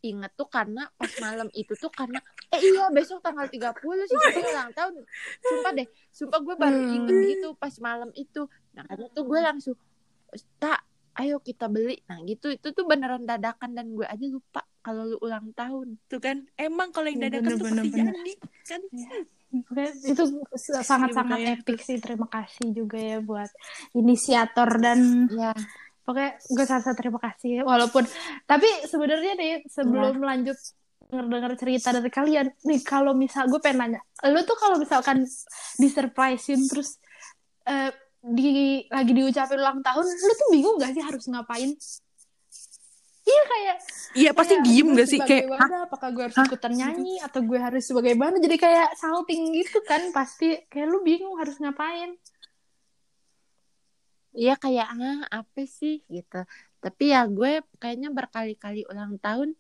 inget 0.01 0.33
tuh 0.33 0.47
karena 0.47 0.87
pas 0.95 1.11
malam 1.19 1.49
itu 1.53 1.73
tuh 1.75 1.91
karena 1.91 2.21
eh 2.49 2.61
iya 2.63 2.87
besok 2.89 3.19
tanggal 3.21 3.45
30 3.45 3.75
sih 4.07 4.17
ulang 4.39 4.71
tahun. 4.71 5.03
Sumpah 5.41 5.73
deh, 5.73 5.87
sumpah 6.09 6.41
gue 6.41 6.55
baru 6.55 6.79
Hmm. 6.79 6.95
inget 6.97 7.17
gitu 7.29 7.49
pas 7.55 7.75
malam 7.79 8.09
itu. 8.13 8.47
Nah, 8.73 8.87
karena 8.87 9.07
tuh 9.11 9.25
gue 9.25 9.41
langsung 9.41 9.77
tak 10.59 10.81
ayo 11.17 11.41
kita 11.41 11.67
beli. 11.73 11.97
Nah, 12.09 12.21
gitu 12.29 12.53
itu 12.53 12.69
tuh 12.77 12.85
beneran 12.85 13.25
dadakan 13.25 13.73
dan 13.73 13.87
gue 13.97 14.05
aja 14.05 14.27
lupa 14.29 14.63
kalau 14.85 15.03
lu 15.09 15.17
ulang 15.25 15.51
tahun. 15.57 15.97
Tuh 16.07 16.21
kan, 16.21 16.45
emang 16.55 16.93
kalau 16.93 17.09
yang 17.09 17.19
Iya, 17.19 17.29
dadakan 17.33 17.51
tuh 17.57 17.61
bener, 17.65 17.85
pasti 17.85 17.89
bener, 17.91 18.15
jadi 18.15 18.33
kan. 18.69 18.83
Oke, 19.57 19.85
itu 20.05 20.23
sangat-sangat 20.53 21.09
makanya 21.17 21.51
epic 21.57 21.79
sih. 21.81 21.97
Terima 21.97 22.29
kasih 22.29 22.67
juga 22.77 22.99
ya 23.01 23.19
buat 23.25 23.49
inisiator 23.97 24.69
dan 24.79 25.31
Ya, 25.33 25.57
pokoknya 26.05 26.31
gue 26.39 26.65
sangat 26.69 26.95
terima 26.99 27.19
kasih. 27.23 27.65
Walaupun 27.65 28.05
tapi 28.45 28.69
sebenarnya 28.85 29.33
nih 29.39 29.53
sebelum 29.71 30.21
lanjut 30.21 30.59
denger-denger 31.07 31.53
cerita 31.55 31.89
dari 31.95 32.11
kalian 32.11 32.47
nih 32.67 32.81
kalau 32.83 33.15
misal 33.15 33.47
gue 33.47 33.63
pengen 33.63 33.95
nanya, 33.95 34.01
lu 34.27 34.43
tuh 34.43 34.59
kalau 34.59 34.77
misalkan 34.77 35.23
disurprisein 35.79 36.67
terus 36.67 36.99
eh, 37.67 37.95
di 38.27 38.83
lagi 38.91 39.13
diucapin 39.15 39.59
ulang 39.63 39.81
tahun, 39.87 40.03
lu 40.03 40.33
tuh 40.35 40.49
bingung 40.51 40.77
gak 40.83 40.91
sih 40.99 41.05
harus 41.05 41.25
ngapain? 41.31 41.71
Iya 43.27 43.43
kayak 43.43 43.77
Iya 44.17 44.31
pasti 44.33 44.55
kayak 44.55 44.65
diem 44.67 44.89
gak 44.95 45.07
sih 45.11 45.19
sebagai 45.19 45.41
kayak 45.43 45.51
wadah, 45.51 45.81
apakah 45.91 46.09
gue 46.15 46.23
harus 46.31 46.39
ikutan 46.39 46.73
nyanyi 46.75 47.15
atau 47.19 47.41
gue 47.43 47.59
harus 47.59 47.83
sebagai 47.83 48.15
mana 48.15 48.39
jadi 48.39 48.57
kayak 48.57 48.89
salting 48.95 49.51
gitu 49.51 49.79
kan 49.83 50.15
pasti 50.15 50.63
kayak 50.71 50.87
lu 50.87 51.03
bingung 51.03 51.35
harus 51.39 51.59
ngapain 51.59 52.15
Iya 54.37 54.55
kayak 54.61 54.87
ah 54.93 55.43
apa 55.43 55.65
sih 55.65 56.05
gitu. 56.13 56.45
Tapi 56.85 57.05
ya 57.09 57.25
gue 57.25 57.65
kayaknya 57.81 58.13
berkali-kali 58.13 58.85
ulang 58.85 59.17
tahun 59.17 59.57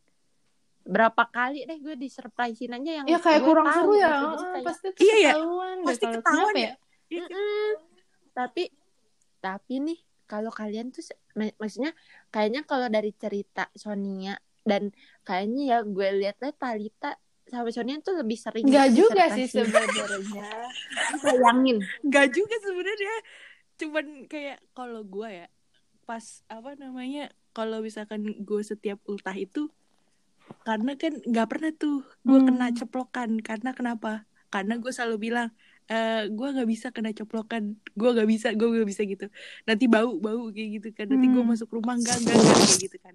berapa 0.86 1.26
kali 1.32 1.66
deh 1.66 1.80
gue 1.82 1.96
disurprisein 1.98 2.76
aja 2.76 3.02
yang 3.02 3.06
ya 3.08 3.18
kayak 3.18 3.42
kurang 3.42 3.66
tahu 3.66 3.74
seru 3.74 3.92
ya 3.98 4.14
kayak, 4.54 4.62
pasti 4.62 4.86
Iya, 5.02 5.16
ya. 5.18 5.32
Pasti 5.82 6.04
ketahuan 6.06 6.54
kenapa 6.54 6.58
ya. 6.60 6.72
"Mm-mm." 7.10 7.95
Tapi 8.36 8.68
tapi 9.40 9.80
nih 9.80 9.98
kalau 10.28 10.52
kalian 10.52 10.92
tuh 10.92 11.00
mak- 11.32 11.56
maksudnya 11.56 11.96
kayaknya 12.28 12.66
kalau 12.68 12.92
dari 12.92 13.16
cerita 13.16 13.72
Sonia 13.72 14.36
dan 14.66 14.90
kayaknya 15.22 15.62
ya 15.64 15.78
gue 15.86 16.08
lihat-lihat 16.20 16.56
Talita 16.58 17.16
sama 17.46 17.70
Sonia 17.70 18.02
tuh 18.02 18.18
lebih 18.18 18.34
sering 18.34 18.66
gitu 18.66 19.06
juga 19.06 19.30
sih 19.32 19.46
sebenarnya. 19.46 20.66
sayangin 21.22 21.78
Gak 22.10 22.34
juga 22.34 22.56
sebenarnya. 22.58 23.14
Cuman 23.78 24.06
kayak 24.26 24.58
kalau 24.74 25.06
gue 25.06 25.28
ya 25.30 25.46
pas 26.02 26.42
apa 26.50 26.74
namanya 26.74 27.30
kalau 27.54 27.78
misalkan 27.82 28.26
gue 28.26 28.62
setiap 28.66 28.98
ultah 29.06 29.34
itu 29.38 29.70
karena 30.66 30.98
kan 30.98 31.14
nggak 31.22 31.46
pernah 31.46 31.70
tuh 31.70 32.02
gue 32.26 32.38
Hmm. 32.42 32.46
kena 32.50 32.74
ceplokan. 32.74 33.38
Karena 33.38 33.70
kenapa? 33.70 34.26
Karena 34.50 34.74
gue 34.82 34.90
selalu 34.90 35.30
bilang 35.30 35.54
eh 35.86 36.26
gue 36.26 36.48
nggak 36.50 36.66
bisa 36.66 36.90
kena 36.90 37.14
ceplokan 37.14 37.78
gue 37.94 38.10
nggak 38.10 38.26
bisa 38.26 38.48
gue 38.52 38.66
nggak 38.66 38.88
bisa 38.90 39.02
gitu. 39.06 39.26
Nanti 39.62 39.84
bau 39.86 40.18
bau 40.18 40.50
kayak 40.50 40.70
gitu 40.82 40.88
kan. 40.92 41.06
Nanti 41.06 41.26
gue 41.30 41.42
Hmm. 41.42 41.50
masuk 41.54 41.70
rumah 41.70 41.94
enggak 41.94 42.18
enggak 42.18 42.34
enggak 42.34 42.56
kayak 42.58 42.80
gitu 42.90 42.96
kan. 42.98 43.14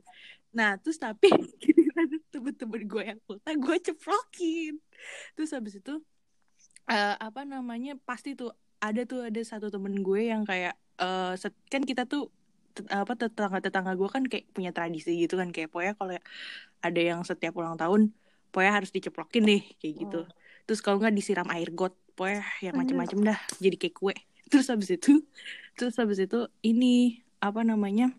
Nah 0.56 0.70
terus 0.80 0.96
tapi 0.96 1.28
giliran 1.64 2.08
temen-temen 2.32 2.82
gue 2.88 3.04
yang 3.04 3.20
ultah 3.28 3.54
gue 3.54 3.76
ceplokin. 3.82 4.80
Terus 5.36 5.52
habis 5.52 5.76
itu 5.78 6.00
eh, 6.88 7.16
apa 7.20 7.44
namanya 7.44 8.00
pasti 8.02 8.34
tuh 8.34 8.56
ada 8.80 9.04
tuh 9.04 9.28
ada 9.28 9.42
satu 9.44 9.68
temen 9.68 10.00
gue 10.00 10.32
yang 10.32 10.48
kayak 10.48 10.74
set- 11.36 11.58
kan 11.68 11.84
kita 11.84 12.08
tuh 12.08 12.32
apa 12.88 13.20
tetangga 13.20 13.60
tetangga 13.60 14.00
gue 14.00 14.08
kan 14.08 14.24
kayak 14.24 14.48
punya 14.56 14.72
tradisi 14.72 15.20
gitu 15.20 15.36
kan. 15.36 15.52
Kayak 15.52 15.76
pokoknya 15.76 15.94
kalau 16.00 16.16
ada 16.82 17.02
yang 17.02 17.22
setiap 17.28 17.52
ulang 17.60 17.76
tahun 17.76 18.16
pokoknya 18.52 18.74
harus 18.80 18.92
diceplokin 18.92 19.44
deh 19.44 19.64
kayak 19.80 19.96
gitu 20.02 20.22
terus 20.72 20.80
kalau 20.80 21.04
nggak 21.04 21.12
disiram 21.12 21.52
air 21.52 21.68
got 21.68 21.92
pokoknya 22.16 22.48
yang 22.64 22.80
macem-macem 22.80 23.20
dah 23.20 23.36
jadi 23.60 23.76
kayak 23.76 23.92
kue. 23.92 24.16
Terus 24.52 24.72
habis 24.72 24.88
itu 24.88 25.20
terus 25.76 25.96
habis 26.00 26.20
itu 26.20 26.48
ini 26.62 27.20
apa 27.40 27.64
namanya 27.64 28.16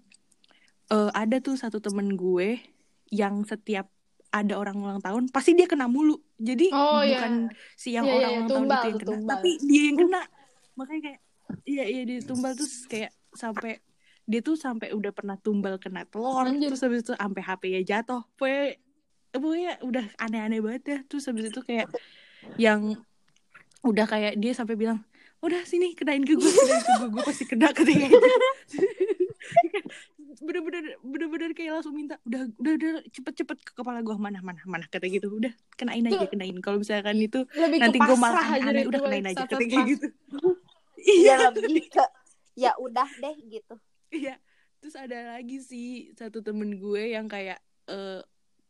eh 0.88 1.10
ada 1.12 1.40
tuh 1.40 1.56
satu 1.56 1.80
temen 1.80 2.12
gue 2.12 2.60
yang 3.08 3.40
setiap 3.48 3.88
ada 4.28 4.56
orang 4.56 4.76
ulang 4.80 5.00
tahun 5.00 5.32
pasti 5.32 5.56
dia 5.56 5.64
kena 5.64 5.88
mulu. 5.88 6.20
Jadi 6.36 6.68
Oh, 6.72 7.00
iya. 7.00 7.20
bukan 7.20 7.32
si 7.72 7.96
yang 7.96 8.04
Iya, 8.04 8.12
orang 8.16 8.32
iya, 8.32 8.36
ulang 8.36 8.48
tumbal, 8.48 8.60
tahun 8.60 8.68
itu 8.68 8.88
yang 8.88 8.98
kena 9.00 9.08
tumbal. 9.16 9.30
tapi 9.32 9.50
dia 9.64 9.82
yang 9.88 9.96
kena. 9.96 10.22
Makanya 10.76 11.00
kayak 11.04 11.20
iya 11.64 11.84
iya 11.88 12.02
dia 12.04 12.18
tumbal 12.20 12.52
terus 12.52 12.74
kayak 12.84 13.10
sampai 13.32 13.72
dia 14.24 14.40
tuh 14.40 14.56
sampai 14.56 14.88
udah 14.92 15.12
pernah 15.12 15.36
tumbal 15.36 15.76
kena 15.80 16.04
telur 16.04 16.48
Anjir. 16.48 16.68
terus 16.72 16.80
habis 16.84 17.00
itu 17.04 17.12
sampai 17.12 17.42
HP-nya 17.44 17.80
jatuh. 17.84 18.24
Pokoknya 18.36 18.76
pokoknya 19.32 19.72
udah 19.84 20.04
aneh-aneh 20.16 20.60
banget 20.64 20.82
ya. 20.88 20.98
Terus 21.08 21.24
habis 21.28 21.48
itu 21.52 21.60
kayak 21.60 21.92
yang 22.60 22.96
udah 23.82 24.06
kayak 24.06 24.38
dia 24.38 24.52
sampai 24.54 24.78
bilang 24.78 25.02
udah 25.42 25.58
sini 25.66 25.98
kenain 25.98 26.22
ke 26.22 26.38
gue 26.38 26.46
kenain 26.46 26.82
ke 26.86 26.92
gue 27.02 27.08
gue 27.10 27.22
pasti 27.26 27.44
kena 27.50 27.74
katanya. 27.74 28.06
Gitu. 28.06 28.28
bener-bener 30.42 30.98
bener-bener 31.02 31.50
kayak 31.54 31.78
langsung 31.78 31.94
minta 31.94 32.18
udah 32.26 32.46
udah 32.58 32.72
udah 32.78 32.92
cepet-cepet 33.10 33.58
ke 33.62 33.72
kepala 33.78 34.02
gue 34.02 34.14
mana 34.14 34.38
mana 34.38 34.62
mana 34.66 34.86
kata 34.86 35.10
gitu. 35.10 35.34
Udah 35.34 35.50
kenain 35.74 36.06
aja 36.06 36.30
kenain. 36.30 36.54
Kalau 36.62 36.78
misalkan 36.78 37.18
itu 37.18 37.42
Lebih 37.58 37.78
nanti 37.82 37.98
gue 37.98 38.16
malah 38.18 38.54
aneh 38.54 38.86
udah 38.86 39.00
kenain 39.02 39.26
aja 39.34 39.44
kata 39.46 39.62
kayak 39.66 39.86
gitu. 39.98 40.08
Ya 41.02 41.34
iya. 41.34 41.50
lebih 41.50 41.90
ke 41.90 42.04
ya 42.54 42.78
udah 42.78 43.10
deh 43.18 43.34
gitu. 43.50 43.74
Iya. 44.14 44.38
Terus 44.78 44.94
ada 44.94 45.34
lagi 45.34 45.58
sih 45.58 46.14
satu 46.14 46.46
temen 46.46 46.78
gue 46.78 47.18
yang 47.18 47.26
kayak 47.26 47.58
eh, 47.90 48.22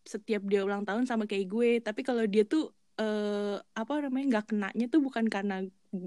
setiap 0.08 0.40
dia 0.48 0.64
ulang 0.64 0.88
tahun 0.88 1.04
sama 1.04 1.28
kayak 1.28 1.52
gue. 1.52 1.70
Tapi 1.84 2.00
kalau 2.00 2.24
dia 2.24 2.48
tuh 2.48 2.72
eh 3.00 3.56
apa 3.80 3.92
namanya 4.04 4.24
nggak 4.32 4.46
kenanya 4.52 4.84
tuh 4.92 5.00
bukan 5.06 5.24
karena 5.34 5.54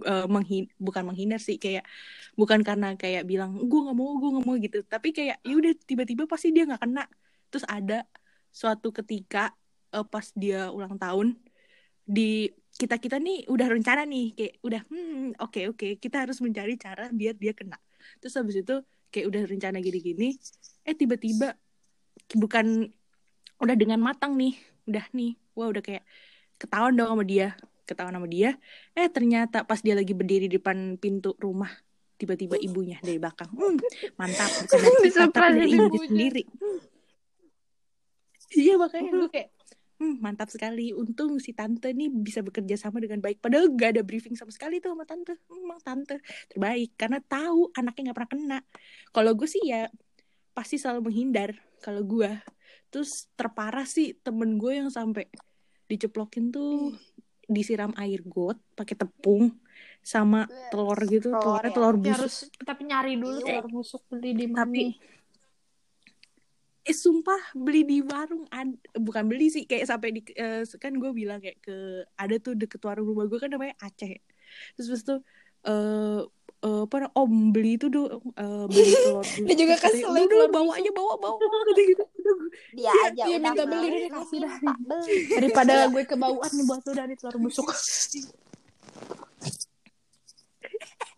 eh, 0.09 0.25
menghin 0.33 0.63
bukan 0.77 1.03
menghindar 1.07 1.41
sih 1.41 1.57
kayak 1.63 1.83
bukan 2.39 2.61
karena 2.67 2.93
kayak 3.01 3.23
bilang 3.29 3.51
gue 3.69 3.79
nggak 3.85 3.97
mau 3.97 4.09
gue 4.21 4.29
nggak 4.33 4.45
mau 4.47 4.55
gitu. 4.65 4.77
Tapi 4.93 5.09
kayak 5.17 5.35
ya 5.47 5.53
udah 5.59 5.73
tiba-tiba 5.89 6.23
pasti 6.29 6.47
dia 6.55 6.63
nggak 6.69 6.81
kena. 6.85 7.03
Terus 7.49 7.65
ada 7.69 7.95
suatu 8.53 8.87
ketika 8.95 9.53
eh, 9.95 10.05
pas 10.13 10.27
dia 10.37 10.69
ulang 10.71 10.95
tahun 11.01 11.27
di 12.05 12.49
kita 12.75 12.95
kita 13.01 13.17
nih 13.17 13.49
udah 13.49 13.67
rencana 13.71 14.01
nih 14.05 14.25
kayak 14.37 14.53
udah 14.67 14.81
hmm 14.91 15.39
oke 15.41 15.59
oke 15.73 15.87
kita 16.03 16.17
harus 16.27 16.37
mencari 16.45 16.73
cara 16.77 17.09
biar 17.09 17.35
dia 17.39 17.53
kena. 17.57 17.77
Terus 18.21 18.33
habis 18.37 18.55
itu 18.61 18.75
kayak 19.09 19.25
udah 19.31 19.41
rencana 19.47 19.77
gini-gini 19.81 20.35
eh 20.85 20.93
tiba-tiba 20.93 21.55
bukan 22.35 22.91
udah 23.63 23.75
dengan 23.79 23.99
matang 24.03 24.35
nih 24.35 24.53
udah 24.89 25.05
nih 25.15 25.31
wah 25.55 25.71
udah 25.71 25.81
kayak 25.81 26.03
ketahuan 26.59 26.95
dong 26.95 27.11
sama 27.11 27.25
dia 27.27 27.55
ketahuan 27.85 28.17
sama 28.17 28.27
dia. 28.27 28.57
Eh 28.97 29.07
ternyata 29.07 29.63
pas 29.63 29.79
dia 29.79 29.93
lagi 29.93 30.11
berdiri 30.17 30.49
di 30.49 30.57
depan 30.57 30.97
pintu 30.97 31.37
rumah 31.37 31.69
tiba-tiba 32.17 32.57
ibunya 32.57 32.97
dari 32.99 33.21
belakang. 33.21 33.53
Hmm, 33.53 33.77
mantap 34.17 34.49
bukan 34.65 34.79
dari 34.83 35.09
kita 35.13 35.23
tapi 35.29 35.53
dari 35.61 35.71
ibunya. 35.71 36.09
sendiri. 36.09 36.43
Iya 38.55 38.79
makanya 38.79 39.11
gue 39.19 39.29
kayak 39.35 39.49
hmm, 39.99 40.15
mantap 40.23 40.47
sekali. 40.47 40.95
Untung 40.95 41.43
si 41.43 41.51
tante 41.51 41.91
nih 41.91 42.07
bisa 42.07 42.39
bekerja 42.39 42.79
sama 42.79 43.03
dengan 43.03 43.19
baik. 43.19 43.43
Padahal 43.43 43.67
gak 43.73 43.99
ada 43.99 44.01
briefing 44.05 44.37
sama 44.37 44.53
sekali 44.53 44.79
tuh 44.79 44.95
sama 44.95 45.03
tante. 45.03 45.43
Emang 45.51 45.81
tante 45.83 46.23
terbaik 46.47 46.95
karena 46.95 47.19
tahu 47.19 47.73
anaknya 47.75 48.13
nggak 48.13 48.15
pernah 48.15 48.31
kena. 48.31 48.59
Kalau 49.11 49.31
gue 49.35 49.49
sih 49.49 49.59
ya 49.65 49.91
pasti 50.55 50.79
selalu 50.79 51.11
menghindar 51.11 51.51
kalau 51.83 52.05
gue 52.07 52.31
terus 52.87 53.27
terparah 53.35 53.83
sih 53.83 54.15
temen 54.23 54.55
gue 54.55 54.79
yang 54.79 54.87
sampai 54.87 55.27
diceplokin 55.85 56.49
tuh 56.49 56.93
disiram 57.45 57.93
air 57.95 58.25
got 58.25 58.57
pakai 58.73 58.97
tepung 58.97 59.53
sama 60.01 60.43
telur 60.69 60.97
gitu 61.05 61.29
Telur 61.29 61.61
telurnya 61.61 61.69
ya. 61.69 61.73
telur 61.73 61.95
Ya, 61.95 62.01
busuk 62.01 62.13
harus 62.17 62.35
tapi 62.61 62.81
nyari 62.83 63.13
dulu 63.15 63.37
Iya. 63.39 63.45
telur 63.61 63.67
busuk 63.71 64.01
beli 64.07 64.31
di 64.33 64.45
mana 64.45 64.65
Tapi- 64.65 64.97
eh 66.81 66.93
sumpah 66.93 67.41
beli 67.53 67.81
di 67.81 67.97
warung 67.99 68.45
ad- 68.47 68.77
bukan 68.95 69.25
beli 69.25 69.49
sih 69.49 69.65
kayak 69.65 69.89
sampai 69.89 70.09
di 70.11 70.21
eh, 70.31 70.61
kan 70.77 70.93
gue 70.93 71.11
bilang 71.11 71.41
kayak 71.41 71.57
ke 71.59 71.75
ada 72.13 72.35
tuh 72.37 72.53
deket 72.53 72.77
warung 72.81 73.09
rumah 73.09 73.25
gue 73.25 73.37
kan 73.37 73.49
namanya 73.49 73.73
Aceh 73.79 74.21
terus 74.73 74.85
terus 74.87 75.01
tuh 75.03 75.19
eh 75.65 76.21
apa 76.65 76.95
namanya, 76.97 77.13
om 77.13 77.33
beli 77.53 77.71
itu 77.77 77.87
dong 77.87 78.09
eh, 78.33 78.65
beli 78.65 78.91
telur. 78.91 79.25
Dia 79.47 79.55
juga 79.55 79.75
kesel 79.77 80.09
udah 80.09 80.23
udah 80.25 80.25
telur 80.25 80.49
bawa 80.49 80.71
aja 80.77 80.91
bawa 80.91 81.13
bawa. 81.21 81.37
Gitu. 81.77 82.03
Gue- 82.25 82.51
dia 82.73 82.89
Iya, 82.89 82.91
aja 83.05 83.23
dia 83.29 83.37
minta 83.37 83.63
beli, 83.69 83.87
dia 83.93 84.09
kasih 84.09 84.39
beli. 84.41 84.69
Daripada 85.37 85.73
gue 85.91 86.03
kebauan 86.07 86.51
nih 86.51 86.65
buat 86.65 86.81
lu 86.81 86.91
dari 86.95 87.13
telur 87.19 87.37
busuk. 87.37 87.67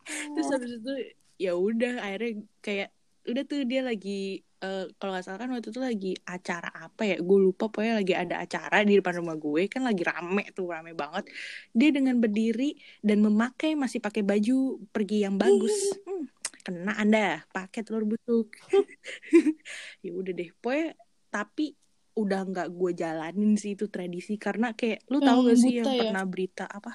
Terus 0.08 0.48
habis 0.52 0.72
itu 0.80 0.94
ya 1.38 1.54
udah 1.54 2.02
akhirnya 2.02 2.32
kayak 2.64 2.90
udah 3.28 3.44
tuh 3.44 3.62
dia 3.68 3.82
lagi 3.84 4.42
eh, 4.62 4.86
kalau 4.98 5.12
nggak 5.14 5.26
salah 5.26 5.40
kan 5.42 5.50
waktu 5.54 5.70
itu 5.70 5.82
lagi 5.82 6.14
acara 6.26 6.70
apa 6.74 7.02
ya? 7.06 7.18
Gue 7.22 7.40
lupa 7.40 7.70
pokoknya 7.70 8.02
lagi 8.02 8.14
ada 8.14 8.36
acara 8.42 8.82
di 8.82 8.98
depan 8.98 9.22
rumah 9.22 9.38
gue. 9.38 9.64
Kan 9.70 9.86
lagi 9.86 10.04
rame 10.04 10.44
tuh 10.54 10.74
rame 10.74 10.98
banget. 10.98 11.30
Dia 11.74 11.90
dengan 11.94 12.18
berdiri 12.18 12.78
dan 13.06 13.22
memakai 13.22 13.78
masih 13.78 14.02
pakai 14.02 14.26
baju 14.26 14.82
pergi 14.90 15.26
yang 15.26 15.38
bagus. 15.38 15.76
Hmm, 16.06 16.26
kena 16.66 16.94
anda 16.98 17.46
pakai 17.54 17.82
telur 17.86 18.06
busuk. 18.06 18.54
Ya 20.06 20.14
udah 20.14 20.32
deh 20.32 20.54
pokoknya 20.62 20.94
tapi 21.28 21.76
udah 22.18 22.40
nggak 22.50 22.68
gue 22.74 22.92
jalanin 22.98 23.54
sih 23.58 23.78
itu 23.78 23.90
tradisi. 23.90 24.38
Karena 24.42 24.74
kayak 24.74 25.06
lu 25.10 25.22
tahu 25.22 25.54
gak 25.54 25.58
sih 25.58 25.82
yang 25.82 25.90
ya? 25.90 26.02
pernah 26.06 26.24
berita 26.26 26.66
apa? 26.66 26.94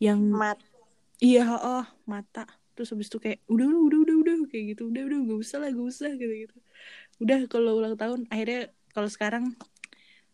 Yang 0.00 0.20
mat. 0.32 0.58
Iya, 1.20 1.44
oh, 1.60 1.84
mata. 2.08 2.59
Terus 2.80 2.96
habis 2.96 3.12
itu 3.12 3.20
kayak 3.20 3.44
udah 3.44 3.68
udah 3.68 3.80
udah 3.84 4.00
udah 4.00 4.16
udah 4.24 4.34
kayak 4.48 4.64
gitu. 4.72 4.88
Udah 4.88 5.04
udah 5.04 5.18
gak 5.28 5.40
usah 5.44 5.58
lah, 5.60 5.68
gak 5.68 5.88
usah 5.92 6.10
gitu 6.16 6.32
gitu. 6.48 6.56
Udah 7.20 7.44
kalau 7.52 7.76
ulang 7.76 8.00
tahun 8.00 8.24
akhirnya 8.32 8.72
kalau 8.96 9.12
sekarang 9.12 9.44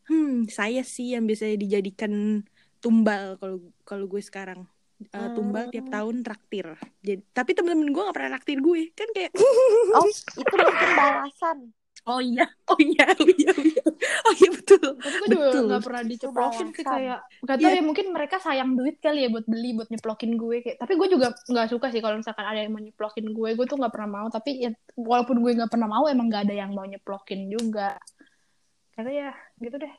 hmm, 0.06 0.46
saya 0.46 0.86
sih 0.86 1.18
yang 1.18 1.26
biasanya 1.26 1.58
dijadikan 1.58 2.46
tumbal 2.78 3.34
kalau 3.42 3.58
kalau 3.82 4.06
gue 4.06 4.22
sekarang. 4.22 4.62
Eh, 4.96 5.30
tumbal 5.34 5.68
tiap 5.74 5.90
tahun 5.90 6.22
traktir. 6.22 6.78
Jadi 7.02 7.26
tapi 7.34 7.50
temen-temen 7.58 7.90
gue 7.90 8.02
gak 8.06 8.14
pernah 8.14 8.30
traktir 8.38 8.62
gue. 8.62 8.94
Kan 8.94 9.10
kayak 9.10 9.34
oh 9.98 10.06
itu 10.06 10.54
mungkin 10.54 10.90
balasan 10.94 11.58
oh 12.06 12.20
iya, 12.22 12.46
oh 12.70 12.78
iya, 12.78 13.04
oh 13.18 13.26
iya, 13.26 13.50
oh 13.50 13.62
iya. 13.62 13.82
Oh 14.26 14.32
iya 14.32 14.50
betul. 14.54 14.94
Tapi 14.96 15.16
gue 15.18 15.38
juga 15.50 15.58
gak 15.68 15.82
pernah 15.82 16.02
diceplokin 16.02 16.66
sih 16.70 16.84
kayak 16.84 17.18
Gak 17.42 17.56
tau 17.58 17.66
Iya. 17.66 17.78
ya 17.78 17.82
mungkin 17.82 18.06
mereka 18.14 18.36
sayang 18.38 18.70
duit 18.74 18.96
kali 18.98 19.26
ya 19.26 19.28
buat 19.28 19.46
beli 19.46 19.70
buat 19.74 19.88
nyeplokin 19.90 20.32
gue 20.34 20.56
kayak 20.62 20.76
Tapi 20.78 20.92
gue 20.94 21.08
juga 21.10 21.26
gak 21.34 21.68
suka 21.68 21.86
sih 21.90 21.98
kalau 21.98 22.16
misalkan 22.16 22.46
ada 22.46 22.62
yang 22.62 22.70
mau 22.70 22.82
nyeplokin 22.82 23.26
gue 23.26 23.48
Gue 23.54 23.66
tuh 23.66 23.76
gak 23.78 23.90
pernah 23.90 24.22
mau 24.22 24.26
Tapi 24.30 24.50
ya 24.62 24.70
walaupun 24.94 25.42
gue 25.42 25.52
gak 25.58 25.70
pernah 25.70 25.88
mau 25.90 26.04
emang 26.06 26.26
gak 26.30 26.46
ada 26.46 26.54
yang 26.54 26.70
mau 26.70 26.86
nyeplokin 26.86 27.50
juga 27.50 27.98
Karena 28.94 29.10
ya 29.12 29.30
gitu 29.58 29.76
deh 29.76 29.92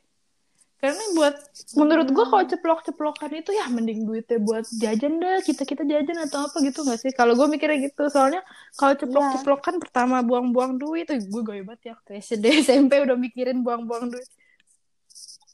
Karena 0.78 1.04
buat 1.18 1.34
menurut 1.74 2.08
gue 2.14 2.24
kalau 2.30 2.44
ceplok-ceplokan 2.46 3.30
itu 3.34 3.50
ya 3.50 3.66
mending 3.66 4.06
duitnya 4.06 4.38
buat 4.38 4.62
jajan 4.62 5.18
dah 5.18 5.42
kita-kita 5.42 5.82
jajan 5.82 6.18
atau 6.30 6.46
apa 6.46 6.62
gitu 6.62 6.86
gak 6.86 7.02
sih 7.02 7.10
Kalau 7.10 7.34
gue 7.34 7.50
mikirnya 7.50 7.82
gitu 7.90 8.06
soalnya 8.06 8.46
kalau 8.78 8.94
ceplok-ceplokan 8.94 9.82
pertama 9.82 10.22
buang-buang 10.22 10.78
duit 10.78 11.10
tuh 11.10 11.18
gue 11.18 11.42
gak 11.42 11.58
hebat 11.58 11.80
ya 11.82 11.98
waktu 11.98 12.22
SD 12.22 12.44
SMP 12.70 13.02
udah 13.02 13.18
mikirin 13.18 13.66
buang-buang 13.66 14.06
duit 14.14 14.28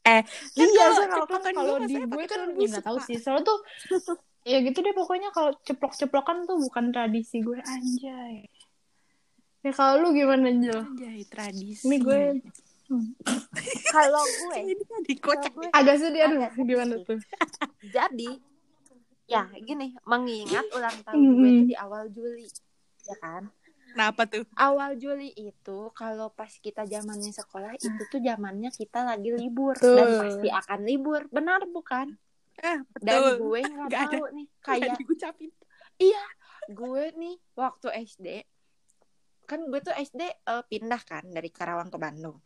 Eh, 0.05 0.21
kan 0.21 0.69
iya, 0.69 0.85
kalau 1.09 1.25
kan 1.25 1.41
kalau 1.41 1.81
gue 1.81 1.89
di 1.89 1.97
gue 1.97 2.25
kan 2.29 2.53
busuk, 2.53 2.77
nggak 2.77 2.85
tahu 2.85 2.99
sih. 3.09 3.17
Soalnya 3.17 3.49
tuh 3.49 3.59
ya 4.45 4.61
gitu 4.61 4.85
deh 4.85 4.93
pokoknya 4.93 5.33
kalau 5.33 5.57
ceplok-ceplokan 5.65 6.45
tuh 6.45 6.61
bukan 6.61 6.93
tradisi 6.93 7.41
gue 7.41 7.57
anjay. 7.65 8.45
Ya 9.65 9.73
kalau 9.73 10.05
lu 10.05 10.09
gimana 10.13 10.53
Jel? 10.53 10.85
Anjay, 10.85 11.25
tradisi. 11.25 11.89
Ini 11.89 11.97
gue 12.05 12.21
kalau 13.87 14.21
gue 14.23 14.59
kalau 15.19 15.41
gue 15.43 15.69
agak 15.71 15.97
sedih 15.97 16.23
aduh 16.25 16.49
gimana 16.59 16.95
tuh? 17.01 17.19
jadi 17.83 18.31
ya 19.25 19.49
gini 19.57 19.97
mengingat 20.05 20.69
ulang 20.71 20.99
tahun 21.01 21.23
gue 21.35 21.49
itu 21.51 21.65
di 21.67 21.77
awal 21.77 22.09
Juli 22.09 22.49
ya 23.03 23.17
kan 23.19 23.49
Kenapa 23.95 24.27
tuh? 24.27 24.43
awal 24.55 24.99
Juli 24.99 25.31
itu 25.33 25.79
kalau 25.93 26.27
pas 26.29 26.51
kita 26.51 26.83
zamannya 26.83 27.31
sekolah 27.31 27.73
itu 27.75 28.03
tuh 28.05 28.19
zamannya 28.19 28.69
kita 28.69 29.07
lagi 29.07 29.31
libur 29.31 29.73
Betul. 29.73 29.95
dan 29.95 30.09
pasti 30.19 30.49
akan 30.51 30.81
libur 30.83 31.21
benar 31.31 31.63
bukan 31.65 32.19
Ah, 32.57 32.83
dan 32.97 33.19
betul. 33.19 33.35
gue 33.41 33.61
nggak 33.63 33.87
Nggak 33.87 34.03
ada. 34.03 34.15
tahu 34.15 34.27
nih 34.31 34.47
Kayak 34.61 34.95
diucapin. 34.97 35.51
gue 36.67 37.05
nih 37.15 37.37
waktu 37.55 37.87
SD 38.05 38.27
kan 39.45 39.61
gue 39.65 39.81
tuh 39.81 39.93
SD 39.93 40.21
eh, 40.25 40.63
pindah 40.67 41.03
kan 41.05 41.25
dari 41.29 41.49
Karawang 41.49 41.89
ke 41.89 41.99
Bandung. 42.01 42.41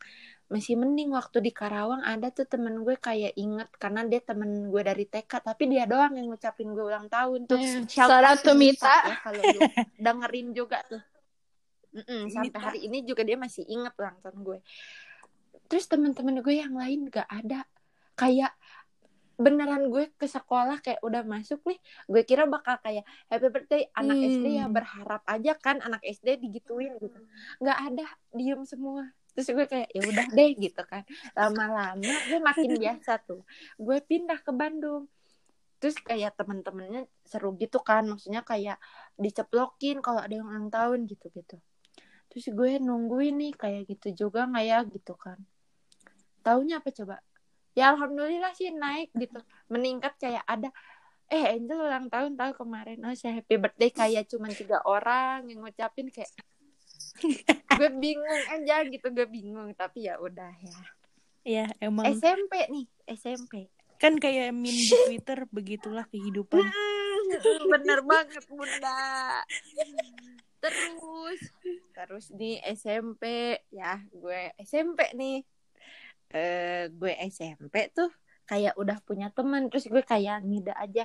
Masih 0.49 0.75
mending 0.75 1.13
waktu 1.13 1.39
di 1.39 1.51
Karawang 1.53 2.01
ada 2.01 2.29
tuh 2.29 2.43
temen 2.43 2.81
gue 2.81 2.97
kayak 2.97 3.37
inget 3.37 3.69
karena 3.77 4.01
dia 4.03 4.19
temen 4.19 4.67
gue 4.67 4.81
dari 4.81 5.05
TK 5.05 5.31
tapi 5.45 5.69
dia 5.69 5.85
doang 5.85 6.17
yang 6.17 6.27
ngucapin 6.27 6.73
gue 6.73 6.85
ulang 6.85 7.07
tahun 7.07 7.45
tuh. 7.45 7.57
Eh, 7.57 7.85
Shout 7.85 8.09
shout 8.09 8.23
out 8.25 8.39
to 8.41 8.53
Mita. 8.53 8.89
ya 9.07 9.15
kalau 9.21 9.41
lu 9.41 9.61
dengerin 10.05 10.47
juga 10.51 10.81
tuh. 10.85 11.01
Mm-mm, 11.89 12.29
sampai 12.29 12.53
Mita. 12.53 12.59
hari 12.61 12.79
ini 12.85 13.01
juga 13.01 13.25
dia 13.25 13.33
masih 13.33 13.65
inget 13.65 13.93
ulang 13.97 14.17
tahun 14.21 14.37
gue. 14.41 14.59
Terus 15.69 15.85
temen-temen 15.85 16.41
gue 16.41 16.55
yang 16.57 16.73
lain 16.73 17.09
gak 17.09 17.29
ada. 17.29 17.65
Kayak 18.13 18.53
beneran 19.39 19.87
gue 19.87 20.11
ke 20.19 20.27
sekolah 20.27 20.83
kayak 20.83 20.99
udah 20.99 21.23
masuk 21.23 21.63
nih 21.63 21.79
gue 22.11 22.21
kira 22.27 22.43
bakal 22.43 22.75
kayak 22.83 23.07
happy 23.31 23.47
birthday. 23.47 23.83
Anak 23.95 24.19
Hmm. 24.19 24.27
SD 24.35 24.45
ya 24.59 24.65
berharap 24.67 25.23
aja 25.23 25.55
kan 25.55 25.79
anak 25.79 26.03
SD 26.03 26.43
digituin 26.43 26.99
gitu. 26.99 27.15
Nggak 27.63 27.79
ada 27.79 28.05
diem 28.35 28.61
semua. 28.67 29.07
Terus 29.31 29.47
gue 29.55 29.65
kayak 29.65 29.89
ya 29.95 30.01
udah 30.03 30.27
deh 30.35 30.51
gitu 30.59 30.81
kan. 30.83 31.07
Lama-lama 31.31 32.13
gue 32.27 32.39
makin 32.43 32.75
biasa 32.75 33.23
tuh. 33.23 33.47
Gue 33.79 34.03
pindah 34.03 34.43
ke 34.43 34.51
Bandung. 34.51 35.07
Terus 35.79 35.95
kayak 36.03 36.35
temen-temennya 36.35 37.07
seru 37.23 37.55
gitu 37.55 37.79
kan 37.79 38.03
maksudnya 38.03 38.43
kayak 38.43 38.75
diceplokin 39.15 40.03
kalau 40.03 40.19
ada 40.19 40.35
yang 40.35 40.51
ulang 40.51 40.67
tahun 40.67 41.07
gitu 41.07 41.31
gitu 41.31 41.55
terus 42.29 42.45
gue 42.53 42.77
nungguin 42.77 43.41
nih 43.41 43.53
kayak 43.57 43.89
gitu 43.89 44.29
juga 44.29 44.45
nggak 44.45 44.65
ya 44.69 44.79
gitu 44.85 45.17
kan. 45.17 45.41
Taunya 46.45 46.77
apa 46.77 46.93
coba 46.93 47.25
ya 47.79 47.95
alhamdulillah 47.95 48.51
sih 48.51 48.75
naik 48.75 49.15
gitu. 49.15 49.39
Meningkat 49.71 50.19
kayak 50.19 50.43
ada 50.43 50.67
eh 51.31 51.55
Angel 51.55 51.79
ulang 51.79 52.11
tahun 52.11 52.35
tahu 52.35 52.67
kemarin. 52.67 52.99
Oh 53.07 53.15
saya 53.15 53.39
happy 53.39 53.55
birthday 53.55 53.91
kayak 53.95 54.27
cuma 54.27 54.51
tiga 54.51 54.83
orang 54.83 55.47
yang 55.47 55.63
ngucapin 55.63 56.11
kayak 56.11 56.27
gue 57.79 57.89
bingung 57.95 58.43
aja 58.51 58.83
gitu 58.83 59.07
gue 59.15 59.27
bingung. 59.31 59.71
Tapi 59.79 60.11
ya 60.11 60.19
udah 60.19 60.51
ya. 60.51 60.77
Ya, 61.47 61.65
emang. 61.79 62.03
SMP 62.19 62.67
nih 62.67 62.85
SMP 63.07 63.71
kan 63.99 64.15
kayak 64.15 64.55
meme 64.55 64.71
di 64.71 64.87
Twitter 64.87 65.43
begitulah 65.51 66.07
kehidupan. 66.07 66.63
bener 67.67 67.99
banget 68.07 68.43
bunda. 68.47 69.43
Terus 70.63 71.39
terus 71.91 72.25
di 72.31 72.55
SMP 72.63 73.55
ya 73.69 73.99
gue 74.07 74.55
SMP 74.63 75.11
nih 75.19 75.43
eh 76.29 76.87
gue 76.89 77.13
SMP 77.27 77.89
tuh 77.89 78.09
kayak 78.45 78.77
udah 78.77 78.97
punya 79.01 79.29
teman 79.33 79.69
terus 79.69 79.85
gue 79.85 80.01
kayak 80.01 80.41
ngide 80.41 80.73
aja 80.73 81.03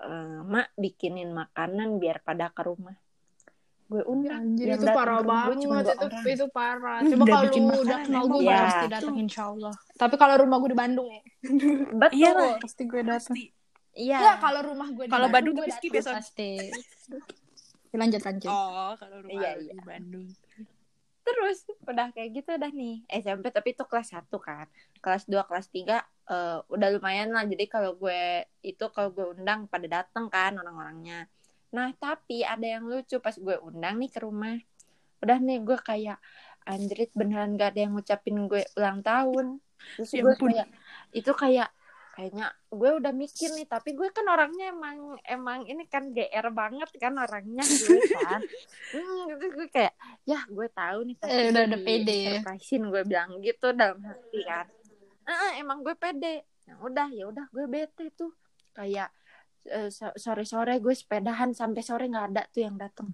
eh, 0.00 0.38
mak 0.44 0.72
bikinin 0.76 1.32
makanan 1.32 1.96
biar 1.96 2.20
pada 2.20 2.52
ke 2.52 2.62
rumah 2.64 2.96
gue 3.90 4.06
undang 4.06 4.54
Anjir 4.54 4.78
itu 4.78 4.86
parah 4.86 5.18
banget 5.18 5.66
cuma 5.66 5.82
itu 5.82 5.90
orang. 5.90 6.22
itu 6.22 6.46
parah. 6.54 6.98
Coba 7.02 7.10
udah 7.10 7.26
kalau 7.26 7.42
bikin 7.50 7.62
lu 7.62 7.66
makanan, 7.66 7.82
udah 7.82 7.98
kenal 8.06 8.24
gue 8.30 8.42
ya. 8.46 8.58
pasti 8.62 8.86
datang 8.86 9.16
insya 9.18 9.42
Allah. 9.50 9.74
Tapi 9.98 10.14
kalau 10.14 10.34
rumah 10.38 10.56
gue 10.62 10.70
di 10.70 10.78
Bandung 10.78 11.08
ya, 11.10 11.22
betul 11.98 12.14
Iyalah. 12.22 12.54
pasti 12.62 12.82
gue 12.86 13.02
datang. 13.02 13.34
Iya 13.90 14.18
Enggak, 14.22 14.36
kalau 14.38 14.60
rumah 14.62 14.88
gue 14.94 15.04
di 15.04 15.10
Kalau 15.10 15.26
Bandung 15.26 15.54
gue 15.58 15.66
tapi 15.66 15.74
skip 15.74 15.90
ya, 15.90 16.02
pasti. 16.06 16.50
Lanjut 17.90 18.22
lanjut. 18.22 18.46
Oh, 18.54 18.94
kalau 18.94 19.16
rumah 19.26 19.34
Iya, 19.34 19.50
iya. 19.58 19.72
di 19.74 19.82
Bandung. 19.82 20.26
Terus 21.30 21.58
udah 21.86 22.10
kayak 22.10 22.30
gitu 22.42 22.50
udah 22.58 22.70
nih 22.74 23.06
SMP 23.08 23.54
tapi 23.54 23.72
itu 23.72 23.84
kelas 23.86 24.14
1 24.14 24.36
kan. 24.42 24.66
Kelas 24.98 25.24
2 25.30 25.46
kelas 25.46 25.66
3 25.70 26.02
eh, 26.28 26.58
udah 26.66 26.88
lumayan 26.98 27.30
lah. 27.30 27.46
Jadi 27.46 27.64
kalau 27.70 27.94
gue 27.94 28.44
itu 28.66 28.84
kalau 28.90 29.14
gue 29.14 29.26
undang 29.38 29.70
pada 29.70 29.86
dateng 29.86 30.26
kan 30.26 30.58
orang-orangnya. 30.58 31.30
Nah 31.72 31.94
tapi 31.96 32.42
ada 32.42 32.66
yang 32.66 32.86
lucu 32.90 33.22
pas 33.22 33.34
gue 33.34 33.56
undang 33.62 33.96
nih 34.02 34.10
ke 34.10 34.20
rumah. 34.22 34.58
Udah 35.20 35.38
nih 35.38 35.58
gue 35.62 35.78
kayak 35.78 36.18
anjrit 36.68 37.10
beneran 37.16 37.56
gak 37.56 37.74
ada 37.76 37.80
yang 37.88 37.92
ngucapin 37.96 38.36
gue 38.46 38.62
ulang 38.76 39.00
tahun? 39.00 39.58
Terus 39.96 40.10
Ya 40.12 40.20
gue 40.22 40.34
kayak 40.36 40.66
itu 41.16 41.32
kayak 41.32 41.68
kayaknya 42.20 42.46
gue 42.68 42.90
udah 42.94 43.12
mikir 43.12 43.48
nih 43.50 43.64
tapi 43.64 43.90
gue 43.90 44.08
kan 44.10 44.26
orangnya 44.26 44.68
emang 44.68 44.96
emang 45.22 45.64
ini 45.64 45.84
kan 45.86 46.12
GR 46.12 46.52
banget 46.52 46.92
kan 46.94 47.16
orangnya 47.16 47.64
gue 47.64 47.96
kan. 48.20 48.40
Hmm, 48.90 49.24
gue 49.32 49.66
kayak 49.66 49.96
ya 50.22 50.44
gue 50.44 50.68
tahu 50.70 50.98
nih 51.02 51.16
pasti 51.16 51.32
Eh, 51.34 51.48
udah- 51.48 51.64
udah 51.64 51.80
pede. 51.80 52.18
surprisein 52.36 52.82
gue 52.86 53.02
bilang 53.02 53.30
gitu 53.40 53.72
dalam 53.72 53.98
hati 54.00 54.40
kan. 54.42 54.68
"Ah, 55.24 55.56
emang 55.56 55.80
gue 55.80 55.94
pede. 55.94 56.44
Ya 56.62 56.76
udah 56.78 57.08
ya 57.08 57.24
udah 57.26 57.48
gue 57.48 57.64
bete 57.64 58.12
tuh. 58.12 58.36
Kayak 58.70 59.08
sore 60.14 60.44
sore 60.44 60.76
gue 60.76 60.92
sepedahan 60.92 61.50
sampai 61.50 61.80
sore 61.80 62.04
nggak 62.06 62.26
ada 62.30 62.42
tuh 62.46 62.62
yang 62.62 62.76
dateng 62.76 63.12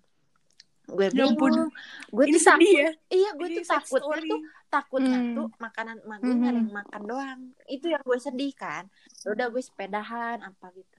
gue 0.86 1.06
Ya 1.10 1.26
bingung 1.26 1.70
gue 2.14 2.26
tuh 2.30 2.42
takut 2.46 2.70
ya. 2.78 2.90
iya 3.10 3.28
gue 3.38 3.48
tuh 3.58 3.64
takutnya 3.66 4.18
story. 4.18 4.30
tuh 4.30 4.40
takutnya 4.70 5.18
Hmm. 5.18 5.34
tuh 5.36 5.46
makanan 5.58 5.96
emak 6.06 6.18
gue 6.22 6.30
Mhm. 6.30 6.44
yang 6.58 6.70
makan 6.70 7.02
doang 7.10 7.40
itu 7.66 7.86
yang 7.94 8.02
gue 8.06 8.18
sedih 8.22 8.52
kan 8.54 8.84
Ya 9.26 9.28
udah 9.34 9.46
gue 9.50 9.62
sepedahan 9.62 10.38
apa 10.46 10.66
gitu 10.78 10.98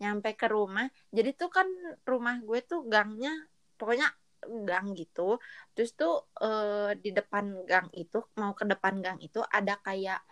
nyampe 0.00 0.30
ke 0.38 0.46
rumah 0.48 0.86
jadi 1.12 1.30
tuh 1.34 1.50
kan 1.50 1.68
rumah 2.06 2.36
gue 2.40 2.58
tuh 2.64 2.80
gangnya 2.86 3.32
pokoknya 3.78 4.08
gang 4.68 4.94
gitu 4.94 5.42
terus 5.74 5.90
tuh 5.98 6.24
eh, 6.40 6.94
di 7.02 7.10
depan 7.10 7.44
gang 7.66 7.88
itu 7.92 8.18
mau 8.40 8.54
ke 8.54 8.64
depan 8.64 8.94
gang 9.04 9.18
itu 9.20 9.42
ada 9.42 9.74
kayak 9.82 10.22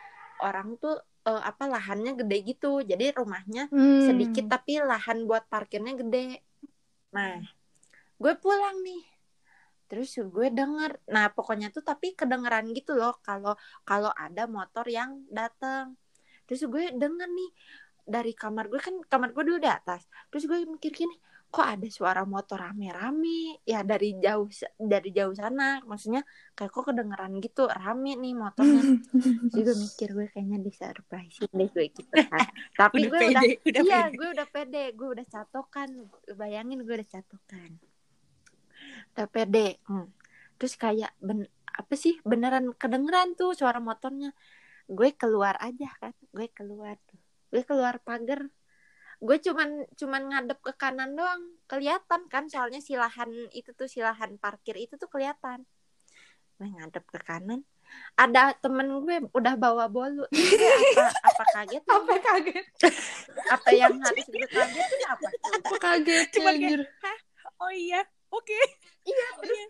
orang 0.41 0.79
tuh 0.79 0.95
eh, 1.27 1.43
apa 1.51 1.65
lahannya 1.67 2.15
gede 2.21 2.37
gitu 2.55 2.81
jadi 2.87 3.13
rumahnya 3.19 3.67
Hmm. 3.75 3.99
sedikit 4.07 4.47
tapi 4.47 4.79
lahan 4.81 5.27
buat 5.29 5.45
parkirnya 5.53 5.93
gede 5.99 6.41
Nah, 7.17 7.41
gue 8.17 8.33
pulang 8.41 8.77
nih. 8.83 9.03
Terus 9.87 10.19
gue 10.19 10.49
denger, 10.51 10.99
nah 11.15 11.31
pokoknya 11.31 11.71
tuh 11.71 11.87
tapi 11.87 12.13
kedengeran 12.19 12.75
gitu 12.75 12.99
loh 12.99 13.15
kalau 13.23 13.55
kalau 13.87 14.11
ada 14.15 14.51
motor 14.51 14.83
yang 14.91 15.23
datang. 15.31 15.95
Terus 16.47 16.67
gue 16.67 16.85
denger 16.95 17.29
nih 17.31 17.51
dari 18.07 18.33
kamar 18.35 18.67
gue 18.67 18.81
kan 18.83 18.95
kamar 19.07 19.31
gue 19.31 19.45
dulu 19.47 19.59
di 19.63 19.71
atas. 19.71 20.03
Terus 20.31 20.45
gue 20.51 20.59
mikir 20.67 20.91
gini, 20.91 21.15
kok 21.47 21.63
ada 21.63 21.87
suara 21.89 22.23
motor 22.27 22.59
rame-rame 22.59 23.63
ya 23.63 23.87
dari 23.87 24.19
jauh 24.19 24.51
dari 24.77 25.11
jauh 25.15 25.33
sana 25.33 25.79
maksudnya 25.87 26.21
kayak 26.59 26.71
kok 26.75 26.85
kedengeran 26.91 27.39
gitu 27.39 27.71
rame 27.71 28.19
nih 28.19 28.35
motornya 28.35 28.83
juga 29.57 29.73
mikir 29.79 30.09
gue 30.13 30.27
kayaknya 30.35 30.59
di 30.61 30.73
surprise 30.75 31.39
deh 31.47 31.69
gue 31.71 31.87
gitu 31.95 32.03
kan 32.11 32.45
tapi 32.81 33.07
Udah 33.07 33.11
gue 33.15 33.21
pede, 33.23 33.31
udah, 33.31 33.43
udah 33.73 33.83
iya 33.87 34.01
pede. 34.05 34.17
gue 34.19 34.29
udah 34.37 34.47
pede 34.51 34.85
gue 34.93 35.09
udah 35.17 35.27
catokan 35.31 35.89
bayangin 36.35 36.79
gue 36.83 36.95
udah 36.99 37.09
catokan 37.09 37.71
pede 39.25 39.81
hmm. 39.89 40.13
terus 40.61 40.77
kayak 40.77 41.17
ben 41.25 41.49
apa 41.77 41.95
sih 41.95 42.17
beneran 42.25 42.73
kedengeran 42.73 43.37
tuh 43.37 43.53
suara 43.53 43.79
motornya. 43.79 44.33
Gue 44.89 45.13
keluar 45.13 45.61
aja 45.61 45.93
kan 46.01 46.17
gue 46.33 46.49
keluar 46.57 46.97
tuh. 47.05 47.21
Gue 47.53 47.63
keluar 47.69 48.01
pagar. 48.01 48.49
Gue 49.21 49.37
cuman 49.41 49.85
cuman 49.97 50.23
ngadep 50.33 50.59
ke 50.65 50.73
kanan 50.77 51.17
doang 51.17 51.57
kelihatan 51.69 52.29
kan 52.33 52.49
soalnya 52.49 52.81
silahan 52.81 53.29
itu 53.53 53.73
tuh 53.77 53.89
silahan 53.89 54.41
parkir 54.41 54.81
itu 54.81 54.97
tuh 54.97 55.09
kelihatan. 55.13 55.69
Gue 56.57 56.69
ngadep 56.73 57.05
ke 57.05 57.21
kanan. 57.21 57.61
Ada 58.19 58.57
temen 58.59 58.89
gue 59.05 59.29
udah 59.37 59.55
bawa 59.55 59.87
bolu. 59.93 60.25
Apa 60.27 61.13
apa 61.23 61.45
kaget 61.55 61.83
Apa 61.87 62.15
kaget? 62.19 62.67
apa 63.47 63.69
yang 63.77 63.95
harus 64.01 64.27
gue 64.27 64.47
kaget 64.49 64.91
apa? 65.07 65.29
Apa 65.61 65.75
kaget? 65.79 66.27
Cuman 66.35 66.55
kayak, 66.57 66.67
anjir? 66.73 66.81
oh 67.63 67.73
iya 67.73 68.01
oke. 68.37 68.61
Iya 69.05 69.27
Iya. 69.47 69.67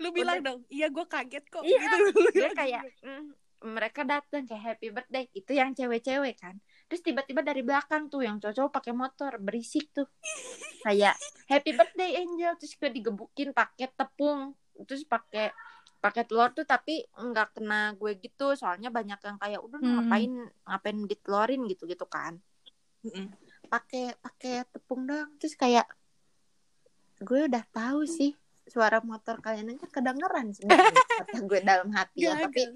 lu 0.00 0.08
bilang 0.16 0.40
dong. 0.40 0.60
Iya 0.72 0.88
gue 0.88 1.04
kaget 1.04 1.44
kok. 1.48 1.60
Iya, 1.60 1.76
gitu. 1.76 2.20
dia 2.40 2.50
kayak 2.56 2.82
mm, 3.04 3.24
mereka 3.68 4.00
datang 4.02 4.48
kayak 4.48 4.62
happy 4.64 4.88
birthday. 4.88 5.24
Itu 5.32 5.52
yang 5.52 5.76
cewek-cewek 5.76 6.40
kan. 6.40 6.56
Terus 6.88 7.04
tiba-tiba 7.04 7.44
dari 7.44 7.60
belakang 7.60 8.08
tuh 8.08 8.24
yang 8.24 8.40
cowok 8.40 8.72
pakai 8.72 8.96
motor 8.96 9.36
berisik 9.36 9.92
tuh. 9.92 10.08
Kayak 10.88 11.20
happy 11.44 11.76
birthday 11.76 12.16
angel. 12.16 12.56
Terus 12.56 12.72
gue 12.74 12.90
digebukin 12.90 13.52
pakai 13.52 13.92
tepung 13.92 14.56
terus 14.88 15.04
pakai 15.04 15.52
pakai 16.00 16.24
telur 16.24 16.48
tuh 16.56 16.64
tapi 16.64 17.04
nggak 17.12 17.60
kena 17.60 17.92
gue 17.92 18.16
gitu. 18.16 18.56
Soalnya 18.56 18.88
banyak 18.88 19.20
yang 19.20 19.36
kayak 19.36 19.60
udah 19.60 19.78
Hmm. 19.84 20.08
ngapain 20.08 20.32
ngapain 20.64 20.98
ditelorin 21.04 21.60
gitu 21.68 21.84
gitu 21.84 22.08
kan 22.08 22.40
pakai 23.68 24.12
pakai 24.18 24.64
tepung 24.72 25.04
doang. 25.04 25.30
Terus 25.36 25.54
kayak 25.56 25.84
gue 27.20 27.40
udah 27.46 27.64
tahu 27.70 28.08
sih 28.08 28.32
suara 28.70 29.02
motor 29.02 29.42
kalian 29.42 29.74
aja 29.76 29.86
kedengeran 29.90 30.54
sebenarnya 30.54 30.94
kata 31.20 31.38
gue 31.42 31.60
dalam 31.60 31.90
hati 31.90 32.24
ya 32.24 32.38
tapi 32.38 32.62
Gagal. 32.64 32.72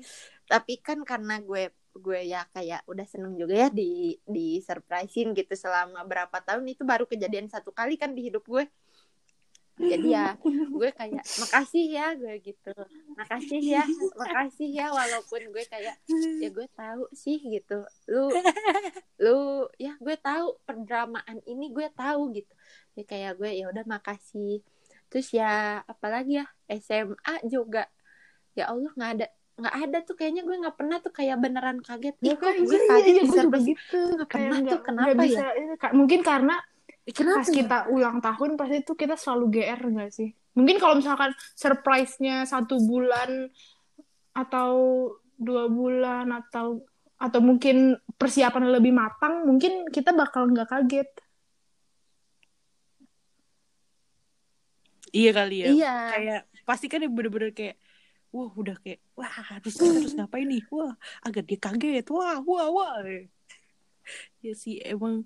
tapi 0.51 0.75
kan 0.83 0.99
karena 1.07 1.39
gue 1.41 1.71
gue 1.95 2.21
ya 2.27 2.43
kayak 2.51 2.83
udah 2.91 3.07
seneng 3.07 3.39
juga 3.39 3.55
ya 3.55 3.69
di 3.71 4.19
di 4.27 4.59
surprisein 4.59 5.31
gitu 5.31 5.55
selama 5.55 6.03
berapa 6.03 6.35
tahun 6.43 6.67
itu 6.67 6.83
baru 6.83 7.07
kejadian 7.07 7.47
satu 7.47 7.71
kali 7.71 7.95
kan 7.95 8.11
di 8.13 8.27
hidup 8.27 8.43
gue 8.45 8.67
jadi 9.75 10.07
ya 10.07 10.27
gue 10.79 10.91
kayak 10.95 11.25
makasih 11.27 11.85
ya 11.91 12.07
gue 12.15 12.35
gitu. 12.43 12.75
Makasih 13.19 13.61
ya 13.63 13.83
makasih 14.15 14.69
ya 14.71 14.87
walaupun 14.95 15.51
gue 15.51 15.65
kayak 15.67 15.99
ya 16.39 16.49
gue 16.49 16.67
tahu 16.79 17.05
sih 17.11 17.43
gitu. 17.43 17.83
Lu 18.07 18.31
lu 19.19 19.67
ya 19.79 19.99
gue 19.99 20.17
tahu 20.19 20.59
perdramaan 20.63 21.43
ini 21.47 21.75
gue 21.75 21.91
tahu 21.91 22.31
gitu. 22.39 22.55
Ya 22.95 23.03
kayak 23.03 23.33
gue 23.43 23.51
ya 23.51 23.67
udah 23.71 23.85
makasih. 23.87 24.63
Terus 25.11 25.35
ya 25.35 25.83
apalagi 25.91 26.43
ya 26.43 26.47
SMA 26.79 27.35
juga. 27.51 27.91
Ya 28.55 28.71
Allah 28.71 28.95
nggak 28.95 29.13
ada 29.19 29.27
nggak 29.55 29.77
ada 29.87 29.99
tuh 30.03 30.15
kayaknya 30.19 30.43
gue 30.43 30.57
nggak 30.67 30.77
pernah 30.79 30.99
tuh 30.99 31.11
kayak 31.15 31.39
beneran 31.39 31.79
kaget. 31.83 32.15
Ya 32.23 32.35
kok 32.35 32.47
kan, 32.47 32.59
gue 32.59 32.79
iya, 32.79 32.89
kaget 32.91 33.07
iya, 33.11 33.23
gue 33.23 33.27
juga 33.27 33.39
surprise 33.43 33.67
gitu. 33.71 34.01
Nggak 34.19 34.31
pernah 34.31 34.59
tuh, 34.63 34.81
kenapa 34.83 35.11
ya? 35.11 35.19
bisa, 35.23 35.45
Kak. 35.79 35.93
Mungkin 35.95 36.21
karena 36.27 36.57
kenapa 37.13 37.45
pas 37.45 37.49
ya? 37.51 37.55
kita 37.61 37.79
ulang 37.93 38.19
tahun 38.25 38.51
pasti 38.57 38.77
itu 38.81 38.93
kita 38.97 39.15
selalu 39.19 39.45
GR 39.61 39.81
nggak 39.81 40.11
sih? 40.15 40.31
Mungkin 40.55 40.77
kalau 40.79 40.95
misalkan 40.97 41.35
surprise-nya 41.59 42.47
satu 42.49 42.81
bulan 42.81 43.51
atau 44.33 44.73
dua 45.35 45.67
bulan 45.69 46.31
atau 46.31 46.87
atau 47.19 47.41
mungkin 47.43 47.99
persiapan 48.17 48.71
lebih 48.71 48.95
matang, 48.95 49.45
mungkin 49.45 49.89
kita 49.91 50.15
bakal 50.15 50.49
nggak 50.49 50.71
kaget. 50.71 51.09
iya 55.15 55.31
kali 55.31 55.57
ya 55.63 55.67
iya 55.71 55.95
kayak 56.11 56.41
pasti 56.67 56.87
kan 56.91 57.07
bener-bener 57.07 57.55
kayak 57.55 57.79
wah 58.35 58.51
udah 58.51 58.75
kayak 58.83 58.99
wah 59.15 59.31
harus 59.31 59.79
harus 59.79 60.13
ngapain 60.19 60.51
nih 60.51 60.67
wah 60.75 60.99
agak 61.23 61.47
dia 61.47 61.59
kaget 61.63 62.07
wah 62.11 62.43
wah 62.43 62.67
wah 62.75 62.99
ya 64.43 64.53
sih 64.59 64.83
emang 64.83 65.23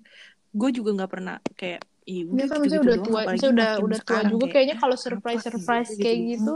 gue 0.49 0.69
juga 0.73 0.89
nggak 0.97 1.11
pernah 1.11 1.37
kayak 1.53 1.81
Dia 2.09 2.45
kan 2.49 2.65
gitu-gitu 2.65 2.65
maksudnya 2.65 2.81
udah 2.81 2.97
tua, 3.05 3.19
apalagi 3.21 3.45
udah 3.53 3.71
udah 3.85 3.99
tua 4.01 4.21
juga 4.25 4.45
kayak, 4.49 4.53
kayaknya 4.53 4.75
kalau 4.81 4.97
surprise 4.97 5.43
surprise 5.45 5.89
gitu, 5.93 6.01
kayak 6.01 6.17
gitu. 6.17 6.33
gitu 6.33 6.53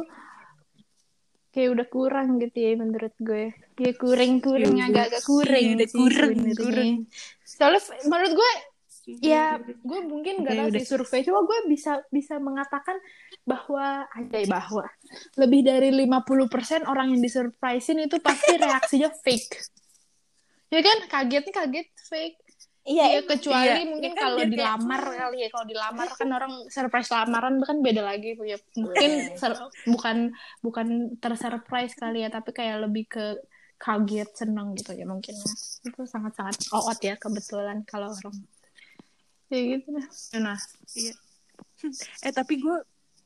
kayak 1.54 1.70
udah 1.70 1.88
kurang 1.94 2.42
gitu 2.42 2.58
ya 2.58 2.72
menurut 2.74 3.14
gue. 3.22 3.54
Ya 3.78 3.92
kurang 3.94 4.42
kurang 4.42 4.74
Iya, 4.74 4.90
agak-agak 4.90 5.22
iya, 5.22 5.72
udah 5.78 5.86
sih 5.86 5.98
kurang, 6.02 6.34
sebenarnya. 6.34 6.58
kurang. 6.58 6.92
Soalnya 7.46 7.82
menurut 8.10 8.34
gue 8.34 8.52
ya 9.20 9.60
gue 9.60 10.00
mungkin 10.08 10.34
nggak 10.48 10.56
Oke, 10.56 10.62
tahu 10.64 10.70
sih 10.80 10.88
survei 10.88 11.22
cuma 11.28 11.44
gue 11.44 11.60
bisa 11.68 12.00
bisa 12.08 12.40
mengatakan 12.40 12.96
bahwa 13.44 14.08
aja 14.08 14.48
bahwa 14.48 14.88
lebih 15.36 15.68
dari 15.68 15.92
50% 15.92 16.88
orang 16.88 17.12
yang 17.12 17.20
disurprisein 17.20 18.00
itu 18.00 18.24
pasti 18.24 18.56
reaksinya 18.56 19.12
fake 19.12 19.60
ya 20.72 20.80
kan 20.80 20.98
kagetnya 21.12 21.52
kaget 21.52 21.88
fake 22.08 22.40
iya 22.84 23.06
Iya, 23.16 23.20
kecuali 23.24 23.80
iya. 23.80 23.86
mungkin 23.88 24.12
Kan 24.12 24.20
kalau 24.20 24.36
biar 24.38 24.48
kayak, 24.48 24.54
dilamar 24.60 25.02
kali 25.08 25.38
ya 25.40 25.50
kalau 25.56 25.66
dilamar 25.72 26.08
kan 26.20 26.30
orang 26.38 26.54
surprise 26.68 27.10
lamaran 27.16 27.56
kan 27.64 27.78
beda 27.80 28.02
lagi 28.04 28.36
ya 28.44 28.58
mungkin 28.76 29.12
ser- 29.40 29.60
bukan 29.88 30.18
bukan 30.60 30.88
tersurprise 31.24 31.96
kali 31.96 32.28
ya 32.28 32.30
tapi 32.30 32.52
kayak 32.52 32.84
lebih 32.88 33.08
ke 33.08 33.26
kaget 33.80 34.30
seneng 34.36 34.76
gitu 34.80 34.96
ya 34.96 35.04
mungkin 35.04 35.36
ya. 35.36 35.52
itu 35.88 36.02
sangat 36.08 36.36
sangat 36.40 36.56
out 36.72 37.00
ya 37.04 37.16
kebetulan 37.20 37.84
kalau 37.84 38.12
orang 38.12 38.36
kayak 39.52 39.64
gitu 39.80 39.88
nah 39.96 40.08
nah 40.40 40.58
eh 42.24 42.34
tapi 42.36 42.60
gue 42.64 42.78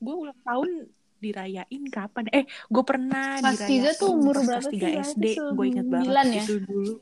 gue 0.01 0.15
ulang 0.17 0.39
tahun 0.41 0.69
dirayain 1.17 1.83
kapan 1.89 2.25
eh 2.29 2.45
gue 2.69 2.83
pernah 2.85 3.41
Kelas 3.41 3.57
dirayain 3.57 3.69
tiga 3.73 3.89
tuh 3.97 4.09
umur 4.13 4.35
berapa 4.37 4.61
kelas 4.61 4.65
sih? 4.69 4.73
tiga 4.77 4.89
SD 5.01 5.25
gue 5.57 5.65
inget 5.65 5.87
banget 5.89 6.25
ya? 6.29 6.45
itu 6.45 6.55
dulu 6.61 6.93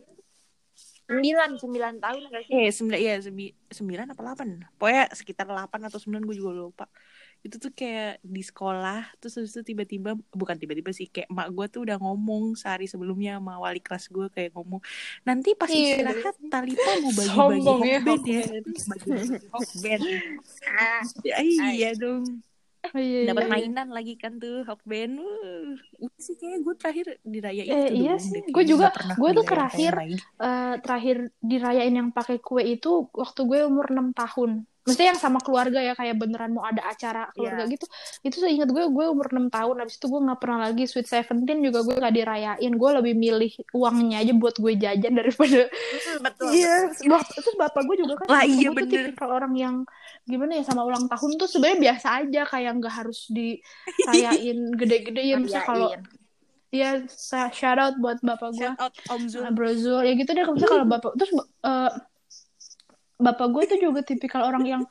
sembilan 1.05 1.49
sembilan 1.61 1.93
tahun 2.01 2.21
gak 2.33 2.41
sih? 2.49 2.53
Eh 2.55 2.69
sembilan 2.73 2.99
ya 3.01 3.13
sembi- 3.21 3.53
sembilan 3.69 4.05
apa 4.13 4.21
delapan? 4.25 4.49
Pokoknya 4.77 5.03
sekitar 5.13 5.45
delapan 5.45 5.79
atau 5.85 5.99
sembilan 6.01 6.23
gue 6.25 6.35
juga 6.37 6.51
lupa. 6.53 6.85
Itu 7.45 7.61
tuh 7.61 7.69
kayak 7.77 8.25
di 8.25 8.41
sekolah 8.41 9.13
terus 9.21 9.37
habis 9.37 9.53
itu 9.53 9.61
tiba-tiba 9.61 10.17
bukan 10.33 10.57
tiba-tiba 10.57 10.89
sih 10.89 11.05
kayak 11.13 11.29
emak 11.29 11.47
gue 11.53 11.65
tuh 11.69 11.81
udah 11.85 11.97
ngomong 12.01 12.57
sehari 12.57 12.89
sebelumnya 12.89 13.37
sama 13.37 13.61
wali 13.61 13.77
kelas 13.77 14.09
gue 14.09 14.25
kayak 14.33 14.49
ngomong 14.57 14.81
nanti 15.29 15.53
pas 15.53 15.69
Iya. 15.69 16.01
istirahat 16.01 16.35
Talipa 16.49 16.91
mau 17.05 17.13
bagi-bagi 17.13 17.69
ya, 17.85 17.99
hokben 18.01 18.19
ya. 18.25 18.41
hokben. 18.41 18.63
bagi-bagi 18.89 19.37
hokben 19.53 20.01
ah, 20.81 21.01
ya, 21.21 21.35
iya 21.45 21.89
dong 21.93 22.41
oh, 22.93 22.99
iya, 23.01 23.19
dapat 23.31 23.43
iya. 23.47 23.51
mainan 23.51 23.87
lagi 23.89 24.13
kan 24.19 24.37
tuh 24.37 24.61
Hokben 24.67 25.17
uh, 25.17 25.73
udah 26.03 26.19
sih 26.21 26.35
kayaknya 26.37 26.59
gue 26.61 26.75
terakhir 26.77 27.05
dirayain 27.25 27.71
Eh, 27.71 27.87
itu 27.89 27.95
iya 28.05 28.13
doang 28.13 28.21
sih. 28.21 28.41
Gue 28.51 28.63
juga- 28.67 28.91
gue 28.93 29.29
tuh 29.33 29.45
terakhir 29.47 29.93
eh, 30.43 30.73
terakhir 30.83 31.17
dirayain 31.41 31.93
yang 31.95 32.09
pakai 32.11 32.37
kue 32.43 32.63
itu 32.63 33.09
waktu 33.15 33.41
gue 33.49 33.59
umur 33.65 33.85
6 33.89 34.13
tahun. 34.13 34.51
Maksudnya 34.85 35.07
yang 35.11 35.17
sama 35.17 35.41
keluarga 35.41 35.81
ya 35.81 35.97
kayak 35.97 36.13
beneran 36.15 36.53
mau 36.53 36.61
ada 36.61 36.85
acara 36.85 37.33
keluarga 37.33 37.65
gitu. 37.73 37.89
Itu 38.21 38.37
seingat 38.37 38.69
gue 38.69 38.85
gue 38.85 39.05
umur 39.09 39.33
6 39.33 39.49
tahun 39.49 39.75
habis 39.81 39.97
itu 39.97 40.05
gue 40.05 40.21
nggak 40.21 40.37
pernah 40.37 40.69
lagi 40.69 40.85
sweet 40.85 41.09
seventeen 41.09 41.65
juga 41.65 41.81
gue 41.81 41.97
nggak 41.97 42.13
dirayain. 42.13 42.71
Gue 42.77 42.89
lebih 42.93 43.13
milih 43.17 43.49
uangnya 43.73 44.21
aja 44.21 44.33
buat 44.37 44.55
gue 44.61 44.73
jajan 44.77 45.13
daripada 45.19 45.65
mm, 45.65 46.21
betul 46.21 46.49
Iya, 46.53 46.75
bap- 47.09 47.33
terus 47.33 47.57
bapak 47.57 47.81
gue 47.81 47.95
juga 47.97 48.13
kan 48.21 48.25
Lah, 48.29 48.43
iya, 48.45 48.69
gue 48.69 48.77
tuh 48.77 48.85
bener. 48.85 49.09
tipikal 49.09 49.29
orang 49.33 49.53
yang 49.57 49.75
gimana 50.29 50.61
ya 50.61 50.63
sama 50.69 50.85
ulang 50.85 51.09
tahun 51.09 51.31
tuh 51.37 51.49
sebenarnya 51.49 51.79
biasa 51.81 52.07
aja 52.21 52.41
kayak 52.45 52.71
nggak 52.77 52.93
harus 52.93 53.25
dirayain 53.33 54.59
gede-gede 54.79 55.21
ya 55.33 55.35
misalnya 55.41 55.65
kalau 55.65 55.89
ya 56.69 56.89
shout 57.55 57.79
out 57.79 57.95
buat 57.97 58.19
bapak 58.19 58.53
gue. 58.53 58.69
Shout 58.69 58.79
out 58.79 58.93
Om 59.09 59.21
Zul. 59.31 59.47
Bro 59.49 59.71
Zul. 59.79 60.03
Ya 60.03 60.13
gitu 60.13 60.29
deh 60.29 60.43
misalnya 60.43 60.69
kalau 60.69 60.85
bapak 60.85 61.11
terus 61.15 61.31
eh, 61.63 61.91
bapak 63.15 63.47
gue 63.51 63.63
tuh 63.71 63.79
juga 63.79 64.03
tipikal 64.03 64.43
orang 64.43 64.63
yang 64.67 64.83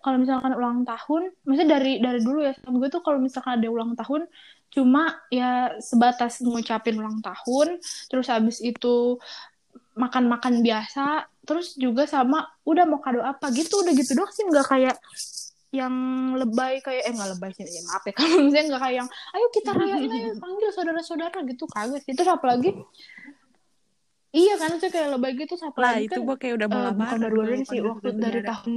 kalau 0.00 0.16
misalkan 0.22 0.54
ulang 0.54 0.86
tahun 0.86 1.34
maksudnya 1.42 1.78
dari 1.78 1.98
dari 1.98 2.20
dulu 2.22 2.40
ya 2.46 2.54
gue 2.54 2.88
tuh 2.90 3.02
kalau 3.02 3.18
misalkan 3.18 3.58
ada 3.58 3.68
ulang 3.68 3.98
tahun 3.98 4.30
cuma 4.72 5.20
ya 5.28 5.76
sebatas 5.82 6.40
ngucapin 6.40 6.96
ulang 6.96 7.20
tahun 7.20 7.82
terus 8.08 8.26
habis 8.30 8.62
itu 8.62 9.18
makan-makan 9.92 10.64
biasa 10.64 11.28
terus 11.44 11.74
juga 11.76 12.06
sama 12.06 12.46
udah 12.64 12.84
mau 12.86 13.02
kado 13.02 13.20
apa? 13.20 13.50
Gitu 13.52 13.82
udah 13.82 13.92
gitu 13.92 14.14
doang 14.16 14.32
sih 14.32 14.46
nggak 14.46 14.66
kayak 14.68 14.96
yang 15.72 15.92
lebay 16.36 16.84
kayak 16.84 17.08
eh 17.08 17.12
nggak 17.16 17.30
lebay 17.32 17.50
sih 17.56 17.64
ya, 17.64 17.80
maaf 17.88 18.04
ya 18.04 18.12
kalau 18.20 18.44
misalnya 18.44 18.66
nggak 18.76 18.82
kayak 18.84 18.96
yang 19.00 19.08
ayo 19.08 19.46
kita 19.48 19.70
rayain 19.72 20.10
ayo 20.12 20.30
panggil 20.36 20.70
saudara-saudara 20.72 21.38
gitu 21.48 21.64
kagak 21.68 22.00
sih. 22.04 22.12
Terus 22.12 22.30
apalagi 22.30 22.70
iya 24.32 24.54
kan 24.56 24.70
itu 24.80 24.86
kayak 24.88 25.08
lebay 25.16 25.32
gitu 25.36 25.54
lah 25.60 25.68
apalagi 25.70 26.08
itu 26.08 26.18
kan 26.18 26.26
gue 26.26 26.36
kayak 26.40 26.54
udah 26.60 26.68
eh, 26.68 26.72
mau 26.72 26.80
bukan 26.80 26.88
lamaran 26.92 27.20
baru-baru 27.20 27.46
kalau 27.46 27.56
ini 27.56 27.64
sih 27.68 27.80
waktu 27.84 28.08
dari 28.16 28.40
tahun 28.42 28.72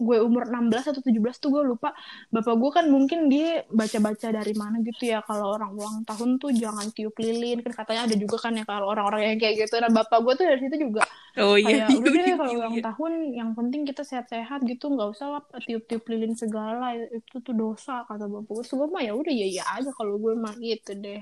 gue 0.00 0.18
umur 0.24 0.48
16 0.48 0.88
atau 0.88 1.02
17 1.04 1.36
tuh 1.36 1.50
gue 1.52 1.62
lupa. 1.68 1.92
Bapak 2.32 2.54
gue 2.56 2.70
kan 2.72 2.86
mungkin 2.88 3.28
dia 3.28 3.66
baca-baca 3.68 4.32
dari 4.32 4.54
mana 4.56 4.80
gitu 4.80 5.12
ya 5.12 5.20
kalau 5.20 5.52
orang 5.52 5.76
ulang 5.76 5.96
tahun 6.08 6.40
tuh 6.40 6.54
jangan 6.56 6.88
tiup 6.96 7.12
lilin. 7.20 7.60
Kan 7.60 7.72
katanya 7.76 8.08
ada 8.08 8.16
juga 8.16 8.36
kan 8.40 8.56
ya 8.56 8.64
kalau 8.64 8.88
orang-orang 8.88 9.36
yang 9.36 9.38
kayak 9.38 9.66
gitu. 9.66 9.76
Nah 9.82 9.92
bapak 9.92 10.18
gue 10.24 10.32
tuh 10.38 10.46
dari 10.48 10.60
situ 10.64 10.76
juga 10.88 11.04
oh 11.40 11.56
iya 11.56 11.88
kayak 11.88 11.96
udah 11.96 12.12
deh 12.12 12.24
iya, 12.28 12.36
kalau 12.36 12.52
iya, 12.52 12.58
ulang 12.60 12.76
iya. 12.76 12.84
tahun 12.92 13.12
yang 13.32 13.50
penting 13.56 13.82
kita 13.88 14.02
sehat-sehat 14.04 14.60
gitu 14.68 14.84
nggak 14.92 15.08
usah 15.16 15.26
lah 15.32 15.42
tiup-tiup 15.64 16.04
lilin 16.08 16.34
segala. 16.36 16.96
Itu 17.12 17.44
tuh 17.44 17.54
dosa 17.56 18.04
kata 18.08 18.24
bapak 18.28 18.48
gue 18.48 18.64
Terus 18.64 18.72
gue 18.72 18.88
mah 18.88 19.02
ya 19.04 19.12
udah 19.12 19.32
ya 19.32 19.48
ya 19.60 19.64
aja 19.76 19.90
kalau 19.92 20.16
gue 20.16 20.32
mah 20.36 20.54
gitu 20.56 20.92
deh 20.96 21.20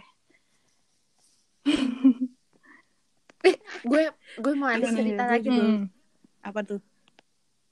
gue 3.80 4.02
gue 4.36 4.54
mau 4.54 4.68
ada 4.68 4.84
cerita 4.84 5.22
ya? 5.24 5.30
lagi 5.36 5.48
dulu 5.48 5.70
Hmm. 5.70 5.86
apa 6.44 6.60
tuh 6.64 6.80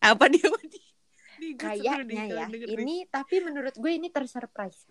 apa 0.00 0.24
dia 0.30 0.46
gue 0.48 0.64
seru 0.68 1.56
kayaknya 1.58 2.24
ya 2.28 2.46
nih. 2.48 2.74
ini 2.74 2.96
tapi 3.08 3.40
menurut 3.44 3.74
gue 3.76 3.90
ini 3.92 4.08
tersurprise 4.08 4.88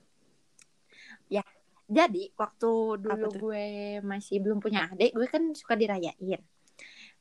ya 1.27 1.43
jadi 1.87 2.31
waktu 2.35 2.71
dulu 2.99 3.25
tuh? 3.31 3.39
gue 3.49 3.65
masih 4.03 4.43
belum 4.43 4.59
punya 4.59 4.91
adik 4.91 5.15
gue 5.15 5.27
kan 5.27 5.51
suka 5.55 5.75
dirayain 5.75 6.41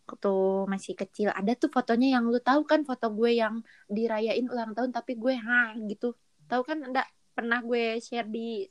waktu 0.06 0.34
masih 0.70 0.94
kecil 0.94 1.34
ada 1.34 1.52
tuh 1.58 1.66
fotonya 1.66 2.18
yang 2.18 2.30
lu 2.30 2.38
tahu 2.38 2.62
kan 2.62 2.86
foto 2.86 3.10
gue 3.10 3.42
yang 3.42 3.62
dirayain 3.90 4.46
ulang 4.46 4.70
tahun 4.74 4.94
tapi 4.94 5.18
gue 5.18 5.34
ha 5.34 5.74
gitu 5.90 6.14
tahu 6.46 6.62
kan 6.62 6.78
enggak 6.78 7.10
pernah 7.34 7.58
gue 7.60 7.98
share 7.98 8.30
di 8.30 8.70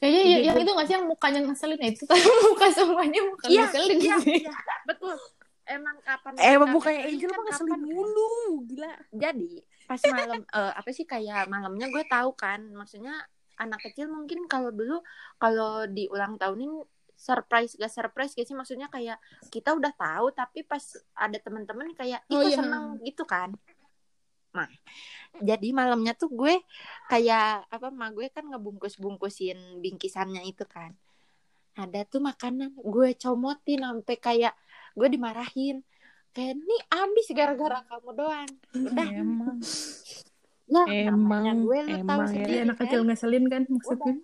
kayaknya 0.00 0.22
ya, 0.24 0.38
yang 0.48 0.56
gue. 0.56 0.64
itu 0.64 0.70
nggak 0.72 0.86
sih 0.88 0.94
yang 0.96 1.06
mukanya 1.06 1.40
ngeselin? 1.44 1.80
Itu 1.84 2.04
tapi 2.08 2.24
muka 2.48 2.66
semuanya 2.72 3.20
muka 3.22 3.44
iya 3.46 3.62
ngeselin 3.62 3.98
iya 4.00 4.16
sih. 4.18 4.36
iya. 4.42 4.52
Betul. 4.82 5.14
Emang 5.64 5.96
kapan 6.02 6.32
eh 6.34 6.52
emang 6.56 6.70
ngeselin 6.72 7.00
Angel 7.06 7.28
kan 7.28 7.36
mah 7.36 7.44
ngeselin 7.46 7.68
kapan 7.68 7.80
kan? 7.80 7.88
mulu 7.92 8.28
gila. 8.64 8.92
Jadi 9.12 9.50
pas 9.84 10.00
malam 10.06 10.40
eh, 10.42 10.72
apa 10.74 10.90
sih 10.90 11.04
kayak 11.04 11.46
malamnya 11.46 11.86
gue 11.88 12.04
tahu 12.06 12.30
kan. 12.34 12.60
Maksudnya 12.72 13.14
anak 13.54 13.80
kecil 13.84 14.08
mungkin 14.08 14.48
kalau 14.48 14.72
dulu 14.72 15.04
kalau 15.36 15.84
di 15.84 16.08
ulang 16.08 16.40
tahunin 16.40 16.80
surprise 17.14 17.76
gak 17.76 17.92
surprise 17.92 18.32
gak 18.32 18.48
sih? 18.48 18.56
Maksudnya 18.56 18.88
kayak 18.88 19.20
kita 19.52 19.76
udah 19.76 19.92
tahu 19.92 20.32
tapi 20.32 20.64
pas 20.64 20.80
ada 21.12 21.36
teman-teman 21.36 21.92
kayak 21.92 22.24
Oh, 22.26 22.40
itu 22.40 22.56
iya. 22.56 22.64
seneng 22.64 22.96
gitu 23.04 23.22
kan 23.24 23.52
nah 24.50 24.66
jadi 25.38 25.70
malamnya 25.70 26.12
tuh 26.18 26.26
gue 26.34 26.58
kayak 27.06 27.70
apa 27.70 27.88
ma 27.94 28.10
gue 28.10 28.26
kan 28.34 28.42
ngebungkus 28.44 28.98
bungkusin 28.98 29.78
bingkisannya 29.78 30.42
itu 30.44 30.66
kan. 30.66 30.92
Ada 31.78 32.02
tuh 32.04 32.20
makanan 32.20 32.74
gue 32.76 33.14
comotin 33.14 33.80
sampai 33.86 34.16
kayak 34.18 34.54
gue 34.98 35.08
dimarahin. 35.08 35.86
Kayak 36.34 36.58
nih 36.58 36.82
abis 36.90 37.26
gara-gara 37.34 37.78
kamu 37.86 38.10
doang. 38.14 38.50
Udah. 38.74 39.06
Emang. 39.06 39.58
Ya 40.70 41.10
Emang, 41.10 41.66
gue 41.66 41.78
lu 41.82 41.98
tahu 41.98 41.98
emang. 41.98 42.20
ya. 42.22 42.26
sendiri 42.30 42.54
Iya, 42.54 42.62
anak 42.62 42.76
kan. 42.78 42.82
kecil 42.86 43.00
ngeselin 43.02 43.44
kan 43.50 43.62
maksudnya? 43.66 44.14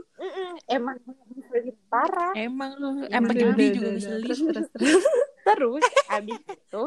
Emang 0.72 0.96
ngeselin 1.04 1.76
parah. 1.92 2.32
Emang 2.32 2.70
lu 2.80 2.88
Ya, 3.04 3.20
emang 3.20 3.36
Jody 3.36 3.44
udah, 3.60 3.74
juga 3.76 3.88
ngeselin. 3.92 4.24
Terus 4.24 4.40
terus 4.40 4.68
terus. 4.72 5.04
Terus 5.46 5.84
abis 6.10 6.40
itu 6.42 6.82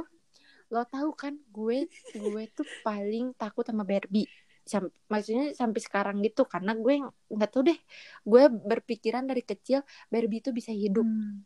lo 0.74 0.82
tahu 0.94 1.10
kan 1.22 1.34
gue 1.56 1.78
gue 2.24 2.44
tuh 2.58 2.68
paling 2.86 3.26
takut 3.42 3.66
sama 3.70 3.84
Barbie. 3.92 4.28
Sam- 4.70 4.94
maksudnya 5.12 5.46
sampai 5.58 5.82
sekarang 5.82 6.16
gitu 6.26 6.42
karena 6.54 6.72
gue 6.78 6.94
nggak 7.36 7.50
tahu 7.54 7.62
deh. 7.70 7.80
Gue 8.32 8.44
berpikiran 8.70 9.24
dari 9.30 9.42
kecil 9.42 9.80
Barbie 10.14 10.40
itu 10.44 10.52
bisa 10.54 10.72
hidup. 10.74 11.06
Hmm. 11.08 11.42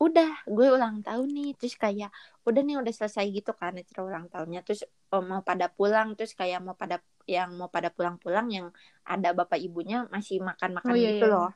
udah 0.00 0.30
gue 0.48 0.66
ulang 0.76 1.04
tahun 1.04 1.28
nih 1.36 1.48
terus 1.58 1.76
kayak 1.76 2.08
udah 2.48 2.60
nih 2.64 2.76
udah 2.80 2.92
selesai 2.98 3.24
gitu 3.36 3.52
kan 3.60 3.72
acara 3.80 4.00
ulang 4.08 4.26
tahunnya. 4.32 4.60
Terus 4.66 4.80
oh, 5.12 5.22
mau 5.24 5.40
pada 5.44 5.66
pulang 5.68 6.16
terus 6.16 6.32
kayak 6.40 6.58
mau 6.64 6.74
pada 6.74 6.96
yang 7.28 7.50
mau 7.58 7.68
pada 7.70 7.88
pulang-pulang 7.92 8.46
yang 8.50 8.66
ada 9.06 9.28
bapak 9.36 9.60
ibunya 9.60 10.08
masih 10.14 10.40
makan-makan 10.42 10.94
Oh, 10.94 10.98
iya, 10.98 11.10
gitu 11.14 11.24
iya. 11.28 11.32
loh. 11.32 11.50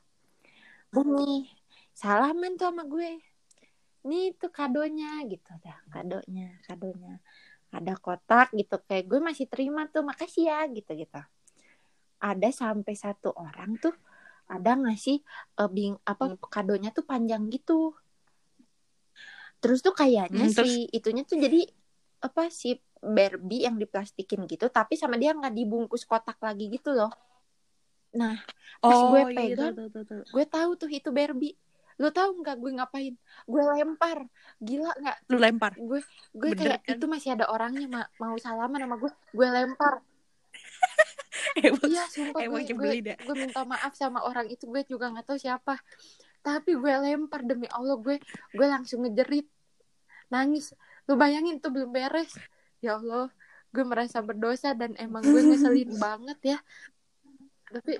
Nih 0.94 1.50
salaman 1.94 2.52
tuh 2.58 2.66
sama 2.70 2.82
gue 2.86 3.10
nih 4.08 4.36
tuh 4.40 4.50
kadonya 4.52 5.24
gitu. 5.32 5.50
Dah 5.64 5.78
kadonya 5.92 6.48
kadonya. 6.66 7.14
Ada 7.76 7.92
kotak 7.98 8.48
gitu. 8.54 8.76
Kayak 8.86 9.04
gue 9.10 9.20
masih 9.28 9.46
terima 9.52 9.82
tuh 9.90 10.02
makasih 10.06 10.44
ya 10.50 10.60
gitu 10.70 10.90
gitu. 10.94 11.20
Ada 12.20 12.48
sampai 12.54 12.94
satu 12.96 13.30
orang 13.36 13.76
tuh 13.82 13.94
ada 14.48 14.76
ngasih 14.76 15.16
eh, 15.60 15.70
bing 15.74 15.94
apa 16.04 16.36
kadonya 16.54 16.90
tuh 16.96 17.04
panjang 17.10 17.42
gitu. 17.52 17.96
Terus 19.60 19.80
tuh 19.80 19.94
kayaknya 19.96 20.44
Hmm, 20.44 20.52
terus? 20.52 20.72
si 20.72 20.86
itunya 20.92 21.22
tuh 21.24 21.40
jadi 21.40 21.60
apa 22.24 22.48
si 22.52 22.76
Barbie 23.04 23.68
yang 23.68 23.76
diplastikin 23.76 24.48
gitu 24.48 24.72
tapi 24.72 24.96
sama 24.96 25.20
dia 25.20 25.36
nggak 25.36 25.52
dibungkus 25.52 26.04
kotak 26.08 26.36
lagi 26.40 26.68
gitu 26.72 26.92
loh. 26.92 27.12
Nah 28.20 28.36
pas 28.80 29.00
gue 29.00 29.20
iya, 29.32 29.36
pegang 29.36 29.74
tahu, 29.76 29.88
tahu, 29.92 30.04
tahu. 30.04 30.22
gue 30.34 30.44
tahu 30.48 30.70
tuh 30.80 30.90
itu 30.92 31.08
Barbie 31.12 31.54
lo 31.94 32.08
tahu 32.10 32.42
nggak 32.42 32.56
gue 32.58 32.72
ngapain? 32.74 33.14
Gue 33.46 33.62
lempar. 33.62 34.18
Gila 34.58 34.90
nggak? 34.98 35.16
Lu 35.30 35.38
lempar? 35.38 35.72
Gue 35.78 36.00
gue 36.34 36.50
Bener 36.54 36.58
kayak 36.58 36.80
kan? 36.82 36.94
itu 36.98 37.04
masih 37.06 37.30
ada 37.38 37.46
orangnya 37.50 37.86
ma- 37.86 38.10
mau 38.18 38.34
salaman 38.38 38.82
sama 38.82 38.96
gue 38.98 39.12
gue 39.30 39.48
lempar. 39.48 39.94
Emang 41.58 41.86
iya 41.90 42.06
sumpah 42.10 42.40
emang 42.46 42.62
gue, 42.66 42.74
gue, 42.74 43.14
ya? 43.14 43.16
gue 43.18 43.34
minta 43.34 43.62
maaf 43.66 43.94
sama 43.94 44.22
orang 44.26 44.46
itu 44.50 44.66
gue 44.66 44.82
juga 44.86 45.10
nggak 45.10 45.26
tahu 45.26 45.38
siapa. 45.38 45.78
Tapi 46.42 46.74
gue 46.74 46.92
lempar 46.98 47.46
demi 47.46 47.70
allah 47.70 47.98
gue 47.98 48.18
gue 48.54 48.66
langsung 48.66 49.06
ngejerit. 49.06 49.46
Nangis. 50.30 50.74
Lu 51.06 51.14
bayangin 51.14 51.62
tuh 51.62 51.70
belum 51.74 51.94
beres. 51.94 52.34
Ya 52.82 52.98
allah 52.98 53.30
gue 53.74 53.84
merasa 53.86 54.22
berdosa 54.22 54.70
dan 54.78 54.94
emang 54.98 55.26
gue 55.26 55.42
ngeselin 55.42 55.94
banget 56.04 56.38
ya. 56.54 56.58
Tapi 57.70 57.98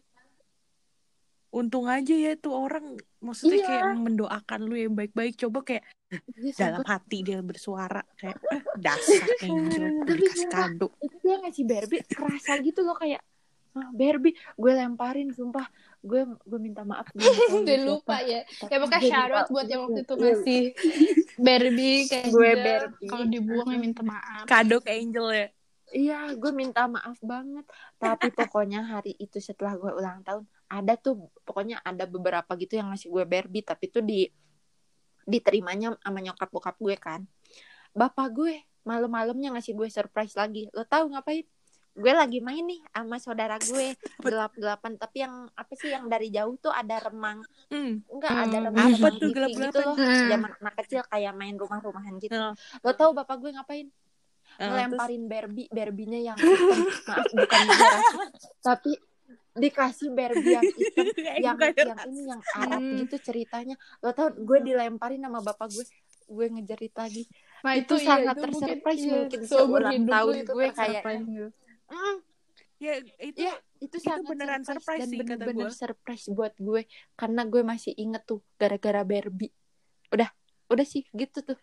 untung 1.54 1.86
aja 1.86 2.14
ya 2.14 2.34
tuh 2.34 2.50
orang 2.50 2.98
maksudnya 3.24 3.56
Iya. 3.56 3.66
kayak 3.66 3.84
mendoakan 3.98 4.60
lu 4.62 4.76
yang 4.76 4.92
baik-baik 4.92 5.34
coba 5.34 5.58
kayak 5.62 5.84
dia 6.34 6.52
dalam 6.54 6.78
sumpah, 6.78 6.90
hati 6.92 7.18
dia 7.20 7.40
bersuara 7.40 8.02
kayak 8.14 8.36
"Eh, 8.46 8.62
dasar 8.84 9.24
angel 9.42 9.82
Tapi 9.98 10.12
dikasih 10.14 10.38
sumpah, 10.44 10.66
kado 10.68 10.86
itu 11.00 11.16
dia 11.18 11.36
ngasih 11.40 11.64
Barbie 11.64 12.02
kerasa 12.06 12.52
gitu 12.60 12.80
loh 12.80 12.94
kayak 12.94 13.22
ah, 13.72 13.88
Barbie 13.90 14.34
gue 14.54 14.72
lemparin 14.72 15.28
sumpah 15.30 15.66
gue 16.00 16.20
gue 16.38 16.58
minta 16.58 16.82
maaf 16.82 17.08
gue 17.10 17.24
udah 17.58 17.78
lupa 17.82 18.20
ya 18.20 18.44
ya 18.62 18.76
pokoknya 18.76 19.00
gue 19.00 19.08
shout 19.08 19.24
out 19.26 19.34
lupa. 19.40 19.50
buat 19.50 19.66
yang 19.66 19.80
waktu 19.82 20.00
itu 20.00 20.14
Iya. 20.14 20.22
masih 20.22 20.62
Barbie 21.40 21.98
kayak 22.06 22.26
Gue 22.28 22.48
gitu. 22.48 22.62
Barbie. 22.62 23.08
kalau 23.08 23.26
dibuang 23.26 23.68
ya 23.68 23.78
minta 23.80 24.02
maaf 24.02 24.44
kado 24.44 24.76
ke 24.78 24.90
angel 24.92 25.28
ya 25.30 25.48
Iya, 25.86 26.34
gue 26.34 26.50
minta 26.50 26.90
maaf 26.90 27.22
banget. 27.22 27.62
Tapi 27.96 28.34
pokoknya 28.34 28.82
hari 28.82 29.14
itu 29.14 29.38
setelah 29.38 29.78
gue 29.78 29.94
ulang 29.94 30.26
tahun, 30.26 30.42
ada 30.74 30.98
tuh 30.98 31.30
pokoknya 31.46 31.78
ada 31.86 32.02
beberapa 32.10 32.50
gitu 32.58 32.74
yang 32.74 32.90
ngasih 32.90 33.06
gue 33.14 33.22
Barbie, 33.22 33.62
tapi 33.62 33.86
tuh 33.86 34.02
di 34.02 34.26
diterimanya 35.24 35.94
sama 36.02 36.18
nyokap 36.20 36.50
bokap 36.50 36.76
gue 36.82 36.96
kan. 36.98 37.22
Bapak 37.94 38.28
gue 38.34 38.58
malam-malamnya 38.82 39.54
ngasih 39.56 39.72
gue 39.72 39.88
surprise 39.88 40.34
lagi. 40.34 40.66
Lo 40.74 40.82
tahu 40.84 41.14
ngapain? 41.14 41.46
Gue 41.94 42.10
lagi 42.10 42.42
main 42.42 42.66
nih 42.66 42.82
sama 42.90 43.22
saudara 43.22 43.54
gue 43.54 43.94
gelap-gelapan, 44.18 44.98
tapi 44.98 45.22
yang 45.22 45.46
apa 45.54 45.72
sih 45.78 45.94
yang 45.94 46.10
dari 46.10 46.26
jauh 46.34 46.58
tuh 46.58 46.74
ada 46.74 46.98
remang. 46.98 47.38
hmm. 47.70 48.10
Enggak, 48.10 48.30
Hmm, 48.34 48.42
ada 48.50 48.56
apa 48.58 48.66
remang 48.66 48.90
tuh 48.90 48.98
remang 48.98 49.14
TV 49.14 49.30
gelap-gelapan? 49.30 49.62
gitu 49.70 49.78
loh. 49.86 49.96
Hmm. 49.96 50.28
Zaman 50.34 50.50
anak 50.58 50.74
kecil 50.82 51.00
kayak 51.06 51.32
main 51.38 51.54
rumah-rumahan 51.54 52.14
gitu. 52.18 52.34
Oh. 52.34 52.52
Lo 52.82 52.90
tahu 52.98 53.14
bapak 53.14 53.36
gue 53.38 53.50
ngapain? 53.54 53.86
Eh, 54.54 54.70
ngelemparin 54.70 55.26
Barbie 55.26 55.66
Barbie-nya 55.66 56.30
yang 56.30 56.38
maaf 57.10 57.26
bukan 57.34 57.60
merah 57.66 58.02
tapi 58.62 58.94
dikasih 59.54 60.10
Barbie 60.10 60.42
yang 60.50 60.66
hitam 60.66 60.94
terus 60.98 61.14
yang 61.16 61.38
yang 61.46 61.56
ini 62.04 62.20
yang 62.26 62.40
Arab 62.54 62.80
Hmm. 62.80 62.96
gitu 63.00 63.16
ceritanya. 63.22 63.74
Lo 63.98 64.10
tau 64.10 64.28
gue 64.28 64.58
dilemparin 64.60 65.20
sama 65.20 65.40
bapak 65.40 65.68
gue 65.70 65.84
gue 66.26 66.46
ngejerit 66.50 66.92
lagi 66.92 67.24
Nah, 67.60 67.72
Itu 67.74 67.94
iya, 67.94 68.04
sangat 68.04 68.34
itu 68.34 68.42
tersurprise 68.44 69.04
mungkin 69.06 69.40
seumur 69.42 69.80
seulang 69.80 69.92
hidup 69.94 70.10
tahun 70.10 70.26
lu 70.26 70.36
itu 70.36 70.52
gue 70.52 70.66
kayak- 70.66 70.74
tersurprise 70.74 71.24
gitu. 71.24 71.48
mm, 71.86 72.16
ya 72.76 72.92
itu 73.22 73.38
Iya, 73.40 73.54
itu 73.80 73.96
sangat 73.98 74.22
beneran 74.26 74.62
surprise 74.62 75.00
dan 75.00 75.06
sih, 75.06 75.18
kata 75.18 75.26
bener-bener 75.38 75.64
gue. 75.64 75.74
surprise 75.74 76.24
buat 76.28 76.54
gue 76.58 76.82
karena 77.14 77.42
gue 77.44 77.62
masih 77.62 77.92
inget 77.94 78.22
tuh 78.22 78.42
gara-gara 78.54 79.02
Barbie. 79.02 79.50
Udah 80.10 80.30
udah 80.66 80.82
sih 80.82 81.06
gitu 81.10 81.42
tuh. 81.42 81.58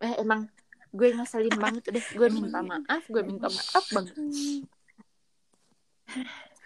Eh, 0.00 0.16
emang 0.16 0.48
gue 0.90 1.06
ngeselin 1.12 1.54
banget 1.54 1.86
udah. 1.86 2.02
Gue 2.10 2.28
minta 2.28 2.58
maaf 2.82 3.04
gue 3.04 3.22
minta 3.22 3.46
maaf 3.46 3.84
banget 3.88 4.14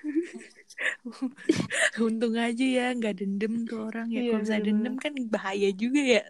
untung 2.07 2.36
aja 2.36 2.64
ya 2.64 2.86
nggak 2.92 3.14
dendam 3.20 3.64
tuh 3.64 3.88
orang 3.88 4.09
ya. 4.12 4.20
Iya, 4.20 4.30
kalau 4.30 4.40
misalnya 4.44 4.64
dendam 4.68 4.94
kan 5.00 5.12
bahaya 5.28 5.68
juga 5.72 6.02
ya. 6.02 6.22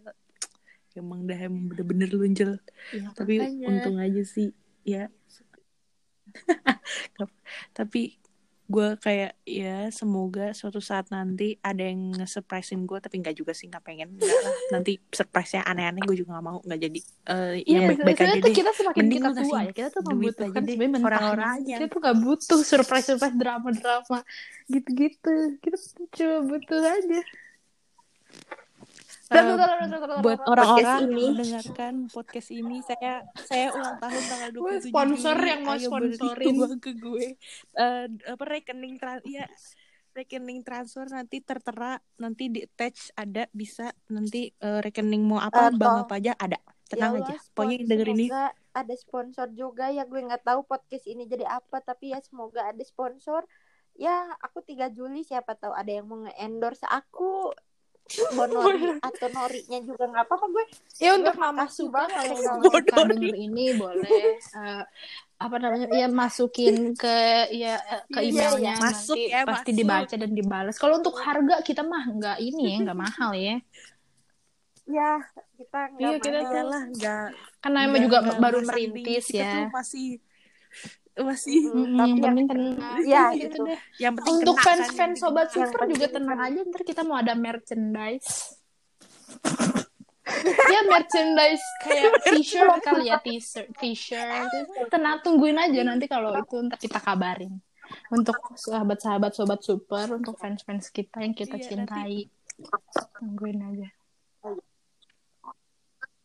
Emang 0.95 1.27
dah 1.27 1.39
emang 1.39 1.75
bener-bener 1.75 2.11
lunjel 2.15 2.63
ya, 2.95 3.11
tapi 3.19 3.43
makanya. 3.43 3.67
untung 3.67 3.99
aja 3.99 4.23
sih 4.23 4.55
ya. 4.87 5.11
Tapi 7.79 8.19
gue 8.65 8.97
kayak 8.97 9.37
ya 9.45 9.93
semoga 9.93 10.57
suatu 10.57 10.81
saat 10.81 11.13
nanti 11.13 11.61
ada 11.61 11.85
yang 11.85 12.17
nge-surprisein 12.17 12.89
gue 12.89 12.97
tapi 12.97 13.21
nggak 13.21 13.37
juga 13.37 13.53
sih 13.53 13.69
nggak 13.69 13.85
pengen 13.85 14.17
nggak 14.17 14.41
lah 14.41 14.57
nanti 14.73 14.97
surprise-nya 15.13 15.69
aneh-aneh 15.69 16.01
gue 16.01 16.17
juga 16.25 16.41
nggak 16.41 16.47
mau 16.49 16.59
nggak 16.65 16.81
jadi 16.81 17.01
Eh 17.25 17.65
Iya, 17.65 17.89
yang 17.89 17.97
baik-baik 17.97 18.21
aja 18.21 18.41
deh 18.45 18.53
kita 18.53 18.73
semakin 18.77 19.01
Mending 19.01 19.21
kita 19.25 19.31
tua 19.41 19.61
ya, 19.65 19.73
kita 19.73 19.89
tuh 19.89 20.03
membutuhkan 20.05 20.61
aja 20.61 20.69
deh, 20.69 20.77
sebenarnya 20.77 21.07
orang-orangnya. 21.09 21.77
Kita 21.81 21.87
tuh 21.89 22.01
gak 22.05 22.19
butuh 22.21 22.61
surprise-surprise 22.61 23.37
drama-drama 23.41 24.19
gitu-gitu. 24.69 25.35
Kita 25.65 25.77
cuma 26.13 26.39
butuh 26.45 26.81
aja. 26.85 27.21
Eh, 29.25 29.41
bentar, 29.41 30.21
buat 30.21 30.41
orang-orang 30.45 31.09
yang 31.09 31.33
mendengarkan 31.33 31.95
podcast 32.13 32.53
ini 32.53 32.85
saya 32.85 33.25
saya 33.41 33.73
ulang 33.73 33.97
tahun 33.97 34.23
tanggal 34.29 34.51
27 34.53 34.93
sponsor 34.93 35.37
yang 35.41 35.61
mau 35.65 35.81
sponsorin. 35.81 36.55
ke 36.77 36.93
gue. 36.93 37.27
Eh, 37.73 38.07
apa 38.29 38.45
rekening 38.45 39.01
trans 39.01 39.25
ya 39.25 39.49
rekening 40.13 40.61
transfer 40.61 41.09
nanti 41.09 41.41
tertera 41.41 41.97
nanti 42.21 42.53
di 42.53 42.63
attach 42.63 43.11
ada 43.17 43.49
bisa 43.51 43.91
nanti 44.07 44.53
eh, 44.53 44.81
rekening 44.85 45.25
mau 45.25 45.41
apa 45.41 45.73
Atau- 45.73 45.81
bank 45.81 45.97
apa 46.05 46.15
aja 46.21 46.33
ada. 46.37 46.61
Ya 46.85 47.01
tenang 47.01 47.17
Allah, 47.17 47.27
aja 47.33 47.37
pokoknya 47.57 47.77
denger 47.89 48.09
ini. 48.13 48.27
ada 48.77 48.95
sponsor 48.95 49.49
juga 49.57 49.89
ya 49.89 50.05
gue 50.05 50.21
nggak 50.21 50.45
tahu 50.45 50.69
podcast 50.69 51.09
ini 51.09 51.25
jadi 51.25 51.49
apa 51.49 51.81
tapi 51.81 52.13
ya 52.13 52.21
semoga 52.21 52.69
ada 52.69 52.85
sponsor. 52.85 53.49
Ya 53.97 54.37
aku 54.45 54.61
3 54.61 54.93
Juli 54.93 55.25
siapa 55.25 55.57
tahu 55.57 55.73
ada 55.73 55.89
yang 55.89 56.05
mau 56.05 56.21
nge-endorse 56.29 56.85
aku 56.85 57.55
bonori 58.37 58.87
atau 59.03 59.27
norinya 59.35 59.79
juga 59.89 60.05
nggak 60.11 60.25
apa-apa 60.27 60.47
gue 60.55 60.65
Ya 61.03 61.11
untuk 61.19 61.35
mama 61.35 61.65
suka 61.67 62.07
banget 62.15 62.85
kalau 62.91 63.07
denger 63.11 63.35
ini 63.35 63.75
boleh 63.75 64.39
eh, 64.39 64.83
apa 65.45 65.57
namanya 65.63 65.87
ya 65.93 66.07
masukin 66.09 66.95
ke 66.95 67.09
ya 67.51 67.75
eh, 67.93 68.03
ke 68.09 68.19
Iya, 68.23 68.31
emailnya 68.31 68.73
iya. 68.73 68.83
Masuk 68.85 69.17
nanti 69.17 69.21
ya, 69.35 69.41
pasti 69.45 69.71
masuk. 69.71 69.79
dibaca 69.79 70.15
dan 70.23 70.31
dibalas. 70.39 70.75
Kalau 70.81 70.95
untuk 71.01 71.17
harga 71.27 71.57
kita 71.67 71.83
mah 71.83 72.05
nggak 72.17 72.37
ini 72.47 72.63
ya 72.73 72.77
nggak 72.85 72.99
mahal 73.05 73.31
ya. 73.35 73.57
ya 74.97 75.11
kita 75.59 75.79
nggak 75.93 76.01
Iya, 76.01 76.17
kita 76.25 76.39
mahal. 76.39 76.53
tuh- 76.53 76.69
lah 76.73 76.83
nggak 76.95 77.25
Karena 77.63 77.79
emang 77.89 78.03
juga 78.07 78.19
baru 78.45 78.59
merintis 78.69 79.25
kita 79.31 79.43
ya. 79.43 79.53
tuh 79.53 79.63
masih 79.77 80.05
masih. 81.17 81.59
Mm, 81.65 81.71
Mm-mm, 81.71 81.95
tapi 81.95 82.11
yang 82.11 82.19
penting 82.19 82.49
tenang. 82.49 82.99
ya 83.05 83.25
gitu 83.31 83.47
itu 83.47 83.63
deh. 83.65 83.79
yang 83.99 84.13
penting 84.15 84.35
Untuk 84.35 84.55
kena 84.55 84.59
kan, 84.59 84.77
fans-fans 84.83 84.99
yang 84.99 85.13
sobat 85.15 85.47
super 85.49 85.81
juga 85.87 86.07
tenang. 86.11 86.39
aja 86.41 86.61
ntar 86.65 86.83
kita 86.83 87.03
mau 87.03 87.15
ada 87.15 87.35
merchandise. 87.35 88.59
ya 90.73 90.81
merchandise 90.85 91.63
kayak 91.81 92.13
t-shirt 92.27 92.75
kali 92.81 93.07
ya 93.07 93.19
t-shirt 93.19 93.69
t-shirt. 93.77 94.51
Tenang 94.89 95.21
tungguin 95.21 95.55
aja 95.55 95.81
nanti 95.83 96.07
kalau 96.07 96.35
itu 96.35 96.57
ntar 96.61 96.77
kita 96.77 96.99
kabarin. 96.99 97.63
Untuk 98.09 98.35
sahabat-sahabat 98.57 99.31
sobat 99.31 99.61
super 99.61 100.09
untuk 100.11 100.35
fans-fans 100.35 100.89
kita 100.89 101.21
yang 101.21 101.31
kita 101.33 101.61
Iya, 101.61 101.65
cintai. 101.69 102.27
Tungguin 103.15 103.61
aja 103.61 103.89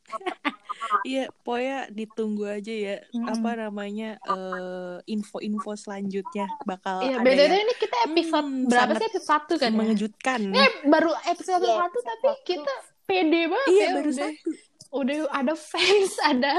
Iya, 1.01 1.23
pokoknya 1.37 1.79
ditunggu 1.89 2.45
aja 2.45 2.71
ya 2.71 2.95
Mm-mm. 3.09 3.27
apa 3.27 3.51
namanya 3.59 4.09
eh, 4.17 4.97
info-info 5.07 5.75
selanjutnya 5.75 6.47
bakal 6.63 7.01
Iya, 7.01 7.15
ada 7.15 7.23
beda 7.23 7.43
yang 7.45 7.61
ini 7.61 7.73
kita 7.75 7.97
episode 8.05 8.43
Hmm, 8.43 8.65
berapa 8.65 8.91
sih 8.93 9.05
episode 9.05 9.25
satu 9.25 9.53
kan? 9.55 9.69
ya? 9.69 9.77
mengejutkan. 9.77 10.39
Eh 10.49 10.69
baru 10.85 11.11
episode 11.25 11.59
Iya, 11.59 11.73
satu 11.73 11.85
episode 11.85 12.07
tapi 12.15 12.27
satu. 12.27 12.43
kita 12.43 12.73
pede 13.03 13.41
banget 13.45 13.67
Iya, 13.69 13.79
ya 13.79 13.89
baru 13.93 14.09
udah, 14.09 14.29
satu. 14.29 14.49
udah 14.91 15.15
ada 15.31 15.53
fans 15.55 16.13
ada 16.21 16.53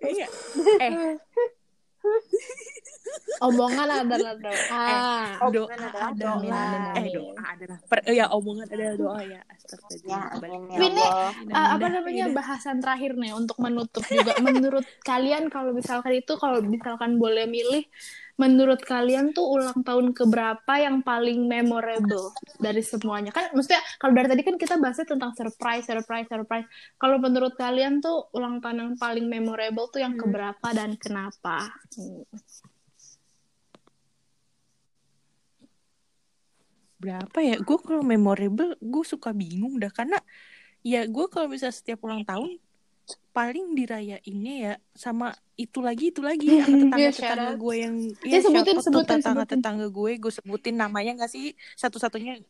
Iya. 0.00 0.26
Eh, 0.84 0.92
omongan 3.40 3.88
adalah 4.04 4.34
doa. 4.36 4.86
Oh, 5.40 5.50
doa 5.50 5.66
bukan 5.66 5.78
adalah 5.80 6.10
doa. 6.14 6.66
eh 6.94 7.06
doa 7.10 7.42
adalah 7.44 7.78
per, 7.84 7.98
eh, 8.04 8.14
ya 8.14 8.26
omongan 8.30 8.66
adalah 8.66 8.96
doa 8.96 9.20
ya. 9.22 9.40
Astagfirullah. 9.44 10.22
ya 10.40 10.48
ya 10.70 10.78
Ini, 10.80 11.04
Eh, 11.50 11.68
apa 11.74 11.86
namanya 11.88 12.24
udah. 12.28 12.36
bahasan 12.36 12.76
terakhir 12.80 13.12
nih 13.14 13.32
untuk 13.32 13.56
menutup 13.58 14.04
juga. 14.06 14.32
menurut 14.46 14.86
kalian 15.02 15.48
kalau 15.48 15.70
misalkan 15.72 16.12
itu 16.14 16.32
kalau 16.36 16.58
misalkan 16.60 17.16
boleh 17.16 17.44
milih, 17.44 17.84
menurut 18.34 18.82
kalian 18.82 19.30
tuh 19.30 19.46
ulang 19.46 19.86
tahun 19.86 20.10
keberapa 20.10 20.72
yang 20.74 21.06
paling 21.06 21.46
memorable 21.46 22.34
dari 22.58 22.82
semuanya? 22.82 23.30
Kan 23.30 23.54
maksudnya 23.54 23.78
kalau 23.96 24.10
dari 24.10 24.26
tadi 24.26 24.42
kan 24.42 24.56
kita 24.58 24.74
bahasnya 24.76 25.06
tentang 25.06 25.32
surprise, 25.32 25.86
surprise, 25.86 26.26
surprise. 26.26 26.66
Kalau 26.96 27.16
menurut 27.18 27.54
kalian 27.54 28.02
tuh 28.02 28.26
ulang 28.32 28.58
tahun 28.58 28.76
yang 28.80 28.92
paling 28.96 29.26
memorable 29.28 29.86
tuh 29.86 30.02
yang 30.02 30.18
keberapa 30.18 30.66
dan 30.72 30.98
kenapa? 30.98 31.70
Hmm. 31.94 32.26
Berapa 37.04 37.38
ya? 37.44 37.56
Gue 37.60 37.78
kalau 37.80 38.02
memorable, 38.02 38.74
gue 38.80 39.04
suka 39.04 39.30
bingung 39.36 39.76
dah 39.76 39.92
karena 39.92 40.16
ya 40.80 41.04
gue 41.08 41.26
kalau 41.32 41.48
bisa 41.48 41.68
setiap 41.68 42.00
ulang 42.04 42.24
tahun 42.24 42.60
paling 43.36 43.76
dirayainnya 43.76 44.54
ya 44.56 44.72
sama 44.96 45.34
itu 45.60 45.84
lagi 45.84 46.08
itu 46.08 46.24
lagi 46.24 46.46
sama 46.48 46.76
tetangga 46.80 47.10
shout 47.12 47.20
tetangga 47.20 47.52
gue 47.60 47.74
yang 47.76 47.94
Ya, 48.24 48.38
sebutin, 48.40 48.76
sebutin, 48.80 49.18
tetangga 49.20 49.44
sebutin. 49.44 49.58
tetangga 49.60 49.86
gue 49.92 50.10
gue 50.16 50.32
sebutin 50.32 50.74
namanya 50.78 51.10
nggak 51.20 51.28
sih 51.28 51.52
satu 51.76 52.00
satunya 52.00 52.40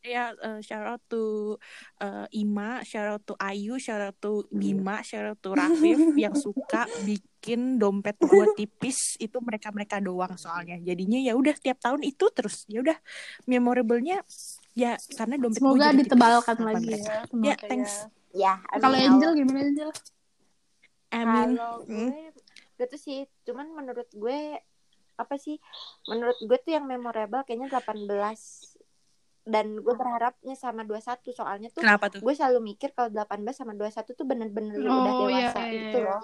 ya 0.00 0.32
eh, 0.32 0.60
shout 0.60 0.86
out 0.86 1.02
to 1.06 1.56
eh, 1.98 2.26
Ima 2.34 2.80
shout 2.82 3.06
out 3.06 3.22
to 3.22 3.36
Ayu 3.36 3.76
shout 3.76 4.00
out 4.00 4.16
to 4.16 4.48
Bima 4.48 5.00
shout 5.00 5.26
out 5.26 5.38
to 5.38 5.52
Rafif 5.52 6.00
yang 6.18 6.32
suka 6.32 6.88
bikin 7.00 7.76
dompet 7.76 8.16
gue 8.16 8.46
tipis 8.56 8.96
itu 9.16 9.36
mereka 9.40 9.68
mereka 9.68 10.00
doang 10.00 10.32
soalnya 10.34 10.80
jadinya 10.80 11.20
ya 11.20 11.36
udah 11.36 11.52
tiap 11.54 11.78
tahun 11.78 12.00
itu 12.02 12.32
terus 12.32 12.64
ya 12.64 12.80
udah 12.80 12.96
memorable-nya 13.44 14.24
ya 14.72 14.96
karena 15.12 15.36
dompet 15.36 15.60
gue 15.60 15.68
Semoga 15.68 15.84
jadi 15.84 15.92
tipis 15.92 16.04
ditebalkan 16.08 16.56
sama 16.56 16.66
lagi 16.72 16.86
mereka. 16.86 17.04
ya. 17.04 17.12
ya 17.12 17.24
Semoga 17.28 17.56
thanks 17.68 17.92
ya. 17.92 18.06
ya 18.32 18.54
amin 18.66 18.80
Kalau 18.80 18.96
ya 18.96 19.06
Angel 19.06 19.30
gimana 19.36 19.58
Angel? 19.60 19.90
Amin 21.10 21.48
Kalau 21.52 21.74
Hmm. 21.84 22.10
gue 22.14 22.22
gitu 22.80 22.96
sih, 22.96 23.18
cuman 23.44 23.66
menurut 23.76 24.08
gue 24.08 24.56
apa 25.14 25.36
sih? 25.36 25.60
Menurut 26.08 26.40
gue 26.40 26.56
tuh 26.56 26.72
yang 26.72 26.88
memorable 26.88 27.44
kayaknya 27.44 27.68
18 27.68 28.79
dan 29.50 29.76
gue 29.76 29.92
berharapnya 29.92 30.54
sama 30.54 30.82
21 30.82 31.02
soalnya 31.30 31.68
tuh 31.68 31.80
kenapa 31.80 32.06
tuh 32.06 32.22
gue 32.22 32.32
selalu 32.32 32.58
mikir 32.64 32.90
kalau 32.90 33.10
18 33.10 33.26
sama 33.50 33.74
21 33.74 33.90
tuh 34.08 34.24
bener-bener 34.24 34.78
udah 34.78 34.88
Oh, 35.12 35.26
iya, 35.26 35.50
dewasa 35.50 35.60
iya, 35.60 35.72
gitu 35.82 35.98
iya. 35.98 36.08
loh. 36.08 36.22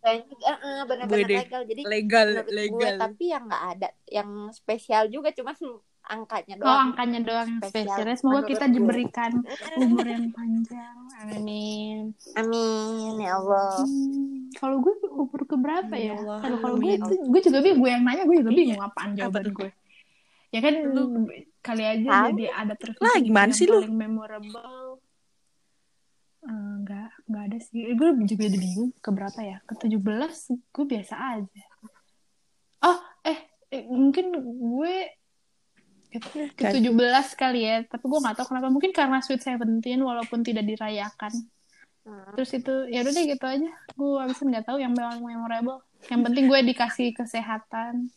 Kayaknya 0.00 0.36
eh, 0.36 0.58
eh, 0.58 0.82
bener-bener 0.84 1.28
legal. 1.38 1.62
Jadi 1.64 1.80
legal 1.82 2.26
menurut 2.26 2.44
gue 2.44 2.56
legal 2.58 2.94
tapi 2.98 3.24
yang 3.26 3.44
nggak 3.44 3.64
ada 3.70 3.88
yang 4.06 4.28
spesial 4.50 5.04
juga 5.08 5.28
cuman 5.30 5.56
angkanya 6.04 6.54
Oh, 6.54 6.60
doang. 6.60 6.80
angkanya 6.86 7.20
doang 7.22 7.48
Spesial 7.56 7.88
spesialnya. 7.88 8.14
Semoga 8.14 8.28
menurut 8.34 8.50
kita 8.52 8.64
gue. 8.66 8.74
diberikan 8.74 9.32
umur 9.80 10.04
yang 10.04 10.26
panjang. 10.30 10.96
Amin. 11.24 11.96
Amin 12.34 13.14
ya 13.16 13.32
Allah. 13.34 13.80
Hmm, 13.80 14.52
kalau 14.52 14.76
gue 14.78 14.92
umur 15.06 15.40
keberapa 15.44 15.94
ya? 15.94 16.12
ya 16.12 16.12
Allah. 16.18 16.38
Kalau 16.38 16.56
kalau 16.60 16.76
gue 16.76 16.94
tuh- 17.00 17.24
gue 17.24 17.40
juga 17.42 17.58
bingung. 17.60 17.80
Gue 17.80 17.90
yang 17.90 18.02
nanya 18.04 18.22
gue 18.22 18.36
juga 18.38 18.52
bingung 18.52 18.82
apaan 18.82 19.10
Apa 19.10 19.18
jawaban 19.18 19.44
gue. 19.50 19.70
Ya 20.54 20.60
kan 20.62 20.74
Lu- 20.86 21.26
kali 21.58 21.82
aja 21.82 22.30
jadi 22.30 22.46
ada 22.54 22.78
terus 22.78 22.94
Lah, 23.02 23.18
gimana 23.18 23.50
yang 23.50 23.58
sih 23.58 23.66
lu? 23.66 23.82
paling 23.82 23.98
memorable. 23.98 25.02
Eh, 26.46 26.52
Enggak, 26.78 27.10
enggak 27.26 27.42
ada 27.50 27.58
sih. 27.58 27.82
Gue 27.98 28.08
juga 28.22 28.42
jadi 28.46 28.58
bingung 28.62 28.94
keberapa 29.02 29.40
ya? 29.42 29.58
Ke 29.66 29.74
17 29.74 30.54
gue 30.70 30.84
biasa 30.86 31.14
aja. 31.16 31.64
Oh, 32.86 32.98
eh, 33.26 33.38
eh, 33.74 33.82
mungkin 33.90 34.30
gue 34.38 34.94
ke 36.14 36.18
ke 36.54 36.62
Kan. 36.70 36.70
17 36.70 37.34
kali 37.34 37.60
ya, 37.66 37.82
tapi 37.90 38.04
gue 38.06 38.20
nggak 38.22 38.36
tahu 38.38 38.46
kenapa. 38.54 38.70
Mungkin 38.70 38.94
karena 38.94 39.18
Sweet 39.18 39.42
Seventeen 39.42 39.98
walaupun 40.06 40.46
tidak 40.46 40.62
dirayakan. 40.70 41.32
Hmm. 42.04 42.36
Terus 42.38 42.50
itu 42.54 42.74
ya 42.92 43.02
udah 43.02 43.12
deh 43.16 43.24
gitu 43.26 43.46
aja. 43.48 43.70
Gue 43.98 44.22
abisin 44.22 44.54
nggak 44.54 44.68
tahu 44.70 44.78
yang 44.78 44.94
paling 44.94 45.24
memorable. 45.24 45.82
Yang 46.06 46.20
penting 46.30 46.44
gue 46.46 46.60
dikasih 46.70 47.08
kesehatan. 47.16 48.12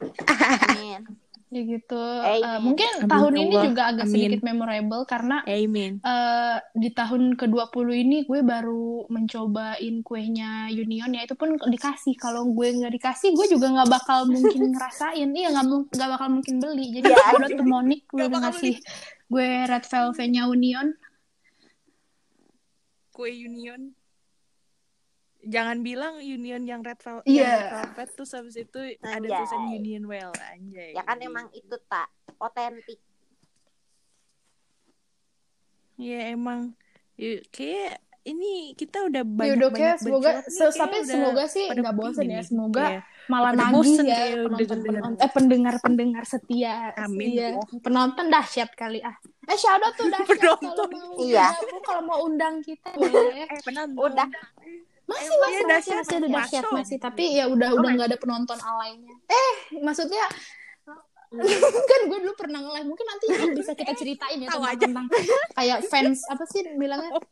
Amin. 0.00 1.02
Ya 1.48 1.62
gitu. 1.62 2.02
Amin. 2.02 2.42
Eh, 2.42 2.58
mungkin 2.58 2.88
Amin, 2.98 3.06
tahun 3.06 3.32
ya 3.32 3.38
ini 3.38 3.54
Allah. 3.54 3.64
juga 3.70 3.82
agak 3.86 4.04
Amin. 4.04 4.14
sedikit 4.18 4.40
memorable 4.42 5.02
karena 5.06 5.36
Amin 5.46 5.92
eh 6.02 6.56
di 6.74 6.90
tahun 6.90 7.22
ke-20 7.38 7.86
ini 7.94 8.16
gue 8.26 8.40
baru 8.42 9.06
mencobain 9.06 9.96
kuenya 10.02 10.66
Union 10.68 11.14
ya 11.14 11.22
itu 11.22 11.38
pun 11.38 11.54
dikasih 11.54 12.18
kalau 12.18 12.50
gue 12.50 12.68
nggak 12.74 12.90
dikasih 12.98 13.38
gue 13.38 13.46
juga 13.54 13.70
nggak 13.70 13.86
bakal 13.86 14.26
mungkin 14.26 14.60
ngerasain 14.74 15.30
iya 15.30 15.54
nggak 15.54 15.66
nggak 15.94 16.10
bakal 16.18 16.28
mungkin 16.34 16.54
beli 16.58 16.86
jadi 16.90 17.14
Iya, 17.14 17.22
udah 17.38 17.48
tuh 17.54 17.66
Monik 17.70 18.02
gue 18.10 18.24
udah 18.26 18.40
ngasih 18.50 18.74
gue 19.30 19.48
red 19.70 19.84
velvetnya 19.86 20.42
Union 20.50 20.90
kue 23.14 23.30
union 23.30 23.94
jangan 25.46 25.80
bilang 25.80 26.14
union 26.18 26.62
yang 26.62 26.80
red 26.80 26.96
velvet 26.96 27.24
Iya. 27.24 27.40
yang 27.40 27.52
red 27.52 27.68
velvet 27.70 28.08
terus 28.12 28.30
habis 28.32 28.56
itu 28.56 28.78
ada 28.98 29.14
Anjay. 29.14 29.30
tulisan 29.34 29.62
union 29.70 30.02
well 30.04 30.32
anjay 30.46 30.90
Ya 30.90 31.02
kan 31.02 31.18
emang 31.18 31.46
itu 31.52 31.76
tak 31.84 32.08
otentik. 32.36 33.00
ya 35.96 36.20
emang 36.28 36.74
ya, 37.14 37.38
kayak 37.48 38.02
ini 38.24 38.72
kita 38.72 39.04
udah 39.04 39.20
Ya 39.20 39.30
banyak 39.30 39.54
udah 39.54 39.68
kayak 39.70 39.78
banyak 39.94 40.00
semoga 40.00 40.30
se- 40.42 40.72
tapi 40.72 40.96
udah 40.98 41.06
semoga 41.06 41.42
sih 41.46 41.64
nggak 41.68 41.94
bosen 41.94 42.26
ya 42.26 42.40
semoga 42.40 42.84
Iya. 42.90 43.00
malah 43.26 43.50
Pada 43.50 43.58
nagih 43.60 43.74
bosen 43.74 44.04
ya 44.04 44.16
kayak 44.16 44.36
penonton 44.42 44.78
penonton 44.80 45.12
eh 45.14 45.30
pendengar 45.30 45.74
pendengar 45.78 46.24
setia 46.24 46.74
Amin. 46.96 47.28
iya 47.30 47.48
penonton 47.78 48.26
dahsyat 48.26 48.70
kali 48.72 48.98
ah 49.00 49.14
eh 49.44 49.54
shout 49.54 49.78
out 49.78 49.92
tuh 49.94 50.08
dahsyat 50.08 50.34
kalau 50.34 50.56
Penonton. 50.56 50.88
mau 50.90 51.14
Iya. 51.20 51.46
gabung, 51.54 51.82
kalau 51.82 52.02
mau 52.02 52.18
undang 52.22 52.54
kita 52.58 52.88
boleh 52.96 53.44
Eh, 53.44 53.60
penonton. 53.62 54.02
Udah. 54.02 54.28
Masih 55.14 55.30
Iya, 55.30 55.38
masih 55.38 55.46
masih 55.46 55.64
dahsyat? 55.70 55.96
masih 56.02 56.16
ada 56.18 56.28
dahsyat 56.28 56.64
masih 56.74 56.96
tapi 56.98 57.24
ya 57.38 57.44
udah 57.46 57.70
udah 57.78 57.90
nggak 57.94 58.08
ada 58.10 58.18
penonton 58.18 58.58
alainya 58.58 59.14
eh 59.30 59.54
maksudnya 59.80 60.26
kan 61.90 62.00
gue 62.06 62.18
dulu 62.22 62.34
pernah 62.38 62.62
nge-live 62.62 62.86
mungkin 62.86 63.06
nanti 63.10 63.24
bisa 63.58 63.74
kita 63.74 63.92
ceritain 63.98 64.38
ya 64.38 64.48
tentang, 64.54 64.78
tentang 64.78 65.06
kayak 65.58 65.82
fans 65.90 66.22
apa 66.30 66.44
sih 66.46 66.62
bilangnya? 66.78 67.10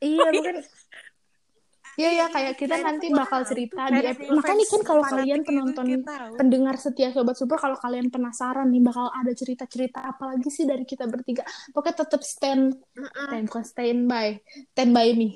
Iya. 0.00 0.32
Mungkin 0.32 0.56
Iya 2.00 2.10
ya 2.16 2.26
kayak 2.32 2.52
kita 2.56 2.76
nanti 2.80 3.06
bakal 3.12 3.44
cerita 3.44 3.82
di 3.92 4.00
ep- 4.08 4.24
makanya 4.32 4.64
kan 4.72 4.80
kalau 4.88 5.04
kalian 5.04 5.40
penonton 5.44 5.86
pendengar 6.40 6.74
setia 6.80 7.12
sobat 7.12 7.36
super 7.36 7.60
kalau 7.60 7.76
kalian 7.76 8.08
penasaran 8.08 8.72
nih 8.72 8.80
bakal 8.80 9.12
ada 9.12 9.32
cerita-cerita 9.36 10.00
apa 10.00 10.32
lagi 10.32 10.48
sih 10.48 10.64
dari 10.64 10.88
kita 10.88 11.04
bertiga 11.04 11.44
pokoknya 11.76 11.96
tetap 12.00 12.22
stand 12.24 12.80
stand 12.96 13.44
bukan 13.52 13.64
stand 13.68 14.00
by 14.08 14.28
stand 14.72 14.92
by 14.96 15.08
me 15.12 15.28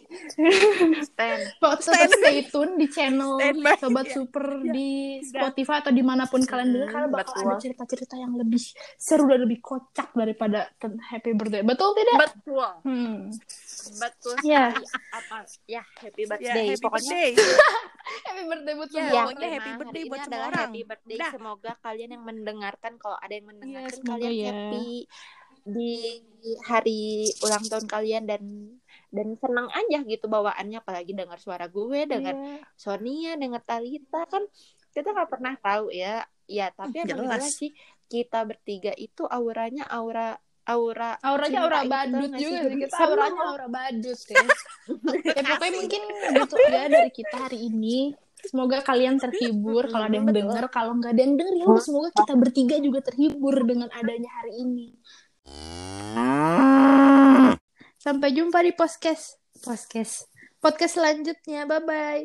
Stand. 1.05 1.43
Tetap 1.61 2.11
stay 2.17 2.39
tune 2.49 2.81
di 2.81 2.87
channel 2.89 3.37
by. 3.61 3.77
sobat 3.77 4.07
Iya. 4.09 4.15
super 4.17 4.47
di 4.65 5.21
Spotify 5.21 5.85
atau 5.85 5.93
di 5.93 6.05
mana 6.05 6.25
pun 6.25 6.41
kalian 6.45 6.71
dengar 6.73 6.89
karena 6.95 7.09
bakal 7.13 7.33
betul. 7.35 7.45
ada 7.45 7.55
cerita-cerita 7.61 8.15
yang 8.17 8.33
lebih 8.41 8.63
seru 8.97 9.25
dan 9.29 9.45
lebih 9.45 9.59
kocak 9.61 10.09
daripada 10.17 10.71
happy 11.13 11.37
birthday 11.37 11.61
betul 11.61 11.93
tidak 11.93 12.17
Betul. 12.25 12.71
hmm. 12.89 13.19
Betul. 14.01 14.37
Ya. 14.47 14.73
sekali. 14.73 14.87
Apa? 15.13 15.39
Ya, 15.69 15.83
happy 16.01 16.23
Ya, 16.41 16.54
birthday. 16.55 16.67
happy 16.71 16.83
Pokoknya 16.83 17.19
birthday. 17.19 17.31
happy 18.27 18.43
birthday 18.45 18.75
buat 18.75 18.89
Ya, 18.89 18.95
semua 18.95 19.11
Ya, 19.11 19.23
pokoknya 19.25 19.49
happy 19.51 19.71
birthday 19.75 20.03
buat 20.05 20.21
semua 20.23 20.43
orang. 20.45 20.69
Happy 20.71 20.81
birthday. 20.85 21.19
Dah. 21.19 21.33
Semoga 21.35 21.73
kalian 21.81 22.11
yang 22.15 22.25
mendengarkan 22.25 22.93
kalau 22.97 23.17
ada 23.19 23.33
yang 23.33 23.47
mendengarkan 23.49 23.91
Iya, 23.91 23.99
semoga 23.99 24.13
kalian 24.17 24.33
ya. 24.33 24.47
happy 24.47 24.89
di 25.65 25.93
hari 26.69 27.03
ulang 27.41 27.65
tahun 27.65 27.87
kalian 27.89 28.25
dan 28.29 28.43
dan 29.09 29.33
senang 29.33 29.73
aja 29.73 30.05
gitu 30.05 30.29
bawaannya 30.29 30.77
apalagi 30.79 31.17
dengar 31.17 31.41
suara 31.41 31.67
gue, 31.67 32.05
dengar 32.05 32.37
Iya. 32.37 32.61
Sonia, 32.77 33.33
dengar 33.35 33.65
Talita 33.65 34.29
kan 34.29 34.45
kita 34.93 35.11
nggak 35.11 35.31
pernah 35.33 35.55
tahu 35.57 35.89
ya. 35.89 36.23
Ya, 36.45 36.69
tapi 36.77 37.01
emang 37.01 37.25
Jelas. 37.25 37.41
jelas 37.41 37.53
sih 37.57 37.73
kita 38.05 38.45
bertiga 38.45 38.93
itu 39.01 39.25
auranya 39.25 39.89
aura 39.89 40.37
aura 40.65 41.21
auranya 41.21 41.59
aura 41.69 41.81
badut 41.85 42.31
sih? 42.33 42.41
juga 42.41 42.59
sih. 42.65 42.77
kita 42.81 42.97
auranya 43.05 43.43
aura 43.53 43.69
badut 43.69 44.21
ya. 44.29 44.45
Ya 45.37 45.43
pokoknya 45.45 45.73
mungkin 45.81 46.03
gitu 46.45 46.57
ya 46.69 46.85
dari 46.89 47.11
kita 47.13 47.37
hari 47.49 47.59
ini. 47.69 48.13
Semoga 48.45 48.85
kalian 48.85 49.17
terhibur 49.17 49.89
kalau 49.89 50.05
ada 50.05 50.17
yang 50.17 50.29
denger. 50.29 50.65
Kalau 50.69 50.93
nggak 51.01 51.17
ada 51.17 51.23
yang 51.25 51.35
denger 51.41 51.55
ya 51.65 51.67
semoga 51.81 52.09
kita 52.13 52.33
bertiga 52.37 52.77
juga 52.81 53.01
terhibur 53.01 53.57
dengan 53.65 53.89
adanya 53.93 54.31
hari 54.41 54.53
ini. 54.61 54.87
Sampai 57.97 58.37
jumpa 58.37 58.61
di 58.61 58.73
podcast. 58.77 59.41
Podcast. 59.65 60.29
Podcast 60.61 61.01
selanjutnya. 61.01 61.65
Bye 61.65 61.85
bye 61.85 62.25